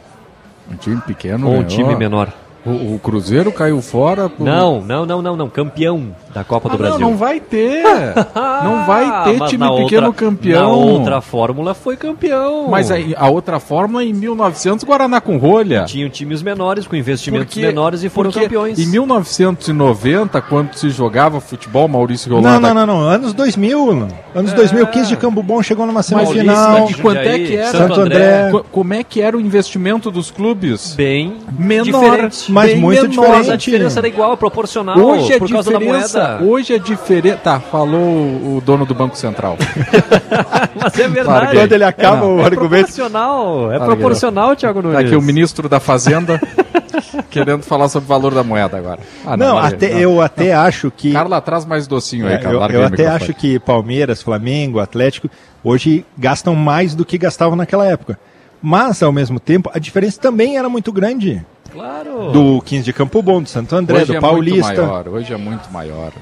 [0.71, 1.69] Um time pequeno Ou um ganhou.
[1.69, 2.33] time menor.
[2.65, 4.29] O, o Cruzeiro caiu fora.
[4.29, 5.49] por- Não, não, não, não, não.
[5.49, 6.99] Campeão da Copa Ah, do Brasil.
[7.01, 7.83] Não, não vai ter.
[8.63, 10.61] não vai ter Mas time pequeno outra- campeão.
[10.63, 12.69] Na outra fórmula foi campeão.
[12.69, 15.85] Mas aí, a outra fórmula em 1900, Guaraná com rolha.
[15.85, 18.79] Tinham times menores com investimentos Porque- menores e foram campeões.
[18.79, 22.61] Em 1990, quando se jogava futebol, Maurício Rolando.
[22.61, 23.09] Não, não, não, não.
[23.09, 24.09] Anos 2000.
[24.35, 26.89] Anos 2015 de Campo Bom chegou numa semifinal.
[26.91, 27.71] e quanto é que era?
[27.79, 28.51] Santo André.
[28.51, 30.95] Co- Como é que era o investimento dos clubes?
[30.95, 32.50] Bem menor, diferente.
[32.51, 33.29] Mas bem muito menor.
[33.29, 36.19] Mas a diferença era igual, proporcional, Hoje é por causa da diferença.
[36.41, 36.45] moeda.
[36.45, 37.39] Hoje é diferente.
[37.39, 39.57] Tá, falou o dono do Banco Central.
[40.83, 41.29] Mas é verdade.
[41.29, 41.61] Larguei.
[41.61, 42.37] Quando ele acaba Não.
[42.37, 42.71] o É argumento.
[42.87, 43.87] proporcional, é Larguei.
[43.97, 44.99] proporcional, Thiago Nunes.
[44.99, 46.41] Tá aqui o ministro da Fazenda
[47.31, 49.01] querendo falar sobre o valor da moeda agora.
[49.25, 49.77] Ah, Não, larguei.
[49.89, 50.01] até, Não.
[50.01, 51.13] eu até acho que.
[51.13, 52.55] Carla, traz mais docinho aí, É, cara.
[52.55, 55.29] eu, eu até acho que Palmeiras, Flamengo, Atlético,
[55.63, 58.19] hoje gastam mais do que gastavam naquela época.
[58.63, 61.45] Mas, ao mesmo tempo, a diferença também era muito grande.
[61.73, 62.33] Claro.
[62.33, 64.67] Do 15 de Campo Bom, do Santo André, Hoje do é Paulista.
[64.67, 66.13] muito maior, hoje é muito maior.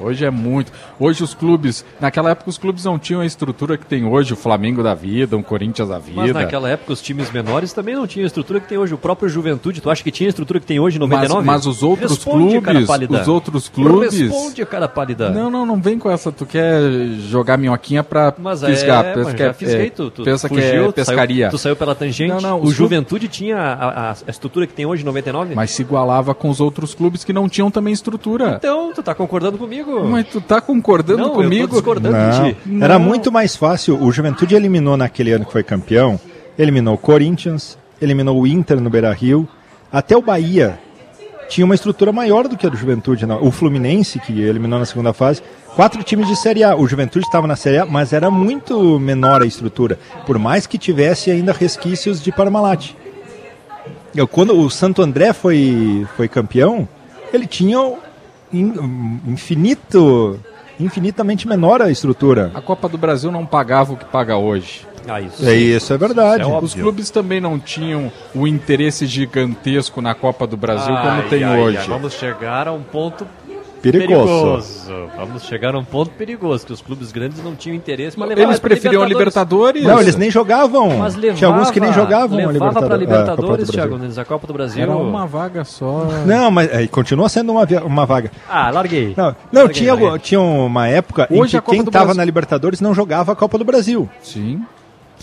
[0.00, 0.72] Hoje é muito.
[0.98, 1.84] Hoje os clubes.
[2.00, 5.36] Naquela época os clubes não tinham a estrutura que tem hoje, o Flamengo da vida,
[5.36, 6.16] um Corinthians da vida.
[6.20, 8.94] Mas naquela época os times menores também não tinham a estrutura que tem hoje.
[8.94, 11.46] O próprio Juventude, tu acha que tinha a estrutura que tem hoje em 99?
[11.46, 12.88] Mas, mas os outros Responde, clubes.
[13.20, 14.12] Os outros clubes.
[14.18, 15.30] Responde, cara pálida.
[15.30, 16.30] Não, não, não vem com essa.
[16.32, 16.80] Tu quer
[17.28, 19.04] jogar minhoquinha pra Mas fisgar.
[19.04, 20.92] é, pensa mas que é, fisguei, é, tu, tu pensa fugiu, que é tu saiu-
[20.92, 21.48] pescaria.
[21.50, 22.32] Tu saiu, pela tangente.
[22.32, 25.54] Não, não, o Juventude tinha a, a- a estrutura que tem hoje em 99?
[25.54, 28.56] Mas se igualava com os outros clubes que não tinham também estrutura.
[28.58, 29.85] Então, tu tá concordando comigo.
[30.10, 31.68] Mas tu tá concordando Não, eu tô comigo?
[31.74, 32.30] discordando Não.
[32.48, 32.56] de ti.
[32.80, 34.02] Era muito mais fácil.
[34.02, 36.18] O Juventude eliminou naquele ano que foi campeão.
[36.58, 39.48] Eliminou o Corinthians, eliminou o Inter no Beira Rio.
[39.92, 40.78] Até o Bahia
[41.48, 43.24] tinha uma estrutura maior do que a do Juventude.
[43.26, 43.42] não.
[43.42, 45.42] O Fluminense, que eliminou na segunda fase,
[45.76, 46.74] quatro times de Série A.
[46.74, 49.98] O Juventude estava na Série A, mas era muito menor a estrutura.
[50.26, 52.90] Por mais que tivesse ainda resquícios de Parmalat.
[54.14, 56.88] Eu, quando o Santo André foi, foi campeão,
[57.32, 57.94] ele tinha in-
[59.26, 60.38] infinito,
[60.78, 62.50] infinitamente menor a estrutura.
[62.54, 64.86] A Copa do Brasil não pagava o que paga hoje.
[65.08, 65.46] Ah, isso.
[65.48, 66.42] É, isso é verdade.
[66.42, 66.58] Isso é.
[66.58, 71.44] Os clubes também não tinham o interesse gigantesco na Copa do Brasil como Ai, tem
[71.44, 71.78] ai, hoje.
[71.78, 73.26] ai, vamos chegar a um ponto
[73.92, 74.86] Perigoso.
[75.16, 78.50] Vamos chegar a um ponto perigoso, que os clubes grandes não tinham interesse, mas levavam
[78.50, 79.82] Eles pra preferiam a Libertadores.
[79.82, 80.98] Não, eles nem jogavam.
[80.98, 83.00] Mas levava, Tinha alguns que nem jogavam a levava pra Libertadores.
[83.00, 83.72] Libertadores, a Copa do Brasil.
[83.74, 84.82] Thiago Nunes, a Copa do Brasil.
[84.82, 86.06] Era uma vaga só.
[86.26, 88.30] Não, mas é, continua sendo uma, uma vaga.
[88.48, 89.14] Ah, larguei.
[89.16, 90.18] Não, não Larguei, tinha, larguei.
[90.20, 93.36] tinha uma época Hoje em a que quem estava Brasil- na Libertadores não jogava a
[93.36, 94.08] Copa do Brasil.
[94.22, 94.62] Sim.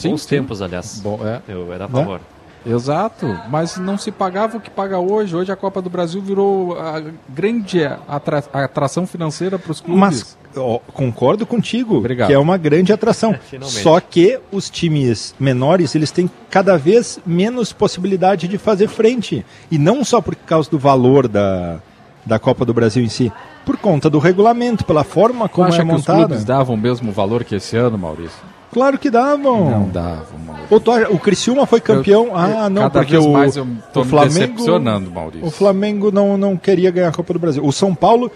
[0.03, 0.99] Bons tempos, aliás.
[1.03, 1.39] Bom, é.
[1.47, 1.93] Eu era a Né?
[1.93, 2.19] favor.
[2.65, 5.35] Exato, mas não se pagava o que paga hoje.
[5.35, 9.99] Hoje a Copa do Brasil virou a grande atra- atração financeira para os clubes.
[9.99, 12.27] Mas ó, concordo contigo Obrigado.
[12.27, 13.35] que é uma grande atração.
[13.61, 19.77] Só que os times menores eles têm cada vez menos possibilidade de fazer frente e
[19.77, 21.79] não só por causa do valor da,
[22.25, 23.31] da Copa do Brasil em si,
[23.65, 26.19] por conta do regulamento, pela forma como acha é que os montada.
[26.27, 28.39] clubes davam o mesmo valor que esse ano, Maurício?
[28.73, 29.69] Claro que davam.
[29.69, 30.91] Não davam, Maurício.
[30.91, 32.25] Acha- o Criciúma foi campeão.
[32.27, 35.47] Eu- ah, não, porque o, mais eu tô o me Flamengo decepcionando, Maurício.
[35.47, 37.63] O Flamengo não, não queria ganhar a Copa do Brasil.
[37.65, 38.31] O São Paulo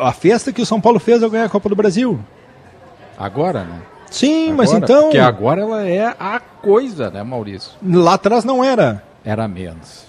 [0.00, 2.20] a festa que o São Paulo fez ao ganhar a Copa do Brasil.
[3.18, 3.78] Agora, né?
[4.10, 7.72] Sim, mas Agora, então Porque agora ela é a coisa, né, Maurício?
[7.84, 9.02] lá atrás não era.
[9.24, 10.04] Era menos.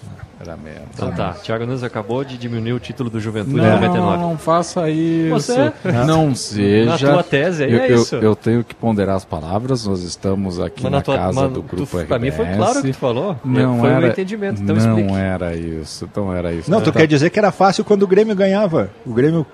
[0.52, 0.84] Era.
[0.94, 4.18] Então tá, Thiago Nunes acabou de diminuir o título do Juventude Não, em 99.
[4.22, 5.30] não faça isso.
[5.32, 5.72] Você?
[6.06, 7.08] Não seja.
[7.08, 8.16] Na tua tese aí eu, é eu- isso.
[8.16, 9.86] Eu, tenho que ponderar as palavras.
[9.86, 12.08] Nós estamos aqui Mas na, na tua- casa mas do tu- grupo RBS.
[12.08, 13.36] pra mim foi claro o que tu falou.
[13.44, 15.14] Não Foi o era, meu entendimento, então não explique.
[15.20, 16.10] era isso.
[16.16, 16.70] Não era isso.
[16.72, 18.90] Não, tu Tá- quer dizer que era fácil quando o Grêmio ganhava.
[19.06, 19.46] O Grêmio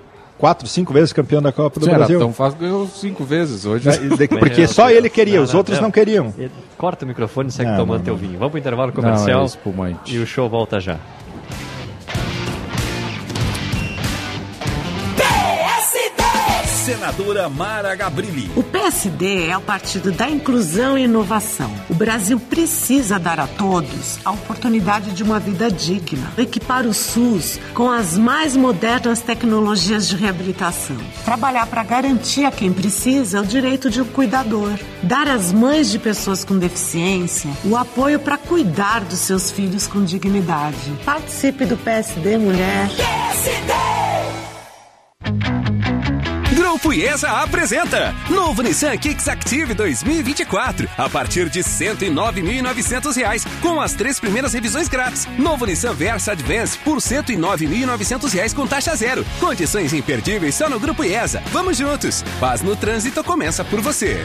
[0.42, 2.18] quatro, cinco vezes campeão da Copa do Era Brasil.
[2.18, 3.88] tão fácil, ganhou cinco vezes hoje.
[3.88, 6.34] De- Porque só ele queria, os outros não queriam.
[6.36, 8.20] Ele- Corta o microfone e segue Não, tomando não, teu não.
[8.20, 8.38] vinho.
[8.40, 10.98] Vamos pro intervalo Não, comercial é e o show volta já.
[16.84, 18.50] Senadora Mara Gabrilli.
[18.56, 21.72] O PSD é o partido da inclusão e inovação.
[21.88, 26.32] O Brasil precisa dar a todos a oportunidade de uma vida digna.
[26.36, 30.96] Equipar o SUS com as mais modernas tecnologias de reabilitação.
[31.24, 34.76] Trabalhar para garantir a quem precisa o direito de um cuidador.
[35.04, 40.04] Dar às mães de pessoas com deficiência o apoio para cuidar dos seus filhos com
[40.04, 40.92] dignidade.
[41.04, 42.88] Participe do PSD Mulher.
[46.54, 53.94] Grupo IESA apresenta Novo Nissan Kicks Active 2024 a partir de 109.900 reais, com as
[53.94, 55.26] três primeiras revisões grátis.
[55.38, 59.24] Novo Nissan Versa Advance por 109.900 reais com taxa zero.
[59.40, 61.42] Condições imperdíveis só no Grupo IESA.
[61.52, 62.22] Vamos juntos.
[62.38, 64.20] Paz no trânsito começa por você.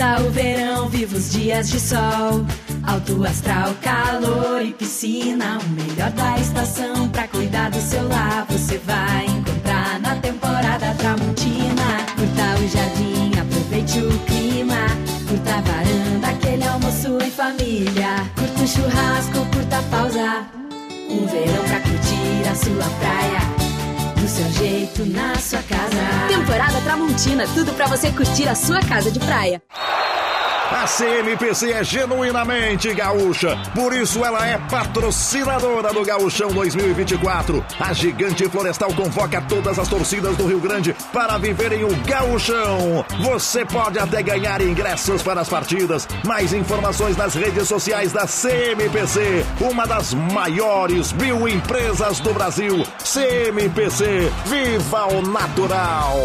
[0.00, 2.46] O verão, viva os dias de sol.
[2.86, 5.58] Alto astral, calor e piscina.
[5.58, 8.46] O melhor da estação pra cuidar do seu lar.
[8.48, 12.06] Você vai encontrar na temporada Tramontina.
[12.16, 14.86] Curta o jardim, aproveite o clima.
[15.28, 18.26] Curta a varanda, aquele almoço em família.
[18.36, 20.46] Curta o churrasco, curta a pausa.
[21.10, 23.59] Um verão pra curtir a sua praia.
[24.40, 25.96] Seu jeito, na sua casa.
[26.26, 29.60] Temporada Tramontina, tudo pra você curtir a sua casa de praia.
[30.70, 37.64] A CMPC é genuinamente gaúcha, por isso ela é patrocinadora do Gaúchão 2024.
[37.80, 43.04] A Gigante Florestal convoca todas as torcidas do Rio Grande para viverem o Gaúchão.
[43.20, 46.06] Você pode até ganhar ingressos para as partidas.
[46.24, 52.86] Mais informações nas redes sociais da CMPC, uma das maiores bioempresas do Brasil.
[53.02, 56.20] CMPC, viva o natural!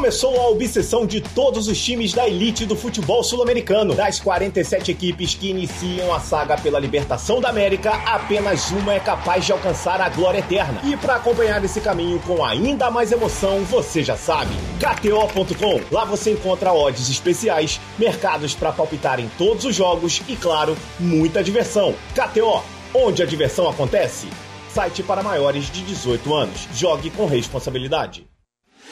[0.00, 3.94] Começou a obsessão de todos os times da elite do futebol sul-americano.
[3.94, 9.44] Das 47 equipes que iniciam a saga pela libertação da América, apenas uma é capaz
[9.44, 10.80] de alcançar a glória eterna.
[10.84, 15.82] E para acompanhar esse caminho com ainda mais emoção, você já sabe, KTO.com.
[15.94, 21.44] Lá você encontra odds especiais, mercados para palpitar em todos os jogos e, claro, muita
[21.44, 21.94] diversão.
[22.14, 22.62] KTO,
[22.94, 24.28] onde a diversão acontece.
[24.70, 26.66] Site para maiores de 18 anos.
[26.72, 28.29] Jogue com responsabilidade.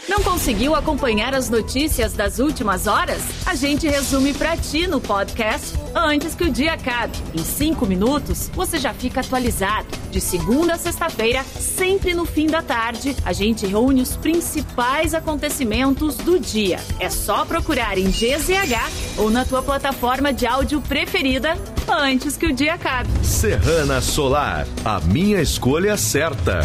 [0.08, 3.20] Não conseguiu acompanhar as notícias das últimas horas?
[3.44, 7.12] A gente resume pra ti no podcast antes que o dia acabe.
[7.34, 9.86] Em cinco minutos, você já fica atualizado.
[10.10, 16.16] De segunda a sexta-feira, sempre no fim da tarde, a gente reúne os principais acontecimentos
[16.16, 16.80] do dia.
[16.98, 22.54] É só procurar em GZH ou na tua plataforma de áudio preferida antes que o
[22.54, 23.10] dia acabe.
[23.22, 26.60] Serrana Solar, a minha escolha certa.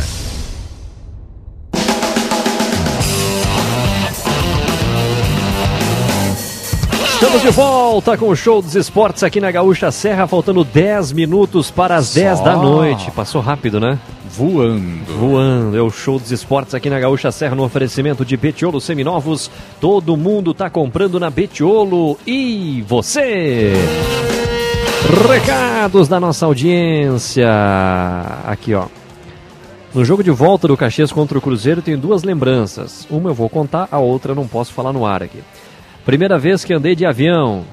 [7.24, 11.72] Estamos de volta com o show dos esportes aqui na Gaúcha Serra, faltando 10 minutos
[11.72, 13.10] para as 10 da noite.
[13.12, 13.98] Passou rápido, né?
[14.30, 15.06] Voando.
[15.06, 15.78] Voando.
[15.78, 19.50] É o show dos esportes aqui na Gaúcha Serra no oferecimento de Betiolo Seminovos.
[19.80, 22.18] Todo mundo tá comprando na Betiolo.
[22.28, 23.72] E você?
[25.32, 27.50] Recados da nossa audiência.
[28.46, 28.88] Aqui, ó.
[29.96, 33.08] No jogo de volta do Caxias contra o Cruzeiro, tenho duas lembranças.
[33.10, 35.40] Uma eu vou contar, a outra eu não posso falar no ar aqui.
[36.06, 37.64] Primeira vez que andei de avião.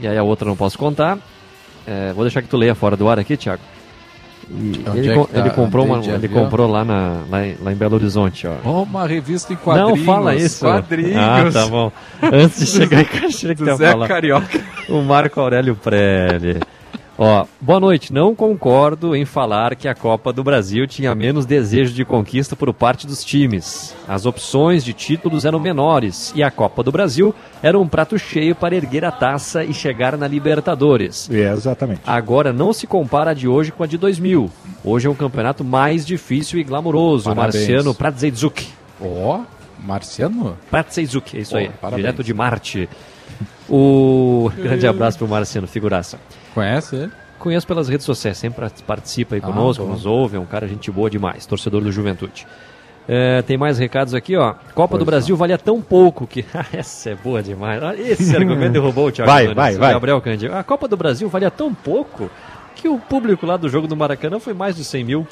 [0.00, 1.18] E aí a outra não posso contar.
[1.86, 3.62] É, vou deixar que tu leia fora do ar aqui, Thiago.
[4.48, 5.40] E Onde ele, é co- que tá?
[5.40, 8.82] ele comprou, uma, ele comprou lá, na, lá, em, lá em Belo Horizonte, ó.
[8.82, 9.98] Uma revista em quadrinhos.
[9.98, 10.64] Não fala isso.
[10.64, 11.16] Quadrinhos.
[11.16, 11.90] Ah, tá bom.
[12.22, 14.06] Antes de chegar em Caxias, que Zé falar.
[14.06, 14.60] Carioca.
[14.88, 16.60] O Marco Aurélio Prelli.
[17.18, 18.12] Ó, boa noite.
[18.12, 22.72] Não concordo em falar que a Copa do Brasil tinha menos desejo de conquista por
[22.74, 23.94] parte dos times.
[24.06, 28.54] As opções de títulos eram menores e a Copa do Brasil era um prato cheio
[28.54, 31.30] para erguer a taça e chegar na Libertadores.
[31.30, 32.02] É, exatamente.
[32.06, 34.50] Agora não se compara a de hoje com a de 2000.
[34.84, 37.24] Hoje é um campeonato mais difícil e glamouroso.
[37.24, 37.54] Parabéns.
[37.54, 38.68] Marciano Pratzeidzuk.
[39.00, 39.40] Ó,
[39.82, 40.58] Marciano?
[40.70, 41.70] Pratzeidzuk, é isso Pô, aí.
[41.80, 42.02] parabéns.
[42.02, 42.88] Direto de Marte.
[43.70, 46.18] O grande abraço pro Marciano, figuraça.
[46.56, 47.12] Conhece ele?
[47.38, 49.92] Conheço pelas redes sociais, sempre participa aí Ah, conosco, bom.
[49.92, 52.46] nos ouve, é um cara gente boa demais, torcedor do Juventude.
[53.08, 54.54] É, tem mais recados aqui, ó.
[54.74, 56.44] Copa Pois do Brasil valia tão pouco que.
[56.72, 57.80] Essa é boa demais.
[57.82, 59.92] Ah, Esse argumento derrubou o Thiago Vai, Nunes, vai, o vai.
[59.92, 60.58] Gabriel Candia.
[60.58, 62.28] A Copa do Brasil valia tão pouco
[62.74, 65.26] que o público lá do jogo do Maracanã foi mais de 100 mil.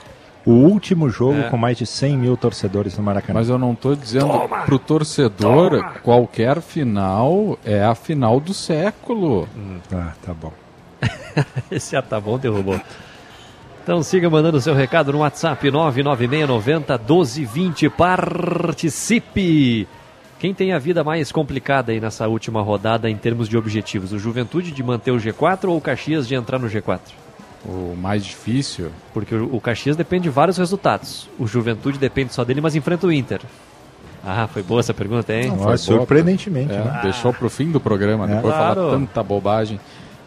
[0.47, 1.49] O último jogo É.
[1.49, 3.41] com mais de 100 mil torcedores no Maracanã.
[3.41, 4.29] Mas eu não tô dizendo
[4.67, 9.49] pro torcedor, qualquer final é a final do século.
[9.93, 10.53] Ah, tá bom.
[11.71, 12.81] Esse ah, tá derrubou.
[13.83, 17.91] Então siga mandando seu recado no WhatsApp 99690 1220.
[17.91, 19.87] Participe!
[20.39, 24.13] Quem tem a vida mais complicada aí nessa última rodada em termos de objetivos?
[24.13, 27.01] O Juventude de manter o G4 ou o Caxias de entrar no G4?
[27.67, 28.91] O mais difícil.
[29.13, 31.29] Porque o, Caxias depende de vários resultados.
[31.39, 33.41] O Juventude depende só dele, mas enfrenta o Inter.
[34.23, 35.49] Ah, foi boa essa pergunta, hein?
[35.49, 37.01] Não, Foi surpreendentemente, É, né?
[37.03, 38.35] Deixou pro fim do programa, É.
[38.35, 38.91] depois de falar Claro.
[38.91, 39.79] tanta bobagem.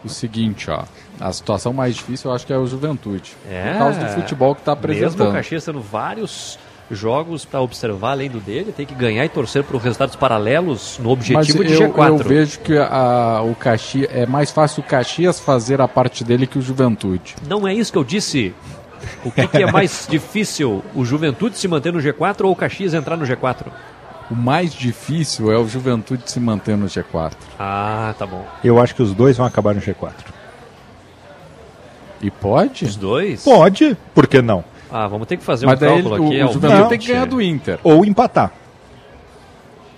[0.04, 0.84] O seguinte, ó.
[1.20, 3.36] A situação mais difícil eu acho que é o Juventude.
[3.50, 3.72] É.
[3.72, 5.32] Por causa do futebol que tá Mesmo o apresentando.
[5.32, 6.58] Caxias tendo vários
[6.90, 11.10] jogos para observar além do dele, tem que ganhar e torcer por resultados paralelos no
[11.10, 12.08] objetivo Mas de eu, G4.
[12.08, 16.46] eu vejo que a, o Caxias é mais fácil o Caxias fazer a parte dele
[16.46, 17.36] que o Juventude.
[17.46, 18.54] Não é isso que eu disse.
[19.24, 20.82] O que, que é mais difícil?
[20.94, 23.66] O Juventude se manter no G4 ou o Caxias entrar no G4?
[24.30, 27.32] O mais difícil é o Juventude se manter no G4.
[27.58, 28.44] Ah, tá bom.
[28.62, 30.12] Eu acho que os dois vão acabar no G4.
[32.20, 32.84] E pode?
[32.84, 33.42] Os dois?
[33.44, 34.64] Pode, por que não?
[34.90, 36.42] Ah, vamos ter que fazer Mas um cálculo ele- aqui.
[36.42, 37.78] o, o Juventude tem que ganhar do Inter.
[37.82, 38.52] Ou empatar.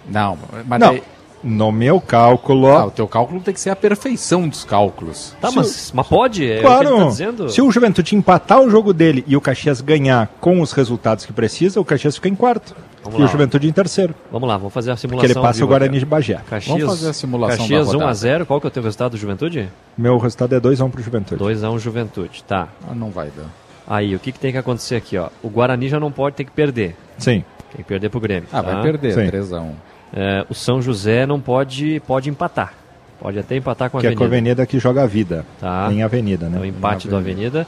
[0.07, 0.37] Não,
[0.67, 1.03] mas não, daí-
[1.43, 2.69] no meu cálculo...
[2.69, 5.35] Ah, o teu cálculo tem que ser a perfeição dos cálculos.
[5.41, 6.45] Tá, mas, mas pode?
[6.49, 7.49] É o que Claro, ele tá dizendo?
[7.51, 11.33] se o Juventude empatar o jogo dele e o Caxias ganhar com os resultados que
[11.33, 12.75] precisa, o Caxias fica em quarto.
[13.03, 13.29] Vamos e lá.
[13.29, 14.15] o Juventude em terceiro.
[14.31, 15.27] Vamos lá, vamos fazer a simulação.
[15.27, 16.41] Porque ele passa o Guarani de Bagé.
[16.49, 18.13] Caxias, Vamos fazer a simulação Caxias da rodada.
[18.13, 19.69] 1x0, qual que é o teu resultado do Juventude?
[19.97, 21.43] Meu resultado é 2x1 pro Juventude.
[21.43, 22.69] 2x1 Juventude, tá.
[22.89, 23.47] Ah, não vai dar.
[23.89, 25.31] Aí, o que, que tem que acontecer aqui, ó?
[25.43, 26.95] O Guarani já não pode ter que perder.
[27.19, 27.43] Sim.
[27.73, 28.49] Tem que perder pro Grêmio.
[28.53, 28.73] Ah, tá?
[28.73, 29.27] vai perder, Sim.
[29.27, 29.73] 3x1.
[30.13, 32.75] É, o São José não pode, pode empatar.
[33.21, 34.19] Pode até empatar com a que é Avenida.
[34.19, 35.45] com a Avenida que joga a vida.
[35.61, 35.89] Tá.
[35.93, 36.59] Em Avenida, né?
[36.59, 37.67] É o empate do Avenida.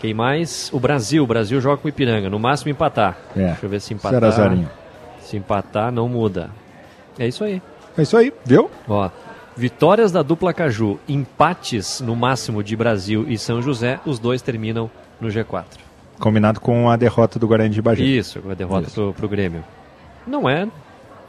[0.00, 0.70] Quem mais?
[0.72, 1.22] O Brasil.
[1.22, 2.28] O Brasil joga com o Ipiranga.
[2.28, 3.16] No máximo empatar.
[3.36, 3.46] É.
[3.46, 4.32] Deixa eu ver se empatar.
[5.20, 6.50] Se empatar, não muda.
[7.18, 7.62] É isso aí.
[7.96, 8.70] É isso aí, viu?
[8.86, 9.08] Ó,
[9.56, 14.90] vitórias da dupla Caju, empates no máximo de Brasil e São José, os dois terminam
[15.18, 15.64] no G4.
[16.18, 18.04] Combinado com a derrota do Guarani de Bagé.
[18.04, 19.64] Isso, com a derrota pro, pro Grêmio.
[20.26, 20.68] Não é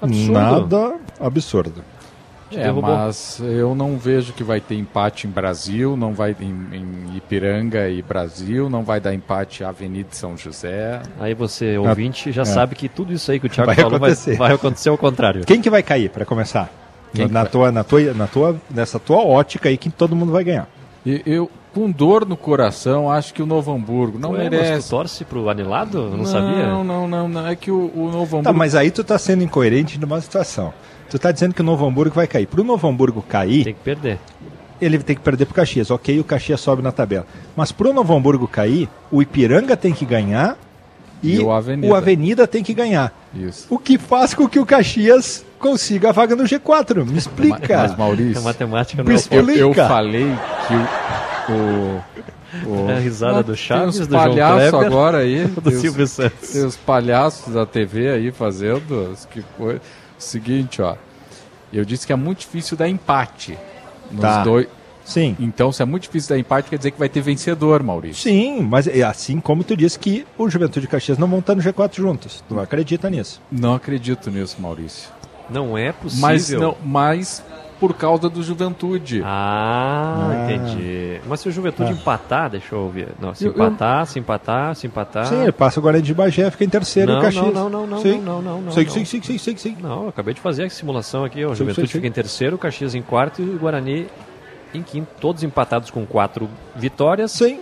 [0.01, 0.31] absurdo.
[0.31, 1.83] Nada absurdo.
[2.51, 7.17] É, mas eu não vejo que vai ter empate em Brasil, não vai em, em
[7.17, 11.01] Ipiranga e Brasil, não vai dar empate Avenida de São José.
[11.19, 12.45] Aí você, ouvinte, já é.
[12.45, 14.37] sabe que tudo isso aí que o Thiago Vai falou vai, acontecer.
[14.37, 15.43] vai acontecer ao contrário.
[15.45, 16.71] Quem que vai cair, para começar?
[17.13, 17.51] Quem que na, vai?
[17.51, 20.69] tua, na, tua, na tua, nessa tua ótica aí que todo mundo vai ganhar.
[21.05, 24.87] E eu, com dor no coração, acho que o Novo Hamburgo não Ué, mas merece.
[24.87, 25.97] tu torce pro anelado?
[25.99, 26.65] Eu não, sabia.
[26.67, 27.47] Não, não, não, não.
[27.47, 28.57] É que o, o Novo Tá, Hamburgo.
[28.59, 30.73] mas aí tu tá sendo incoerente numa situação.
[31.09, 32.47] Tu tá dizendo que o Novo Hamburgo vai cair.
[32.47, 34.19] Pro Novo Hamburgo cair, Tem que perder.
[34.81, 35.89] ele tem que perder pro Caxias.
[35.91, 37.25] Ok, o Caxias sobe na tabela.
[37.55, 40.57] Mas pro Novo Hamburgo cair, o Ipiranga tem que ganhar
[41.23, 41.97] e, E o Avenida.
[41.97, 43.11] Avenida tem que ganhar.
[43.33, 43.67] Isso.
[43.69, 47.05] O que faz com que o Caxias consiga a vaga no G4.
[47.05, 47.77] Me explica.
[47.77, 49.59] Mas, Maurício, A matemática não Me é o explica.
[49.59, 50.25] eu, eu falei
[50.67, 51.26] que o.
[51.51, 52.01] o,
[52.65, 55.45] o- É a risada do Chaves, do João palhaços Kleber, agora aí.
[55.47, 56.49] do tem os- Silvio Santos.
[56.49, 59.13] Tem os palhaços da TV aí fazendo.
[59.31, 59.81] Que coisa.
[60.17, 60.95] Seguinte, ó.
[61.71, 63.57] Eu disse que é muito difícil dar empate.
[64.11, 64.43] Nos Tá.
[64.43, 64.67] dois.
[65.03, 65.37] Sim.
[65.39, 68.23] Então, se é muito difícil dar empate, quer dizer que vai ter vencedor, Maurício.
[68.23, 71.55] Sim, mas é assim como tu disse que o Juventude e Caxias não vão estar
[71.55, 72.43] no G4 juntos.
[72.47, 73.41] Tu não acredita nisso.
[73.49, 75.09] Não acredito nisso, Maurício.
[75.49, 76.21] Não é possível.
[76.27, 77.41] Mas, não, mas
[77.79, 79.21] por causa do Juventude.
[79.25, 80.51] Ah, Ah.
[80.51, 81.19] entendi.
[81.27, 81.93] Mas se o Juventude Ah.
[81.93, 83.09] empatar, deixa eu ver.
[83.19, 85.25] Não, se Eu- eu- empatar, se empatar, se empatar.
[85.25, 87.53] Sim, ele passa o Guarani de Bagé, fica em terceiro e Não, o Caxias.
[87.53, 88.19] não, não, não, Sim.
[88.19, 88.89] não, não, não, Sim, não.
[88.91, 89.77] sim, sim, sim, sim, sim.
[89.81, 91.43] Não, eu acabei de fazer a simulação aqui.
[91.45, 91.49] ó.
[91.49, 91.97] O Sim, Juventude sim, sim.
[91.99, 94.07] fica em terceiro, o Caxias em quarto e o Guarani
[94.73, 97.31] em quinto, todos empatados com quatro vitórias.
[97.31, 97.59] Sim.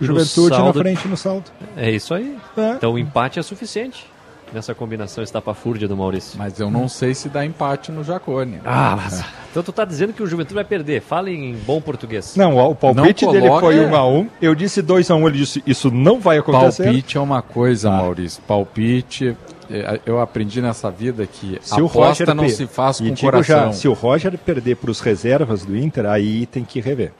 [0.00, 1.44] Juventude na saldo- frente no saldo.
[1.76, 2.36] É isso aí.
[2.56, 2.72] É.
[2.72, 4.06] Então o empate é suficiente
[4.52, 6.38] nessa combinação estapafúrdia do Maurício.
[6.38, 8.60] Mas eu não sei se dá empate no Jacone.
[8.64, 9.24] Ah, mas...
[9.50, 11.00] Então tu tá dizendo que o Juventude vai perder.
[11.02, 12.36] Fala em bom português.
[12.36, 13.86] Não, o palpite Não dele coloca- foi É.
[13.86, 16.84] 1 a 1 Eu disse 2 a 1 ele disse isso não vai acontecer.
[16.84, 18.42] Palpite é uma coisa, Maurício.
[18.46, 19.36] Palpite,
[19.70, 23.08] é, eu aprendi nessa vida que Se o Roger não per- se faz e com
[23.08, 23.56] o digo coração.
[23.66, 27.12] já, se o Roger perder para os reservas do Inter, aí tem que rever.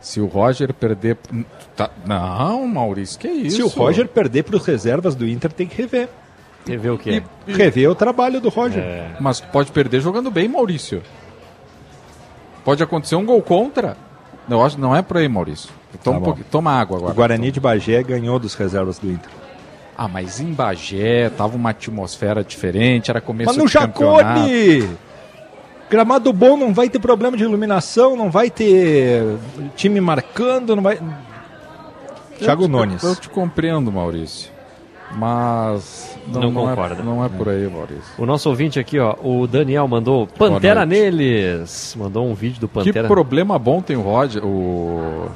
[0.00, 1.18] Se o Roger perder.
[1.76, 3.56] tá- Não, Maurício, que isso?
[3.56, 6.08] Se o Roger perder para os reservas do Inter, tem que rever.
[6.66, 7.22] Rever o quê?
[7.46, 8.82] E- Rever o trabalho do Roger.
[8.82, 9.16] É.
[9.20, 11.02] Mas pode perder jogando bem, Maurício.
[12.64, 13.96] Pode acontecer um gol contra.
[14.48, 15.70] Eu acho não é por aí, Maurício.
[16.04, 17.12] Toma, Tá um toma água agora.
[17.12, 19.30] O Guarani de Bagé ganhou dos reservas do Inter.
[19.96, 24.40] Ah, mas em Bagé tava uma atmosfera diferente, era começo Mas no de campeonato.
[24.40, 24.96] Jacone!
[25.90, 29.22] Gramado bom não vai ter problema de iluminação, não vai ter
[29.74, 31.00] time marcando, não vai.
[32.38, 33.02] Thiago eu te, Nunes.
[33.02, 34.50] Eu te compreendo, Maurício.
[35.12, 37.00] Mas Não não, concorda.
[37.00, 38.02] É, não é por aí, Maurício.
[38.16, 41.96] O nosso ouvinte aqui, ó, o Daniel mandou Pantera neles.
[41.98, 43.02] Mandou um vídeo do Pantera.
[43.02, 45.28] Que problema bom tem o Roger, o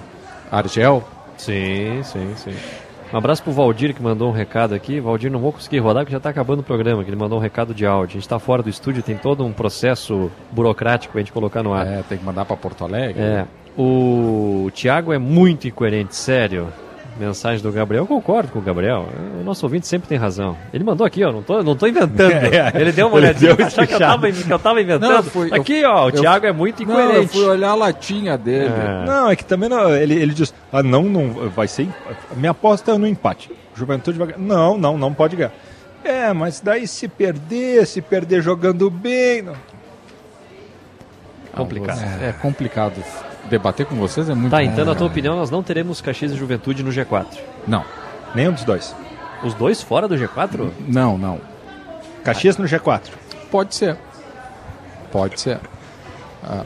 [0.51, 1.03] Argel.
[1.37, 2.55] Sim, sim, sim.
[3.13, 4.99] Um abraço pro Valdir que mandou um recado aqui.
[4.99, 7.43] Valdir, não vou conseguir rodar porque já tá acabando o programa, que ele mandou um
[7.43, 8.17] recado de áudio.
[8.17, 11.73] A gente tá fora do estúdio, tem todo um processo burocrático pra gente colocar no
[11.73, 11.87] ar.
[11.87, 13.23] É, tem que mandar pra Porto Alegre.
[13.23, 13.47] É.
[13.77, 16.69] O Thiago é muito incoerente, sério.
[17.19, 19.09] Mensagem do Gabriel, eu concordo com o Gabriel.
[19.41, 20.57] O nosso ouvinte sempre tem razão.
[20.73, 22.33] Ele mandou aqui, ó, não tô, não tô inventando.
[22.53, 25.25] É, ele deu uma olhadinha, deu achar que eu, tava, que eu tava inventando.
[25.33, 27.33] Não, eu- aqui, ó, o eu- Thiago é muito Não, eu incoerente.
[27.33, 28.67] fui olhar a latinha dele.
[28.75, 29.05] É.
[29.07, 31.89] Não, é que também não, ele, ele diz: ah, não, não, vai ser.
[32.37, 33.51] Minha aposta é no empate.
[33.77, 34.35] Juventude vai.
[34.37, 35.53] Não, não, não pode ganhar.
[36.03, 39.41] É, mas daí se perder, se perder jogando bem.
[39.43, 39.55] Não.
[41.55, 42.01] Complicado.
[42.21, 43.03] É, é complicado.
[43.49, 46.37] Debater com vocês é muito Tá, então, na tua opinião, nós não teremos Caxias e
[46.37, 47.27] Juventude no G4.
[47.67, 47.85] Não.
[48.35, 48.95] Nenhum dos dois.
[49.43, 50.71] Os dois fora do G4?
[50.89, 51.41] Não, não.
[52.25, 53.03] Caxias no G4.
[53.51, 53.97] Pode ser.
[55.13, 55.59] Pode ser.
[56.43, 56.65] Ah,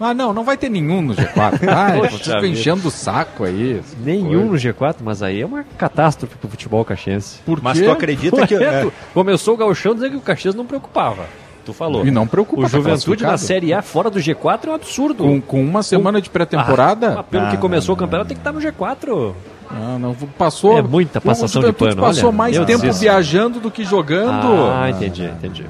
[0.00, 1.60] Ah, não, não vai ter nenhum no G4.
[1.68, 2.46] Ah, vocês ficam vida.
[2.48, 3.80] enchendo o saco aí.
[4.04, 7.38] Nenhum no G4, mas aí é uma catástrofe pro futebol caxiense.
[7.46, 7.84] Por Mas quê?
[7.84, 8.54] tu acredita que.
[8.56, 11.24] Ué, é, Começou o Gauchão dizendo que o Caxias não preocupava.
[11.68, 12.06] Tu falou.
[12.06, 13.36] E não preocupa, O tá Juventude na.
[13.36, 15.22] Série A fora do G4 é um absurdo.
[15.22, 17.20] Com, com uma semana de pré-temporada?
[17.20, 19.34] Ah, pelo Ah, que começou não, o campeonato, tem que estar no G4.
[19.70, 20.78] Ah, não, passou.
[20.78, 23.00] É muita passação o de Juventude pano, passou olha, mais tempo desisto.
[23.02, 24.46] viajando do que jogando.
[24.72, 25.66] Ah, entendi, entendi.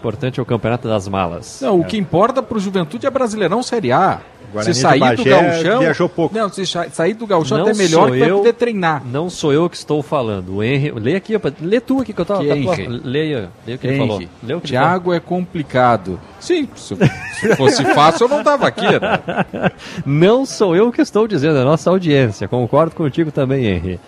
[0.00, 1.60] Importante é o campeonato das malas.
[1.62, 4.18] Não, o que importa pro Juventude é Brasileirão Série A.
[4.52, 5.78] Guarani se sair do Bagé Gauchão.
[5.80, 6.34] viajou pouco.
[6.36, 8.38] Não, se sa- sair do Gauchão Não até melhor eu.
[8.38, 9.02] poder treinar.
[9.06, 10.56] Não sou eu que estou falando.
[10.56, 10.92] O Henry.
[10.92, 12.86] Lê aqui, lê tu aqui que eu tá Henry?
[13.02, 14.18] Leia, leia o que ele Henry, falou.
[14.18, 14.60] Lê o que ele falou.
[14.60, 16.20] Thiago é complicado.
[16.38, 16.96] Sim, se,
[17.40, 18.82] se fosse fácil eu não tava aqui.
[18.86, 19.70] Né?
[20.04, 22.46] Não sou eu que estou dizendo, é a nossa audiência.
[22.48, 24.00] Concordo contigo também, Henry.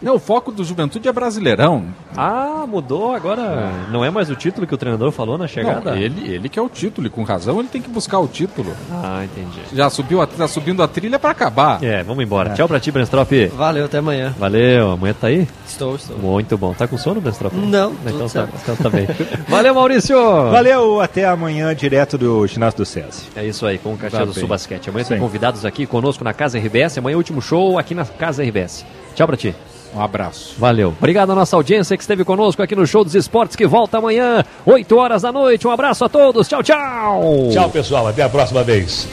[0.00, 1.86] Não, o foco do Juventude é Brasileirão.
[2.16, 3.70] Ah, mudou agora.
[3.90, 5.90] Não é mais o título que o treinador falou na chegada?
[5.90, 8.28] Não, ele, ele que é o título, e com razão ele tem que buscar o
[8.28, 8.72] título.
[8.92, 9.58] Ah, entendi.
[9.72, 11.82] Já subiu a, tá subindo a trilha pra acabar.
[11.82, 12.54] É, vamos embora.
[12.54, 13.32] Tchau pra ti, Brenstrop.
[13.56, 14.34] Valeu, até amanhã.
[14.38, 15.48] Valeu, amanhã tá aí?
[15.66, 16.16] Estou, estou.
[16.16, 16.72] Muito bom.
[16.74, 17.52] Tá com sono, Brenstrop?
[17.54, 18.54] Não, Então tudo tá, certo.
[18.62, 19.08] então tá bem.
[19.48, 20.16] Valeu, Maurício!
[20.50, 23.24] Valeu, até amanhã, direto do ginásio do SESI.
[23.34, 24.40] É isso aí, com o Caxias Tá do bem.
[24.40, 24.90] Subasquete.
[24.90, 25.22] Amanhã tem Sim.
[25.22, 26.98] convidados aqui conosco na Casa RBS.
[26.98, 28.84] Amanhã é o último show aqui na Casa RBS.
[29.14, 29.54] Tchau pra ti.
[29.94, 30.54] Um abraço.
[30.58, 30.94] Valeu.
[30.98, 34.44] Obrigado à nossa audiência que esteve conosco aqui no Show dos Esportes, que volta amanhã,
[34.66, 35.66] 8 horas da noite.
[35.66, 36.46] Um abraço a todos.
[36.48, 37.22] Tchau, tchau.
[37.52, 38.06] Tchau, pessoal.
[38.06, 39.08] Até a próxima vez.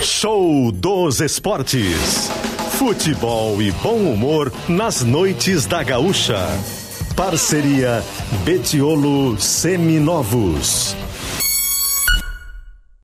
[0.00, 2.30] Show dos Esportes.
[2.72, 6.38] Futebol e bom humor nas noites da Gaúcha.
[7.14, 8.02] Parceria
[8.44, 10.94] Betiolo Seminovos.